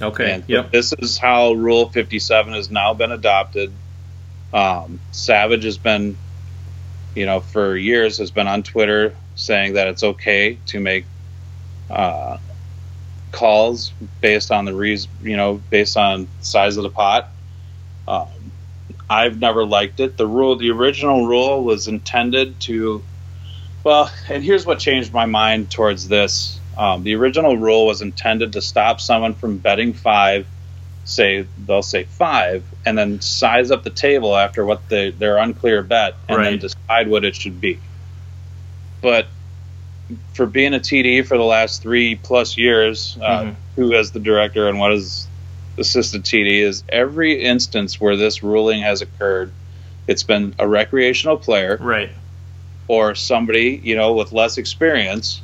[0.00, 0.32] Okay.
[0.32, 0.70] And Yep.
[0.70, 3.70] this is how Rule 57 has now been adopted.
[4.52, 6.16] Um, Savage has been,
[7.14, 11.04] you know, for years has been on Twitter saying that it's okay to make
[11.88, 12.38] uh,
[13.32, 17.30] calls based on the reason, you know, based on size of the pot.
[18.06, 18.26] Um,
[19.08, 20.16] I've never liked it.
[20.16, 23.02] The rule, the original rule, was intended to.
[23.82, 26.60] Well, and here's what changed my mind towards this.
[26.76, 30.46] Um, the original rule was intended to stop someone from betting five.
[31.10, 35.82] Say they'll say five, and then size up the table after what the, their unclear
[35.82, 37.80] bet, and then decide what it should be.
[39.02, 39.26] But
[40.34, 43.54] for being a TD for the last three plus years, uh, Mhm.
[43.74, 45.26] who as the director and what is
[45.78, 49.50] assistant TD is every instance where this ruling has occurred,
[50.06, 52.10] it's been a recreational player Right.
[52.86, 55.40] or somebody you know with less experience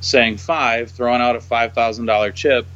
[0.00, 2.66] saying five, throwing out a five thousand dollar chip,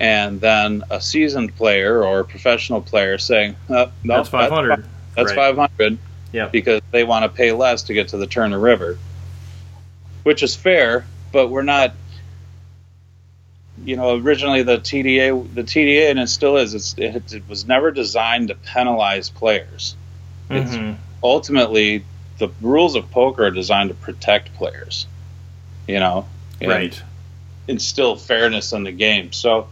[0.00, 4.84] and then a seasoned player or a professional player saying, oh, no, That's five hundred.
[5.16, 5.36] That's Right.
[5.36, 5.98] five hundred.
[6.32, 6.48] Yeah.
[6.48, 8.98] Because they want to pay less to get to the turn or river,
[10.24, 11.94] which is fair, but we're not.
[13.84, 16.74] You know, originally the TDA, the TDA, and it still is.
[16.74, 19.96] It's, it, it was never designed to penalize players.
[20.50, 20.92] It's hmm
[21.22, 22.04] ultimately
[22.38, 25.06] the rules of poker are designed to protect players.
[25.86, 26.26] You know,
[26.60, 27.02] and Right.
[27.68, 29.32] instill fairness in the game.
[29.32, 29.68] So,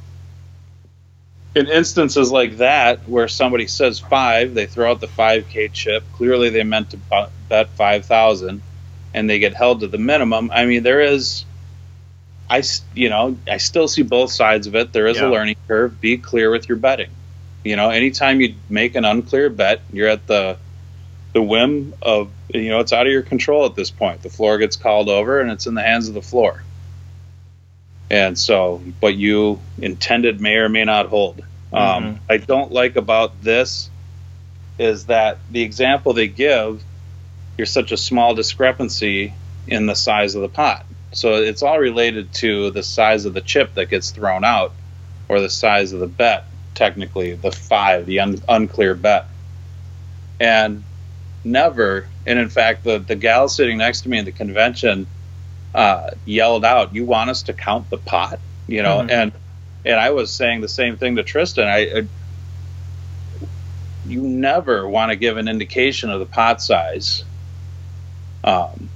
[1.56, 6.04] in instances like that, where somebody says five, they throw out the 5K chip.
[6.12, 6.98] Clearly, they meant to
[7.48, 8.62] bet 5,000
[9.14, 10.50] and they get held to the minimum.
[10.52, 11.18] I mean, there I
[12.48, 12.62] I,
[12.94, 14.92] you know, I still see both sides of it.
[14.92, 15.28] There is Yeah.
[15.28, 16.00] a learning curve.
[16.00, 17.10] Be clear with your betting.
[17.64, 20.58] You know, anytime you make an unclear bet, you're at the
[21.32, 24.22] the whim of you know it's out of your control at this point.
[24.22, 26.65] The floor gets called over, and it's in the hands of the floor.
[28.10, 31.42] And so, what you intended may or may not hold.
[31.72, 33.90] Um, I don't like about this
[34.78, 36.82] is that the example they give,
[37.58, 39.34] you're such a small discrepancy
[39.66, 40.86] in the size of the pot.
[41.12, 44.72] So it's all related to the size of the chip that gets thrown out,
[45.28, 46.44] or the size of the bet.
[46.74, 49.26] Technically, the five, the un- unclear bet,
[50.38, 50.84] and
[51.42, 52.06] never.
[52.26, 55.06] And in fact, the the gal sitting next to me in the convention
[55.76, 59.10] uh, yelled out, "You want us to count the pot?" You know, Mhm.
[59.10, 59.32] and
[59.84, 61.68] and I was saying the same thing to Tristan.
[61.68, 62.06] I, I
[64.08, 67.24] you never want to give an indication of the pot size.
[68.44, 68.88] Um,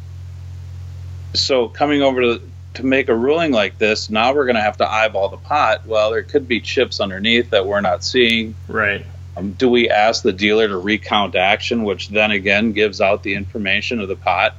[1.34, 2.40] so coming over to
[2.74, 5.86] to make a ruling like this, now we're going to have to eyeball the pot.
[5.86, 8.54] Well, there could be chips underneath that we're not seeing.
[8.68, 9.04] Right.
[9.36, 13.34] Um, do we ask the dealer to recount action, which then again gives out the
[13.34, 14.54] information of the pot?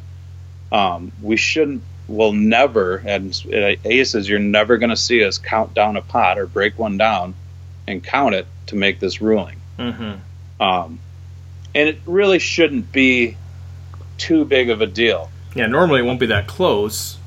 [0.74, 3.34] Um, we shouldn't, will never, and
[3.86, 7.34] Aces, you're never going to see us count down a pot or break one down
[7.88, 9.58] and count it to make this ruling.
[9.80, 10.62] Mm-hmm.
[10.62, 11.00] Um,
[11.74, 13.38] and it really shouldn't be
[14.18, 15.32] too big of a deal.
[15.56, 17.18] Yeah, normally it won't be that close,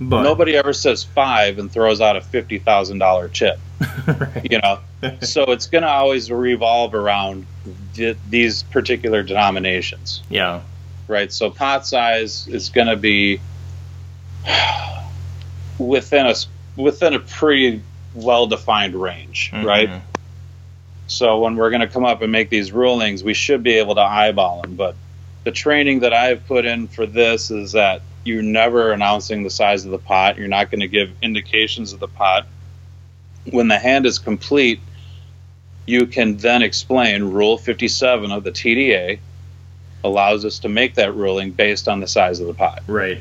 [0.00, 3.58] but nobody ever says five and throws out a fifty thousand dollar chip.
[4.06, 4.46] right.
[4.50, 4.78] You know,
[5.22, 7.46] so it's going to always revolve around
[7.94, 10.60] th- these particular denominations, Yeah.
[11.08, 11.32] right?
[11.32, 13.40] So pot size is going to be
[15.78, 16.34] within a
[16.76, 17.82] within a pretty
[18.14, 19.88] well defined range, right?
[19.88, 20.00] Mhm.
[21.06, 23.96] So when we're going to come up and make these rulings, we should be able
[23.96, 24.76] to eyeball them.
[24.76, 24.94] But
[25.44, 29.84] the training that I've put in for this is that you're never announcing the size
[29.84, 30.38] of the pot.
[30.38, 32.46] You're not going to give indications of the pot.
[33.50, 34.80] When the hand is complete,
[35.86, 39.18] you can then explain Rule 57 of the TDA
[40.04, 42.82] allows us to make that ruling based on the size of the pot.
[42.86, 43.20] Right.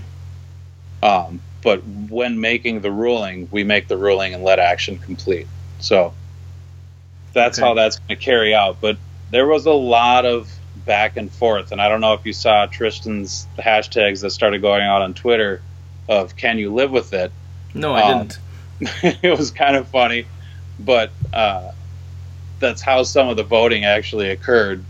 [1.01, 5.47] Um, but when making the ruling, we make the ruling and let action complete.
[5.79, 6.13] So
[7.33, 7.67] that's Okay.
[7.67, 8.77] how that's going to carry out.
[8.81, 8.97] But
[9.31, 10.51] there was a lot of
[10.85, 14.81] back and forth, and I don't know if you saw Tristan's hashtags that started going
[14.83, 15.61] out on Twitter
[16.07, 17.31] of "Can you live with it?"
[17.73, 18.39] No, I Um, didn't.
[19.23, 20.25] it was kind of funny,
[20.79, 21.71] but uh,
[22.59, 24.83] that's how some of the voting actually occurred.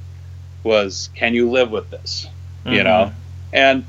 [0.63, 2.27] Was can you live with this?
[2.65, 2.83] You Mhm.
[2.83, 3.11] know,
[3.53, 3.85] and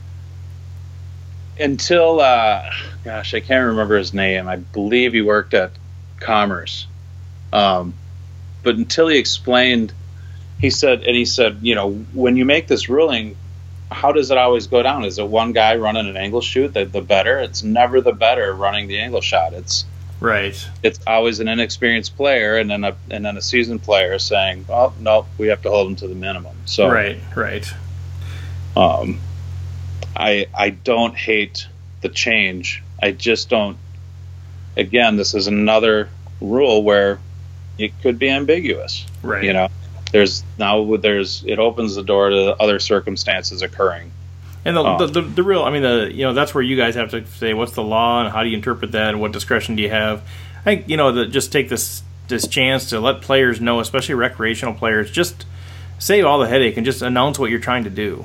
[1.60, 2.70] until uh,
[3.04, 4.48] gosh, I can't remember his name.
[4.48, 5.72] I believe he worked at
[6.18, 6.86] Commerce,
[7.52, 7.94] um,
[8.62, 9.92] but until he explained,
[10.58, 13.36] he said, and he said, you know, when you make this ruling.
[13.92, 15.04] How does it always go down?
[15.04, 17.40] Is it one guy running an angle shoot, the, the better?
[17.40, 19.52] It's never the better running the angle shot.
[19.52, 19.84] It's
[20.20, 20.54] Right.
[20.82, 24.94] it's always an inexperienced player and then a and then a seasoned player saying, "Well,
[25.00, 27.18] no, we have to hold them to the minimum." So, Right.
[27.34, 27.66] Right.
[28.76, 29.18] um,
[30.16, 31.66] I I don't hate
[32.00, 32.82] the change.
[33.02, 33.76] I just don't.
[34.76, 36.08] Again, this is another
[36.40, 37.18] rule where
[37.78, 39.06] it could be ambiguous.
[39.22, 39.44] Right.
[39.44, 39.68] You know,
[40.12, 44.12] there's now there's it opens the door to other circumstances occurring.
[44.64, 44.98] And the, Oh.
[44.98, 47.10] the, um, the, the real, I mean, the you know that's where you guys have
[47.12, 49.82] to say what's the law and how do you interpret that and what discretion do
[49.82, 50.22] you have.
[50.60, 54.14] I think you know the, just take this this chance to let players know, especially
[54.14, 55.46] recreational players, just
[55.98, 58.24] save all the headache and just announce what you're trying to do,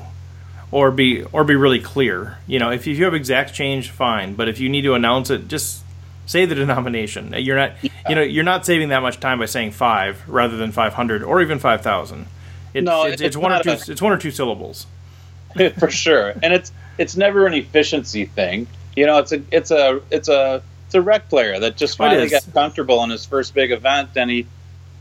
[0.70, 2.38] or be or be really clear.
[2.46, 5.48] You know, if you have exact change, fine, but if you need to announce it,
[5.48, 5.82] just
[6.26, 7.34] say the denomination.
[7.36, 10.72] You're not you know you're not saving that much time by saying five rather than
[10.72, 12.26] five hundred or even five thousand.
[12.74, 13.70] It's, No, it's, it's it's one or two.
[13.70, 14.86] a- it's one or two syllables.
[15.78, 16.34] for sure.
[16.42, 18.66] And it's it's never an efficiency thing.
[18.94, 22.28] You know, it's a it's a it's a it's a rec player that just finally
[22.28, 24.46] got comfortable in his first big event, and he,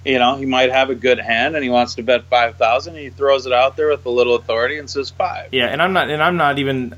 [0.06, 2.96] you know, he might have a good hand, and he wants to bet five thousand.
[2.96, 5.50] He throws it out there with a little authority and says five.
[5.52, 6.92] Yeah, and I'm not, and I'm not even.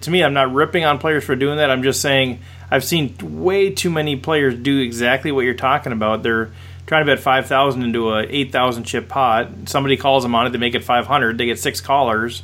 [0.00, 1.70] to me, I'm not ripping on players for doing that.
[1.70, 2.40] I'm just saying
[2.70, 6.22] I've seen way too many players do exactly what you're talking about.
[6.22, 6.50] They're
[6.86, 9.48] trying to bet five thousand into a eight thousand chip pot.
[9.66, 10.50] Somebody calls them on it.
[10.50, 11.38] They make it five hundred.
[11.38, 12.42] They get six callers,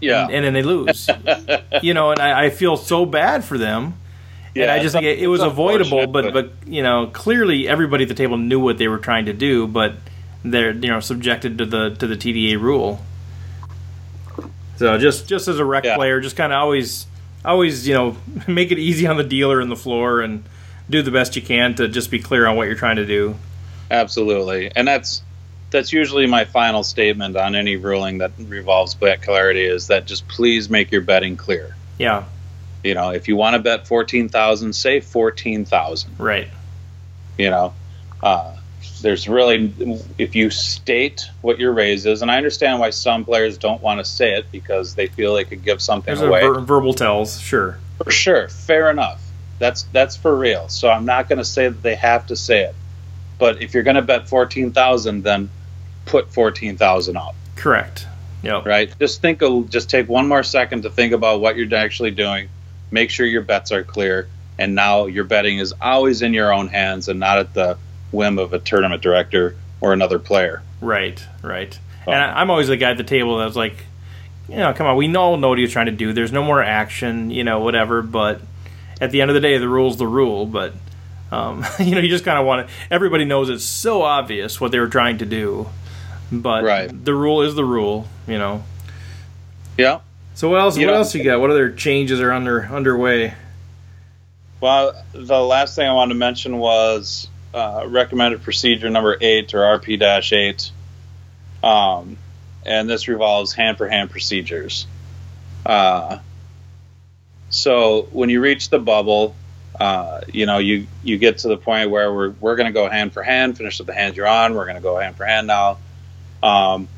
[0.00, 1.08] Yeah, and then they lose.
[1.82, 3.94] you know, and I, I feel so bad for them.
[4.56, 8.08] And I just think it, it was avoidable, but but you know, clearly everybody at
[8.08, 9.94] the table knew what they were trying to do, but
[10.44, 13.00] they're you know subjected to the to the TDA rule.
[14.76, 15.96] So just just as a rec Yeah.
[15.96, 17.06] player, just kind of always
[17.44, 18.16] always you know
[18.48, 20.44] make it easy on the dealer and the floor, and
[20.90, 23.36] do the best you can to just be clear on what you're trying to do.
[23.90, 25.22] absolutely, and that's
[25.70, 30.26] that's usually my final statement on any ruling that revolves bet clarity is that just
[30.28, 31.74] please make your betting clear.
[31.98, 32.24] Yeah,
[32.84, 36.14] You know, if you want to bet fourteen thousand, say fourteen thousand.
[36.18, 36.48] right.
[37.38, 37.72] you know
[38.22, 38.54] uh,
[39.00, 39.72] there's really
[40.18, 43.98] if you state what your raise is and i understand why some players don't want
[43.98, 46.94] to say it because they feel they could give something There's a away ver- verbal
[46.94, 47.78] tells, sure.
[48.02, 49.20] for sure fair enough
[49.58, 52.62] that's that's for real so i'm not going to say that they have to say
[52.62, 52.74] it
[53.38, 55.50] but if you're going to bet 14000 then
[56.06, 57.34] put fourteen thousand up.
[57.56, 58.06] Correct.
[58.42, 58.64] Yep.
[58.66, 62.10] right just think of just take one more second to think about what you're actually
[62.12, 62.48] doing
[62.94, 64.28] make sure your bets are clear
[64.58, 67.76] and now your betting is always in your own hands and not at the
[68.12, 71.78] whim of a tournament director or another player Right, right.
[72.06, 72.12] Oh.
[72.12, 73.74] And I'm always the guy at the table that's like,
[74.50, 76.12] you know, come on, we all know what he's trying to do.
[76.12, 78.02] There's no more action, you know, whatever.
[78.02, 78.42] But
[79.00, 80.44] at the end of the day, the rule's the rule.
[80.44, 80.74] But
[81.32, 82.74] um, you know, you just kind of want to.
[82.90, 85.70] Everybody knows it's so obvious what they were trying to do.
[86.30, 87.04] But Right.
[87.04, 88.62] the rule is the rule, you know.
[89.78, 90.00] Yeah.
[90.34, 90.76] So what else?
[90.76, 91.40] You what know- else you got?
[91.40, 93.34] What other changes are under underway?
[94.60, 99.60] Well, the last thing I wanted to mention was uh, recommended procedure number eight or
[99.60, 100.00] RP
[100.32, 100.70] 8.
[101.62, 102.16] Um,
[102.64, 104.86] and this revolves hand for hand procedures.
[105.66, 106.18] Uh,
[107.50, 109.36] so when you reach the bubble,
[109.78, 112.88] uh, you know, you, you get to the point where we're, we're going to go
[112.88, 114.54] hand for hand, finish with the hand you're on.
[114.54, 115.78] We're going to go hand for hand now.
[116.42, 116.88] Um,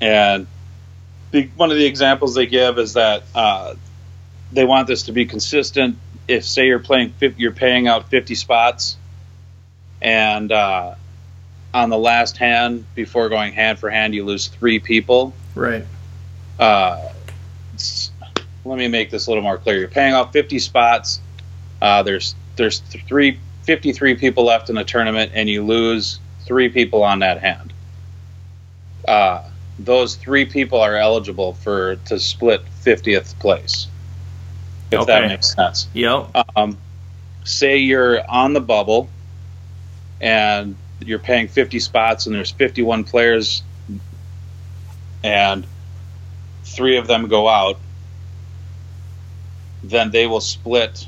[0.00, 0.46] and
[1.30, 3.74] the, one of the examples they give is that uh,
[4.52, 5.98] they want this to be consistent.
[6.26, 8.96] If say you're playing, you're paying out 50 spots,
[10.00, 10.94] and uh,
[11.72, 15.34] on the last hand before going hand for hand, you lose three people.
[15.54, 15.84] Right.
[16.58, 17.08] Uh,
[18.64, 19.78] let me make this a little more clear.
[19.78, 21.20] You're paying off 50 spots.
[21.80, 27.02] Uh, there's there's three 53 people left in the tournament, and you lose three people
[27.02, 27.72] on that hand.
[29.06, 29.47] Uh,
[29.78, 33.86] those three people are eligible for to split 50th place.
[34.90, 35.88] If that makes sense.
[35.92, 36.34] Yep.
[36.56, 36.78] Um,
[37.44, 39.08] say you're on the bubble
[40.20, 43.62] and you're paying 50 spots and there's 51 players
[45.22, 45.66] and
[46.64, 47.78] three of them go out,
[49.82, 51.06] then they will split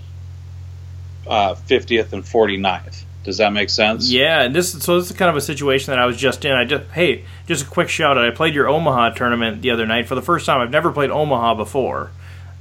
[1.27, 3.05] uh, 50th and 49th.
[3.23, 4.11] Does that make sense?
[4.11, 6.53] Yeah, and this so this is kind of a situation that I was just in.
[6.53, 8.25] I just hey, just a quick shout out.
[8.25, 10.61] I played your Omaha tournament the other night for the first time.
[10.61, 12.11] I've never played Omaha before.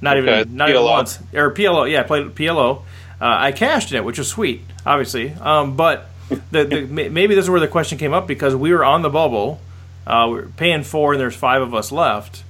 [0.01, 1.19] Not Okay, even not even once.
[1.33, 2.79] Or PLO, yeah, I played PLO.
[3.21, 5.31] Uh, I cashed in it, which was sweet, obviously.
[5.31, 6.09] Um, but
[6.51, 9.09] the, the, maybe this is where the question came up because we were on the
[9.09, 9.61] bubble.
[10.05, 12.43] Uh, we were paying four, and there's five of us left.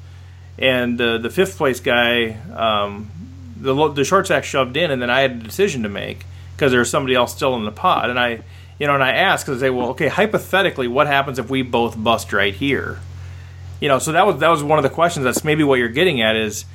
[0.57, 3.09] And uh, the fifth place guy, um,
[3.55, 6.25] the the short stack shoved in, and then I had a decision to make
[6.59, 8.41] because there's somebody else still in the pot, and I,
[8.79, 11.61] you know, and I asked because I say, well, okay, hypothetically, what happens if we
[11.61, 12.99] both bust right here?
[13.79, 15.23] You know, so that was that was one of the questions.
[15.23, 16.65] That's maybe what you're getting at is,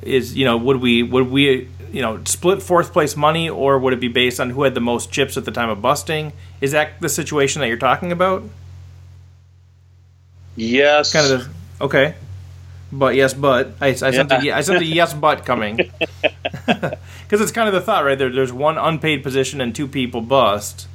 [0.00, 3.92] is you know, would we would we you know split fourth place money, or would
[3.92, 6.32] it be based on who had the most chips at the time of busting?
[6.62, 8.42] Is that the situation that you're talking about?
[10.56, 11.12] Yes.
[11.12, 12.14] Kind of the okay.
[12.90, 15.92] But yes, but I, I sent the I sent the yes but coming
[16.66, 18.30] because it's kind of the thought right there.
[18.30, 20.88] There's one unpaid position and two people bust,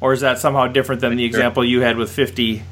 [0.00, 2.62] or is that somehow different than the example you had with fifty?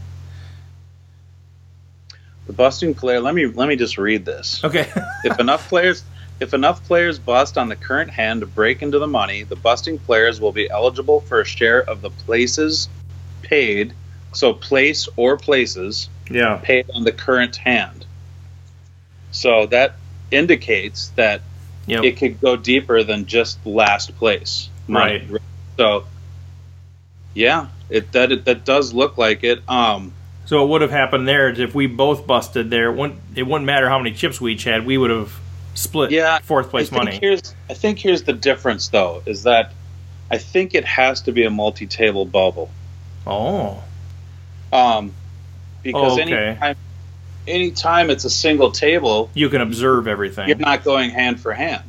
[2.50, 3.20] the busting player.
[3.20, 4.62] Let me let me just read this.
[4.64, 4.90] Okay,
[5.24, 6.02] if enough players
[6.40, 9.98] if enough players bust on the current hand to break into the money, the busting
[10.00, 12.88] players will be eligible for a share of the places
[13.42, 13.92] paid.
[14.32, 18.04] So place or places yeah, paid on the current hand.
[19.30, 19.94] So that
[20.32, 21.42] indicates that
[21.86, 22.04] yep.
[22.04, 24.68] it could go deeper than just last place.
[24.88, 25.22] right?
[25.76, 26.04] So
[27.34, 29.62] yeah, it that it, that does look like it.
[29.68, 30.12] Um
[30.46, 33.44] So what would have happened there is if we both busted there, it wouldn't, it
[33.44, 35.32] wouldn't matter how many chips we each had, we would have
[35.74, 37.18] split Yeah, fourth place I think money.
[37.20, 39.72] Here's, I think here's the difference, though, is that
[40.30, 42.70] I think it has to be a multi-table bubble,
[43.26, 43.82] Oh,
[44.72, 45.12] um,
[45.82, 46.34] because Oh, okay.
[46.48, 46.76] anytime,
[47.46, 50.48] anytime it's a single table, you can observe everything.
[50.48, 51.84] you're not going hand for hand.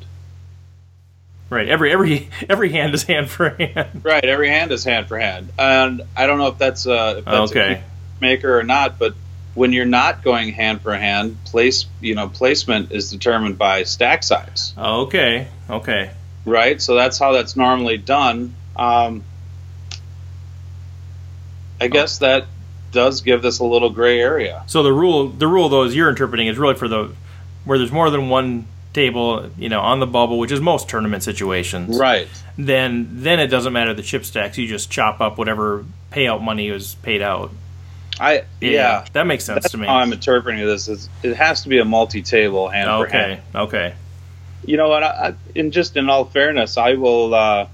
[1.49, 1.67] Right.
[1.67, 4.01] Every every every hand is hand for hand.
[4.03, 7.25] Right, every hand is hand for hand, and I don't know if that's a, if
[7.25, 7.73] that's Okay.
[7.73, 7.83] a
[8.21, 9.15] maker or not, but
[9.53, 14.23] when you're not going hand for hand, place you know placement is determined by stack
[14.23, 14.73] size.
[14.77, 15.47] Okay.
[15.69, 16.11] Okay.
[16.45, 16.81] right?
[16.81, 18.55] So that's how that's normally done.
[18.77, 19.25] Um,
[21.81, 22.45] I guess that
[22.91, 24.63] does give this a little gray area.
[24.67, 27.13] So the rule, the rule though, as you're interpreting, is really for the
[27.65, 31.23] where there's more than one table, you know, on the bubble, which is most tournament
[31.23, 31.97] situations.
[31.97, 32.27] Right.
[32.57, 34.57] Then, then it doesn't matter the chip stacks.
[34.57, 37.51] You just chop up whatever payout money is paid out.
[38.19, 39.05] I yeah.
[39.13, 39.87] that makes sense to me.
[39.87, 40.87] how I'm interpreting this.
[40.87, 43.41] Is it has to be a multi-table hand for hand.
[43.55, 43.59] okay.
[43.59, 43.95] Okay.
[44.65, 45.01] You know what?
[45.01, 47.33] I, I, in just in all fairness, I will.
[47.33, 47.67] Uh,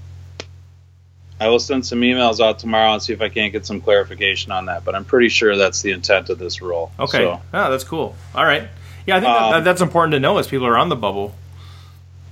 [1.40, 4.50] I will send some emails out tomorrow and see if I can't get some clarification
[4.52, 4.84] on that.
[4.84, 6.90] But I'm pretty sure that's the intent of this rule.
[6.98, 7.18] Okay.
[7.18, 8.16] So, Oh, that's cool.
[8.34, 8.64] All right.
[9.06, 11.34] Yeah, I think that, Um, that's important to know as people are on the bubble.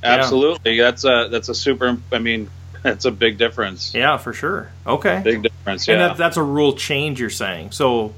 [0.03, 1.97] absolutely, that's a that's a super.
[2.13, 2.51] I mean,
[2.83, 3.95] that's a big difference.
[3.95, 4.71] Yeah, for sure.
[4.87, 5.21] Okay.
[5.25, 5.89] Big difference.
[5.89, 6.09] And Yeah.
[6.09, 7.71] that, that's a rule change you're saying.
[7.73, 8.13] So,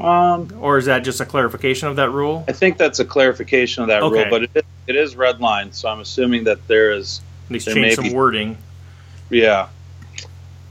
[0.00, 2.44] um, or is that just a clarification of that rule?
[2.48, 4.22] I think that's a clarification of that Okay.
[4.22, 7.52] rule, but it is, it is red line, so I'm assuming that there is, At
[7.52, 8.56] least There change may some wording.
[9.28, 9.66] yeah.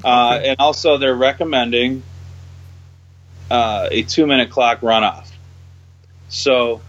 [0.04, 0.50] Uh, Okay.
[0.50, 2.04] and also, they're recommending
[3.52, 5.30] uh, a two minute clock runoff.
[6.30, 6.82] So,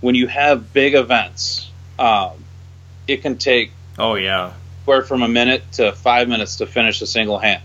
[0.00, 2.44] when you have big events, um,
[3.06, 4.52] it can take Oh yeah.
[4.86, 7.62] anywhere from a minute to five minutes to finish a single hand.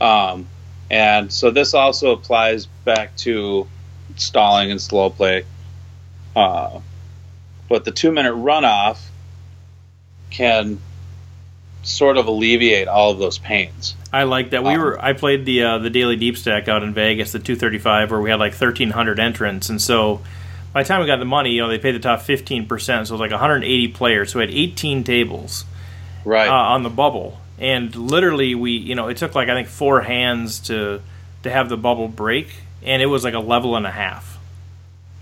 [0.00, 0.46] Um,
[0.90, 3.68] And so this also applies back to
[4.16, 5.44] stalling and slow play.
[6.34, 6.80] Uh,
[7.68, 8.98] but the two minute runoff
[10.30, 10.80] can
[11.82, 13.94] sort of alleviate all of those pains.
[14.12, 14.64] I like that.
[14.64, 17.38] We um, were I played the uh, the daily deep stack out in Vegas, the
[17.38, 20.20] 235, where we had like 1,300 entrants, and so
[20.72, 23.06] by the time we got the money, you know, they paid the top 15 percent,
[23.06, 24.32] so it was like 180 players.
[24.32, 25.64] So we had 18 tables,
[26.24, 29.68] right, uh, on the bubble, and literally we, you know, it took like I think
[29.68, 31.02] four hands to
[31.44, 32.48] to have the bubble break,
[32.82, 34.38] and it was like a level and a half.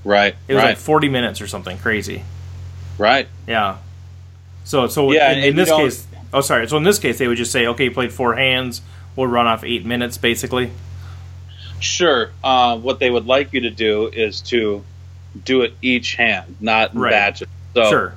[0.05, 0.35] Right.
[0.47, 0.71] It was right.
[0.71, 2.25] like 40 minutes or something crazy.
[2.97, 3.29] Right.
[3.47, 3.79] Yeah.
[4.65, 6.69] So so yeah, in, in this case Oh, sorry.
[6.69, 8.83] So in this case, they would just say, okay, you played four hands.
[9.17, 10.71] We'll run off eight minutes, basically.
[11.81, 12.31] Sure.
[12.43, 14.85] Uh, what they would like you to do is to
[15.45, 17.11] do it each hand, not right.
[17.11, 17.49] batches.
[17.75, 18.15] So sure.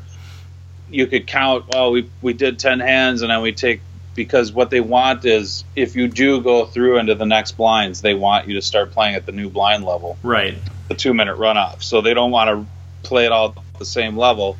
[0.90, 1.66] You could count.
[1.74, 3.82] Well, we we did ten hands, and then we take
[4.14, 8.14] because what they want is if you do go through into the next blinds, they
[8.14, 10.56] want you to start playing at the new blind level, right?
[10.90, 11.82] The two minute runoff.
[11.84, 14.58] So they don't want to play it all at the same level,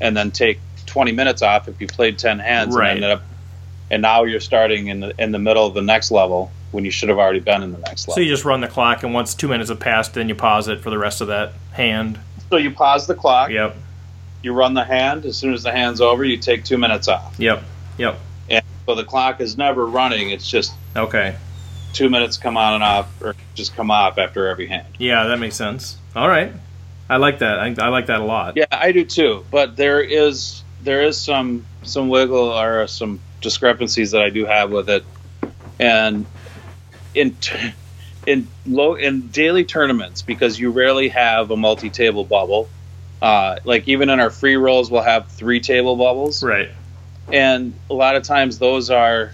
[0.00, 0.60] and then take
[0.92, 2.90] 20 minutes off if you played 10 hands right.
[2.90, 3.22] and ended up
[3.90, 6.90] and now you're starting in the in the middle of the next level when you
[6.90, 8.16] should have already been in the next level.
[8.16, 10.68] So you just run the clock and once 2 minutes have passed then you pause
[10.68, 12.18] it for the rest of that hand.
[12.50, 13.50] So you pause the clock.
[13.50, 13.74] Yep.
[14.42, 17.34] You run the hand as soon as the hand's over you take 2 minutes off.
[17.38, 17.62] Yep.
[17.96, 18.18] Yep.
[18.50, 21.36] And so the clock is never running, it's just Okay.
[21.94, 24.88] 2 minutes come on and off or just come off after every hand.
[24.98, 25.96] Yeah, that makes sense.
[26.14, 26.52] All right.
[27.08, 27.58] I like that.
[27.58, 28.56] I, I like that a lot.
[28.56, 29.44] Yeah, I do too.
[29.50, 34.70] But there is there is some some wiggle or some discrepancies that I do have
[34.70, 35.04] with it,
[35.78, 36.26] and
[37.14, 37.72] in t-
[38.26, 42.68] in low in daily tournaments because you rarely have a multi-table bubble.
[43.20, 46.70] Uh, like even in our free rolls, we'll have three table bubbles, right?
[47.32, 49.32] And a lot of times those are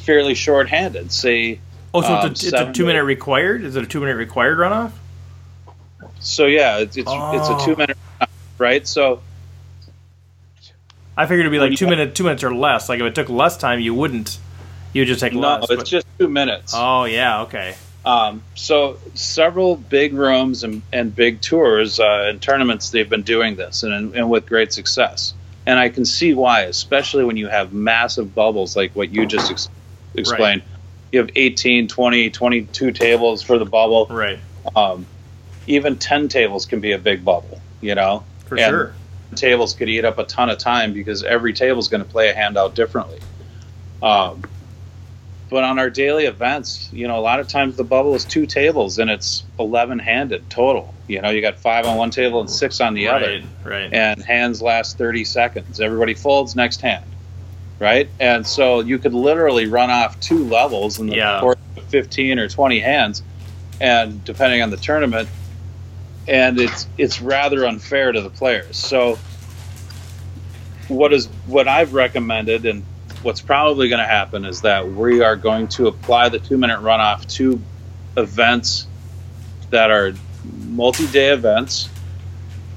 [0.00, 1.12] fairly short-handed.
[1.12, 1.60] Say,
[1.94, 3.62] oh, so um, it's, a, it's a two-minute required.
[3.62, 4.90] Is it a two-minute required runoff?
[6.18, 7.38] So yeah, it's it's, oh.
[7.38, 7.64] it's a oh.
[7.64, 7.98] two-minute,
[8.58, 8.86] right?
[8.86, 9.22] So
[11.16, 12.88] I figured it'd be like two minutes, two minutes or less.
[12.88, 14.38] Like if it took less time, you wouldn't.
[14.92, 15.68] You would just take no, less.
[15.68, 15.86] No, it's but...
[15.86, 16.72] just two minutes.
[16.74, 17.74] Oh yeah, okay.
[18.04, 23.54] Um, so several big rooms and, and big tours uh, and tournaments they've been doing
[23.54, 25.34] this and, and with great success.
[25.66, 29.52] And I can see why, especially when you have massive bubbles like what you just
[29.52, 29.68] ex-
[30.14, 30.62] explained.
[30.62, 30.68] Right.
[31.12, 34.06] You have 18, 20, 22 tables for the bubble.
[34.06, 34.40] Right.
[34.74, 35.06] Um,
[35.68, 38.24] even 10 tables can be a big bubble, you know?
[38.46, 38.94] For and, sure
[39.34, 42.28] tables could eat up a ton of time because every table is going to play
[42.28, 43.18] a handout differently.
[44.02, 44.42] Um,
[45.52, 48.46] but on our daily events, you know, a lot of times the bubble is two
[48.46, 50.94] tables and it's 11 handed total.
[51.08, 53.42] You know, you got five on one table and six on the right, other.
[53.62, 53.92] Right.
[53.92, 55.78] And hands last 30 seconds.
[55.78, 57.04] Everybody folds, next hand.
[57.78, 58.08] Right.
[58.18, 61.40] And so you could literally run off two levels in the yeah.
[61.40, 63.22] course of 15 or 20 hands.
[63.78, 65.28] And depending on the tournament,
[66.28, 68.76] and it's it's rather unfair to the players.
[68.76, 69.18] So
[70.88, 72.84] what is what I've recommended and
[73.22, 76.80] what's probably going to happen is that we are going to apply the 2 minute
[76.80, 77.60] runoff to
[78.16, 78.86] events
[79.70, 80.12] that are
[80.68, 81.88] multi-day events.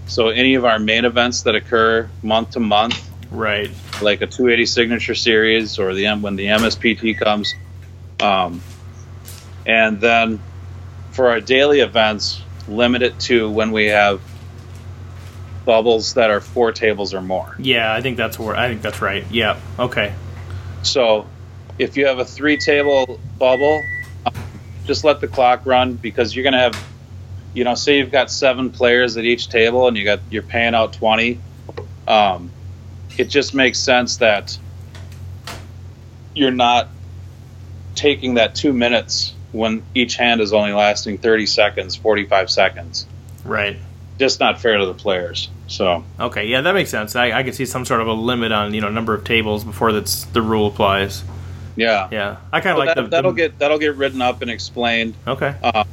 [0.07, 3.71] So any of our main events that occur month to month, right?
[4.01, 7.55] Like a 280 signature series or the when the MSPT comes
[8.19, 8.61] um,
[9.65, 10.39] and then
[11.11, 14.21] for our daily events, limit it to when we have
[15.65, 17.55] bubbles that are four tables or more.
[17.59, 19.25] Yeah, I think that's where I think that's right.
[19.31, 19.59] Yeah.
[19.79, 20.13] Okay.
[20.83, 21.27] So,
[21.79, 23.81] if you have a three table bubble,
[24.25, 24.33] um,
[24.85, 26.87] just let the clock run because you're going to have,
[27.53, 30.75] you know, say you've got seven players at each table and you got you're paying
[30.75, 31.39] out twenty.
[32.07, 32.51] Um,
[33.17, 34.57] it just makes sense that
[36.35, 36.89] you're not
[37.95, 43.07] taking that two minutes when each hand is only lasting 30 seconds, 45 seconds.
[43.43, 43.77] Right.
[44.19, 45.49] Just not fair to the players.
[45.67, 47.15] So okay, yeah, that makes sense.
[47.15, 49.63] I, I could see some sort of a limit on you know number of tables
[49.63, 51.23] before that's the rule applies.
[51.75, 52.37] Yeah, yeah.
[52.53, 53.37] I kind of like that, the, that'll the...
[53.37, 55.15] get that'll get written up and explained.
[55.27, 55.55] Okay.
[55.61, 55.83] Uh,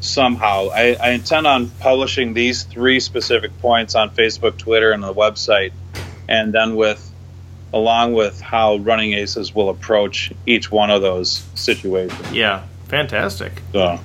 [0.00, 5.14] somehow, I, I intend on publishing these three specific points on Facebook, Twitter, and the
[5.14, 5.72] website,
[6.28, 7.11] and then with
[7.72, 12.32] along with how running aces will approach each one of those situations.
[12.32, 13.62] Yeah, fantastic.
[13.72, 13.98] So,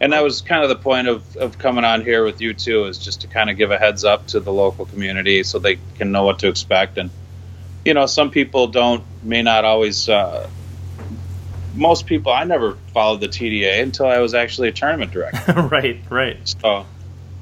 [0.00, 2.84] and that was kind of the point of, of coming on here with you too,
[2.84, 5.78] is just to kind of give a heads up to the local community so they
[5.96, 6.98] can know what to expect.
[6.98, 7.10] And
[7.84, 10.08] you know, some people don't may not always.
[10.08, 10.48] Uh,
[11.74, 15.52] most people, I never followed the TDA until I was actually a tournament director.
[15.72, 16.54] right, right.
[16.62, 16.86] So,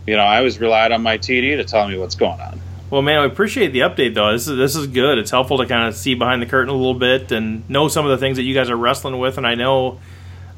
[0.06, 2.60] you know, I always relied on my TD to tell me what's going on.
[2.92, 4.32] Well, man, I appreciate the update though.
[4.32, 5.16] This is this is good.
[5.16, 8.04] It's helpful to kind of see behind the curtain a little bit and know some
[8.04, 9.38] of the things that you guys are wrestling with.
[9.38, 9.98] And I know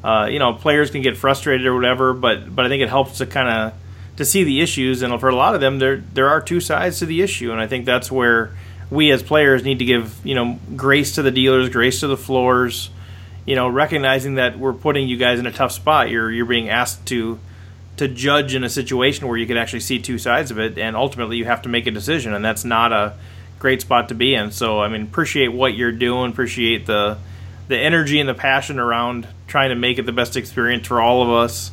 [0.03, 3.19] uh, you know, players can get frustrated or whatever, but but I think it helps
[3.19, 3.73] to kind of
[4.17, 6.99] to see the issues, and for a lot of them, there there are two sides
[6.99, 8.51] to the issue, and I think that's where
[8.91, 12.17] we as players need to give you know grace to the dealers, grace to the
[12.17, 12.91] floors,
[13.47, 16.11] you know, recognizing that we're putting you guys in a tough spot.
[16.11, 17.39] You're you're being asked to
[17.97, 20.97] to judge in a situation where you can actually see two sides of it, and
[20.97, 23.15] ultimately you have to make a decision, and that's not a
[23.59, 24.51] great spot to be in.
[24.51, 27.19] So I mean, appreciate what you're doing, appreciate the
[27.69, 31.23] the energy and the passion around trying to make it the best experience for all
[31.23, 31.71] of us.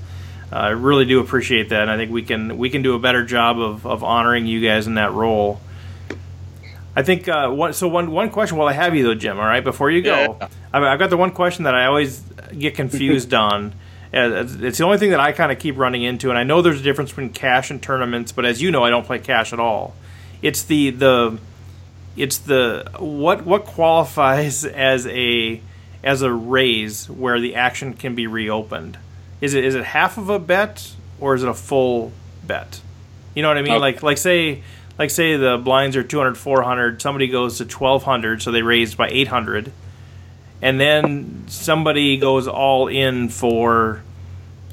[0.52, 3.00] Uh, I really do appreciate that, and I think we can we can do a
[3.00, 5.62] better job of, of honoring you guys in that role.
[6.96, 7.88] I think uh, one, so.
[7.88, 9.40] One one question while I have you though, Jim.
[9.40, 10.48] All right, before you go, yeah.
[10.74, 12.20] I've got the one question that I always
[12.58, 13.74] get confused on.
[14.14, 16.82] It's the only thing that I kind of keep running into, and I know there's
[16.82, 19.60] a difference between cash and tournaments, but as you know, I don't play cash at
[19.60, 19.96] all.
[20.42, 21.40] It's the the
[22.18, 25.62] it's the what what qualifies as a
[26.04, 28.98] as a raise where the action can be reopened.
[29.40, 32.12] Is it is it half of a bet or is it a full
[32.44, 32.82] bet?
[33.34, 33.74] You know what I mean?
[33.74, 33.80] Okay.
[33.80, 34.64] Like like say
[35.00, 39.08] like say the blinds are 200 400 somebody goes to 1200 so they raised by
[39.10, 39.72] 800
[40.62, 44.04] and then somebody goes all in for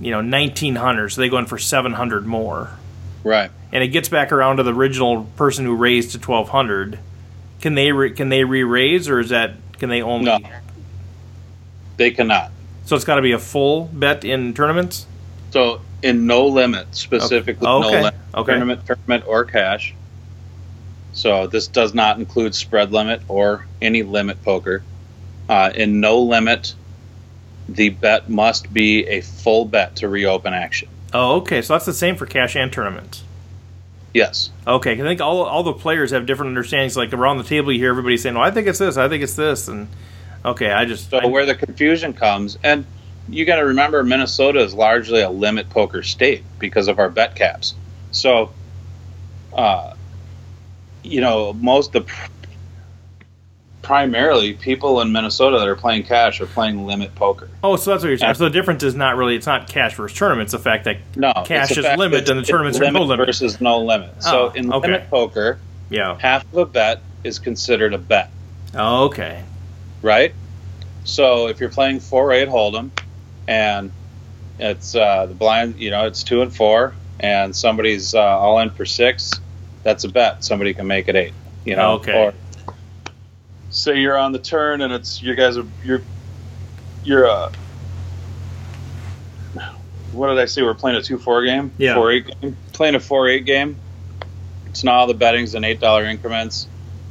[0.01, 2.71] you know 1900 so they go in for 700 more
[3.25, 6.99] right and it gets back around to the original person who raised to 1200
[7.61, 10.39] can they re- can they re-raise or is that can they only no.
[11.97, 12.51] they cannot
[12.85, 15.07] so it's got to be a full bet in tournaments
[15.51, 17.81] so in no limit specifically okay.
[17.81, 18.53] no limit okay.
[18.53, 19.95] tournament tournament or cash
[21.19, 24.85] so this does not include spread limit or any limit poker.
[25.49, 26.75] Uh, in no limit,
[27.69, 30.89] the bet must be a full bet to reopen action.
[31.13, 31.63] Oh, okay.
[31.63, 33.25] So that's the same for cash and tournaments.
[34.13, 34.51] Yes.
[34.67, 34.93] Okay.
[34.93, 36.97] I think all all the players have different understandings.
[36.97, 38.97] Like around the table, you hear everybody saying, "Well, I think it's this.
[38.97, 39.89] I think it's this," and
[40.45, 42.85] okay, I just so I, where the confusion comes, and
[43.29, 47.35] you got to remember, Minnesota is largely a limit poker state because of our bet
[47.35, 47.75] caps.
[48.11, 48.51] So,
[49.53, 49.95] uh,
[51.03, 52.07] you know, most the
[53.89, 57.49] primarily people in Minnesota that are playing cash are playing limit poker.
[57.65, 58.35] Oh, so that's what you're saying.
[58.35, 60.43] So the difference is not really it's not cash versus tournament.
[60.43, 63.63] It's the fact that no, cash is limit and the tournaments are no limit versus
[63.63, 64.13] no limit.
[64.19, 64.89] Oh, so in okay.
[64.89, 65.59] limit poker,
[65.89, 68.31] yeah, half of a bet is considered a bet.
[68.75, 69.43] Oh, okay.
[70.03, 70.35] Right.
[71.05, 72.91] So if you're playing four eight hold'em,
[73.47, 73.91] and
[74.59, 78.69] it's uh, the blind, you know, it's two and four, and somebody's uh, all in
[78.69, 79.41] for six
[79.83, 80.45] that's a bet.
[80.45, 81.33] Somebody can make it eight.
[81.65, 81.93] You know.
[81.93, 82.27] Okay.
[82.27, 82.35] Or
[83.71, 86.03] say you're on the turn and it's you guys are you're
[87.05, 87.51] you're uh
[90.13, 90.63] what did I say?
[90.63, 91.73] We're playing a two four game.
[91.79, 91.95] Yeah.
[91.95, 92.57] Four eight game.
[92.73, 93.77] Playing a four eight game.
[94.67, 96.67] It's now the betting's in eight dollar increments,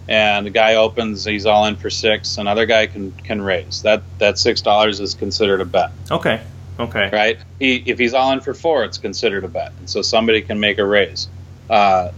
[0.08, 1.26] and the guy opens.
[1.26, 2.38] He's all in for six.
[2.38, 3.82] Another guy can can raise.
[3.84, 5.92] That that six dollars is considered a bet.
[6.12, 6.42] Okay.
[6.80, 7.10] Okay.
[7.12, 7.40] Right.
[7.60, 10.60] He, if he's all in for four, it's considered a bet, and so somebody can
[10.60, 11.28] make a raise.
[11.70, 12.12] Uh,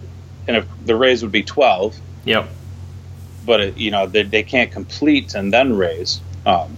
[0.48, 1.96] and if the raise would be 12
[2.26, 2.50] yep
[3.46, 6.22] but it, you know they, they can't complete and then raise.
[6.46, 6.78] Um,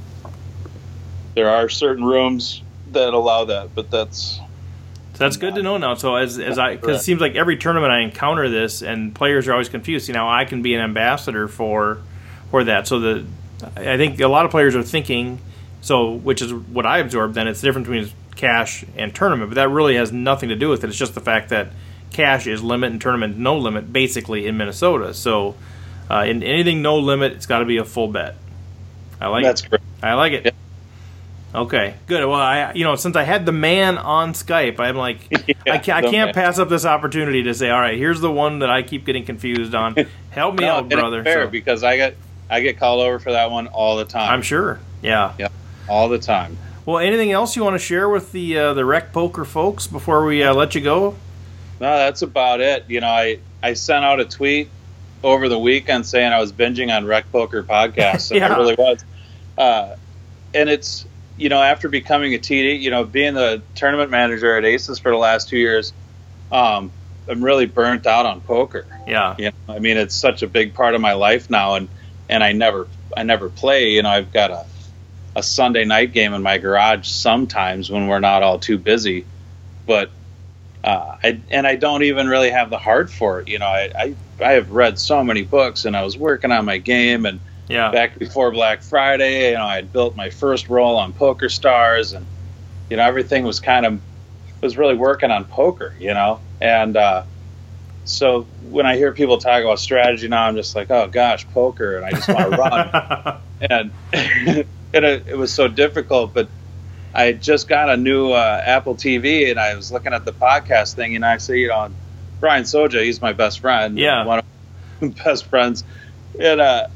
[1.35, 2.61] there are certain rooms
[2.91, 4.38] that allow that but that's
[5.13, 5.93] so that's good to know now.
[5.95, 9.47] So as, as i because it seems like every tournament i encounter this and players
[9.47, 10.07] are always confused.
[10.07, 11.99] You know i can be an ambassador for
[12.49, 12.88] for that.
[12.88, 13.25] So the
[13.75, 15.39] i think a lot of players are thinking
[15.81, 19.51] so which is what i absorbed then it's the difference between cash and tournament.
[19.51, 20.89] But that really has nothing to do with it.
[20.89, 21.69] It's just the fact that
[22.11, 25.13] cash is limit and tournament no limit basically in Minnesota.
[25.13, 25.55] So
[26.11, 28.35] uh, in anything no limit, it's got to be a full bet.
[29.21, 29.69] I like That's it.
[29.69, 29.81] great.
[30.03, 30.55] I like it.
[31.53, 32.25] Okay, good.
[32.25, 35.77] Well, I you know since I had the man on Skype, I'm like yeah, I,
[35.77, 38.69] can't, I can't pass up this opportunity to say, all right, here's the one that
[38.69, 39.95] I keep getting confused on.
[40.31, 41.23] Help me no, out, brother.
[41.23, 41.49] Fair, so.
[41.49, 42.15] because I get
[42.49, 44.31] I get called over for that one all the time.
[44.31, 44.79] I'm sure.
[45.01, 45.33] Yeah.
[45.38, 45.47] Yeah.
[45.88, 46.57] All the time.
[46.85, 50.25] Well, anything else you want to share with the uh, the rec poker folks before
[50.25, 51.11] we uh, let you go?
[51.79, 52.85] No, that's about it.
[52.89, 54.69] You know, I I sent out a tweet
[55.23, 58.31] over the weekend saying I was binging on Rec Poker podcast.
[58.31, 58.53] And yeah.
[58.53, 59.03] it really was.
[59.57, 59.95] Uh,
[60.53, 61.06] and it's
[61.38, 65.11] you know after becoming a TD, you know, being the tournament manager at Aces for
[65.11, 65.93] the last two years,
[66.52, 66.91] um,
[67.27, 68.85] I'm really burnt out on poker.
[69.07, 69.35] Yeah.
[69.38, 71.88] You know, I mean, it's such a big part of my life now, and
[72.30, 73.91] and I never I never play.
[73.91, 74.65] You know, I've got a
[75.35, 79.26] a Sunday night game in my garage sometimes when we're not all too busy,
[79.85, 80.10] but
[80.84, 83.48] uh, I, and I don't even really have the heart for it.
[83.48, 86.66] You know, I, I, I have read so many books, and I was working on
[86.66, 87.91] my game, and yeah.
[87.91, 92.26] back before Black Friday, you know, I had built my first roll on PokerStars, and
[92.90, 94.02] you know, everything was kind of
[94.62, 97.24] was really working on poker, you know, and uh,
[98.06, 101.98] so when I hear people talk about strategy now, I'm just like, oh gosh, poker,
[101.98, 103.91] and I just want to run, and
[104.94, 106.49] and it, it was so difficult, but
[107.13, 110.93] I just got a new uh, Apple TV, and I was looking at the podcast
[110.93, 111.91] thing, and I see, you know,
[112.39, 113.97] Brian Soja, he's my best friend.
[113.97, 114.25] Yeah.
[114.25, 114.45] One of
[115.01, 115.83] my best friends.
[116.39, 116.88] And uh,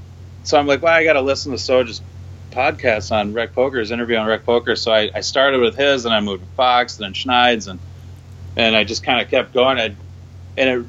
[0.44, 2.02] so I'm like, well, I got to listen to Soja's
[2.52, 4.76] podcast on Rec Poker, his interview on Rec Poker.
[4.76, 7.80] So I, I started with his, and I moved to Fox, and then Schneid's, and
[8.56, 9.78] and I just kind of kept going.
[9.78, 9.96] I,
[10.58, 10.86] and it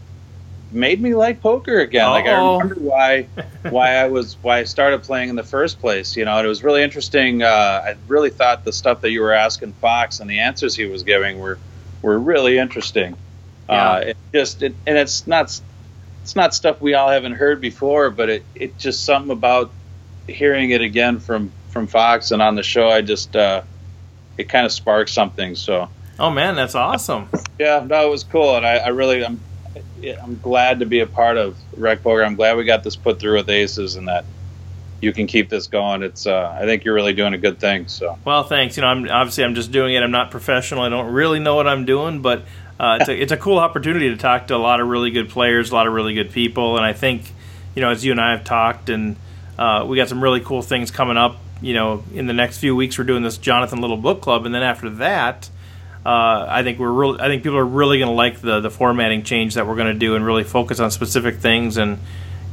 [0.72, 2.10] made me like poker again.
[2.10, 2.58] Like I Uh-oh.
[2.58, 3.22] remember why
[3.68, 6.16] why I was why I started playing in the first place.
[6.16, 7.42] You know, and it was really interesting.
[7.42, 10.86] Uh, I really thought the stuff that you were asking Fox and the answers he
[10.86, 11.58] was giving were
[12.02, 13.16] were really interesting.
[13.68, 15.60] Uh, it just it, and it's not
[16.22, 19.70] it's not stuff we all haven't heard before, but it it just something about
[20.28, 22.88] hearing it again from from Fox and on the show.
[22.88, 23.62] I just uh,
[24.38, 25.54] it kind of sparked something.
[25.56, 25.88] So
[26.18, 27.28] Oh man, that's awesome.
[27.58, 29.38] yeah, no, it was cool, and I, I really I'm
[30.04, 32.24] I'm glad to be a part of Rec Poker.
[32.24, 34.24] I'm glad we got this put through with Aces, and that
[35.00, 36.02] you can keep this going.
[36.02, 37.88] It's uh, I think you're really doing a good thing.
[37.88, 38.76] So Well, thanks.
[38.76, 40.02] You know, I'm obviously I'm just doing it.
[40.02, 40.82] I'm not professional.
[40.82, 42.44] I don't really know what I'm doing, but
[42.78, 45.28] uh, it's a it's a cool opportunity to talk to a lot of really good
[45.28, 47.32] players, a lot of really good people, and I think
[47.74, 49.16] you know as you and I have talked, and
[49.58, 51.38] uh, we got some really cool things coming up.
[51.62, 54.54] You know, in the next few weeks, we're doing this Jonathan Little book club, and
[54.54, 55.50] then after that.
[56.06, 57.20] Uh, I think we're real.
[57.20, 59.92] I think people are really going to like the the formatting change that we're going
[59.92, 61.98] to do, and really focus on specific things, and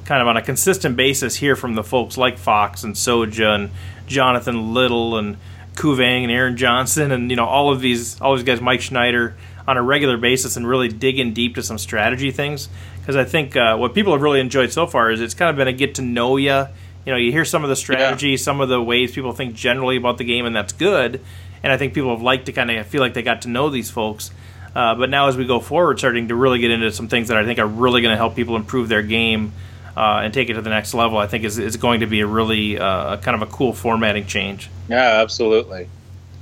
[0.05, 3.69] kind of on a consistent basis hear from the folks like Fox and Soja and
[4.07, 5.38] Jonathan Little and
[5.75, 8.81] Ku Vang and Aaron Johnson and you know all of these all these guys Mike
[8.81, 9.35] Schneider
[9.67, 12.69] on a regular basis and really dig in deep to some strategy things
[12.99, 15.55] because I think uh, what people have really enjoyed so far is it's kind of
[15.55, 16.65] been a get to know you.
[17.05, 19.97] You know, you hear some of the strategy, some of the ways people think generally
[19.97, 21.19] about the game, and that's good.
[21.64, 23.69] And I think people have liked to kind of feel like they got to know
[23.69, 24.31] these folks.
[24.76, 27.38] Uh, but now as we go forward, starting to really get into some things that
[27.38, 29.53] I think are really going to help people improve their game
[29.95, 32.22] uh, and take it to the next level, I think is, is going to be
[32.22, 34.69] a really uh, kind of a cool formatting change.
[34.90, 35.88] yeah, absolutely.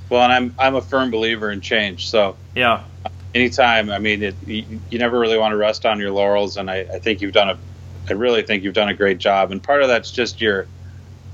[0.08, 2.08] Well, and I'm I'm a firm believer in change.
[2.10, 2.84] So Yeah,
[3.34, 6.70] anytime, I mean, it, you, you never really want to rest on your laurels, and
[6.70, 7.58] I, I think you've done a
[8.08, 9.52] I really think you've done a great job.
[9.52, 10.66] And part of that's just your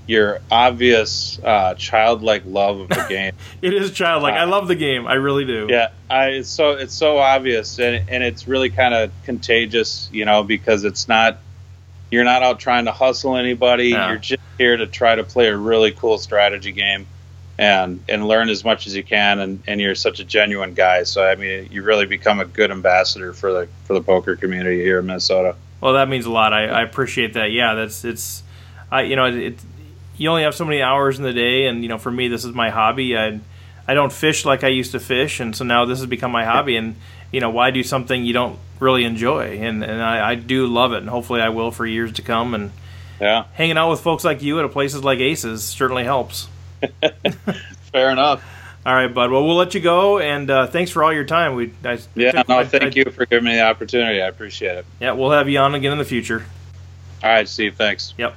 [0.09, 3.35] your obvious uh, childlike love of the game.
[3.63, 4.35] it is childlike.
[4.35, 5.07] I love the game.
[5.07, 5.67] I really do.
[5.69, 10.25] Yeah, I, it's so it's so obvious, and and it's really kind of contagious, you
[10.25, 11.39] know, because it's not
[12.11, 13.89] you're not out trying to hustle anybody.
[13.89, 14.09] Yeah.
[14.09, 17.07] You're just here to try to play a really cool strategy game,
[17.59, 19.39] and and learn as much as you can.
[19.39, 22.71] And, and you're such a genuine guy, so I mean, you really become a good
[22.71, 25.55] ambassador for the for the poker community here in Minnesota.
[25.83, 26.53] Well, that means a lot.
[26.53, 27.53] I, I appreciate that.
[27.53, 28.43] Yeah, that's it's,
[28.91, 29.59] I you know it, it.
[30.19, 32.45] You only have so many hours in the day, and you know for me this
[32.45, 33.17] is my hobby.
[33.17, 33.41] I
[33.87, 36.45] I don't fish like I used to fish, and so now this has become my
[36.45, 36.77] hobby.
[36.77, 36.97] And
[37.33, 39.59] you know why do something you don't really enjoy?
[39.61, 42.53] And and I, I do love it, and hopefully I will for years to come.
[42.55, 42.71] And
[43.21, 46.49] Yeah, hanging out with folks like you at places like Aces certainly helps.
[47.93, 48.45] fair enough.
[48.87, 49.31] All right, bud.
[49.31, 51.55] Well, we'll let you go, and uh, thanks for all your time.
[51.55, 54.23] We I, Yeah, no, I- thank I- you for giving me the opportunity.
[54.23, 54.87] I appreciate it.
[55.01, 56.45] Yeah, we'll have you on again in the future.
[57.23, 57.75] All right, Steve.
[57.77, 58.15] Thanks.
[58.17, 58.35] Yep.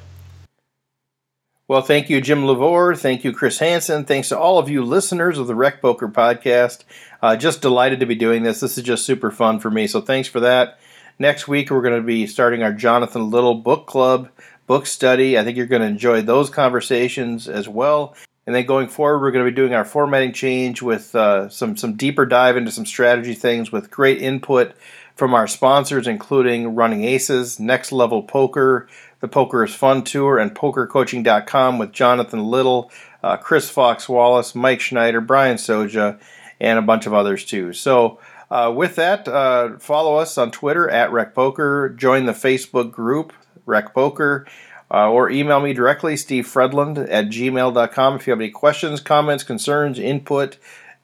[1.72, 3.00] Well, thank you, Jim Lavore.
[3.00, 4.04] Thank you, Chris Hansen.
[4.04, 6.84] Thanks to all of you listeners of the Rec Poker podcast.
[7.22, 8.60] Uh, just delighted to be doing this.
[8.60, 9.88] This is just super fun for me.
[9.88, 10.82] So thanks for that.
[11.18, 14.30] Next week, we're going to be starting our Jonathan Little book club,
[14.68, 15.40] book study.
[15.40, 18.18] I think you're going to enjoy those conversations as well.
[18.46, 21.78] And then going forward, we're going to be doing our formatting change with uh, some
[21.78, 24.76] some deeper dive into some strategy things with great input
[25.16, 28.90] from our sponsors, including Running Aces, Next Level Poker,
[29.22, 32.92] the Poker is Fun Tour, and PokerCoaching.com with Jonathan Little,
[33.24, 36.20] uh, Chris Fox Wallace, Mike Schneider, Brian Soja,
[36.60, 37.74] and a bunch of others too.
[37.74, 38.20] So.
[38.50, 41.88] Uh, with that, uh, follow us on Twitter at Rec Poker.
[41.88, 43.32] Join the Facebook group
[43.66, 44.46] Rec Poker,
[44.94, 48.16] uh, or email me directly, Steve Fredlund at gmail.com.
[48.16, 50.58] If you have any questions, comments, concerns, input,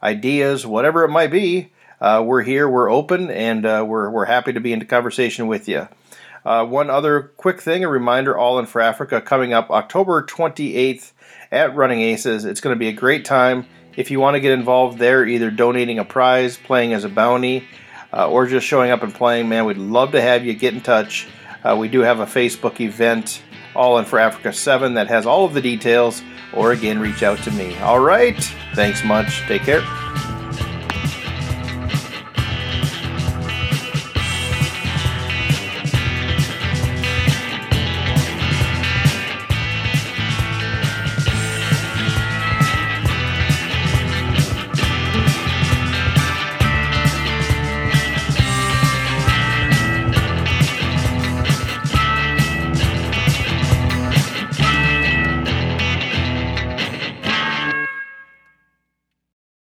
[0.03, 1.71] ideas, whatever it might be,
[2.01, 5.67] uh, we're here, we're open, and uh, we're, we're happy to be into conversation with
[5.67, 5.87] you.
[6.47, 11.11] Uh, one other quick thing, a reminder All in for Africa coming up October 28th
[11.51, 12.45] at Running Aces.
[12.45, 13.67] It's going to be a great time.
[13.97, 17.67] If you want to get involved there, either donating a prize, playing as a bounty,
[18.13, 20.79] uh, or just showing up and playing, man, we'd love to have you get in
[20.79, 21.27] touch.
[21.65, 23.43] Uh, we do have a Facebook event,
[23.75, 27.39] All in for Africa 7, that has all of the details, or again, reach out
[27.39, 27.77] to me.
[27.79, 28.41] All right,
[28.73, 29.41] thanks much.
[29.47, 29.81] Take care.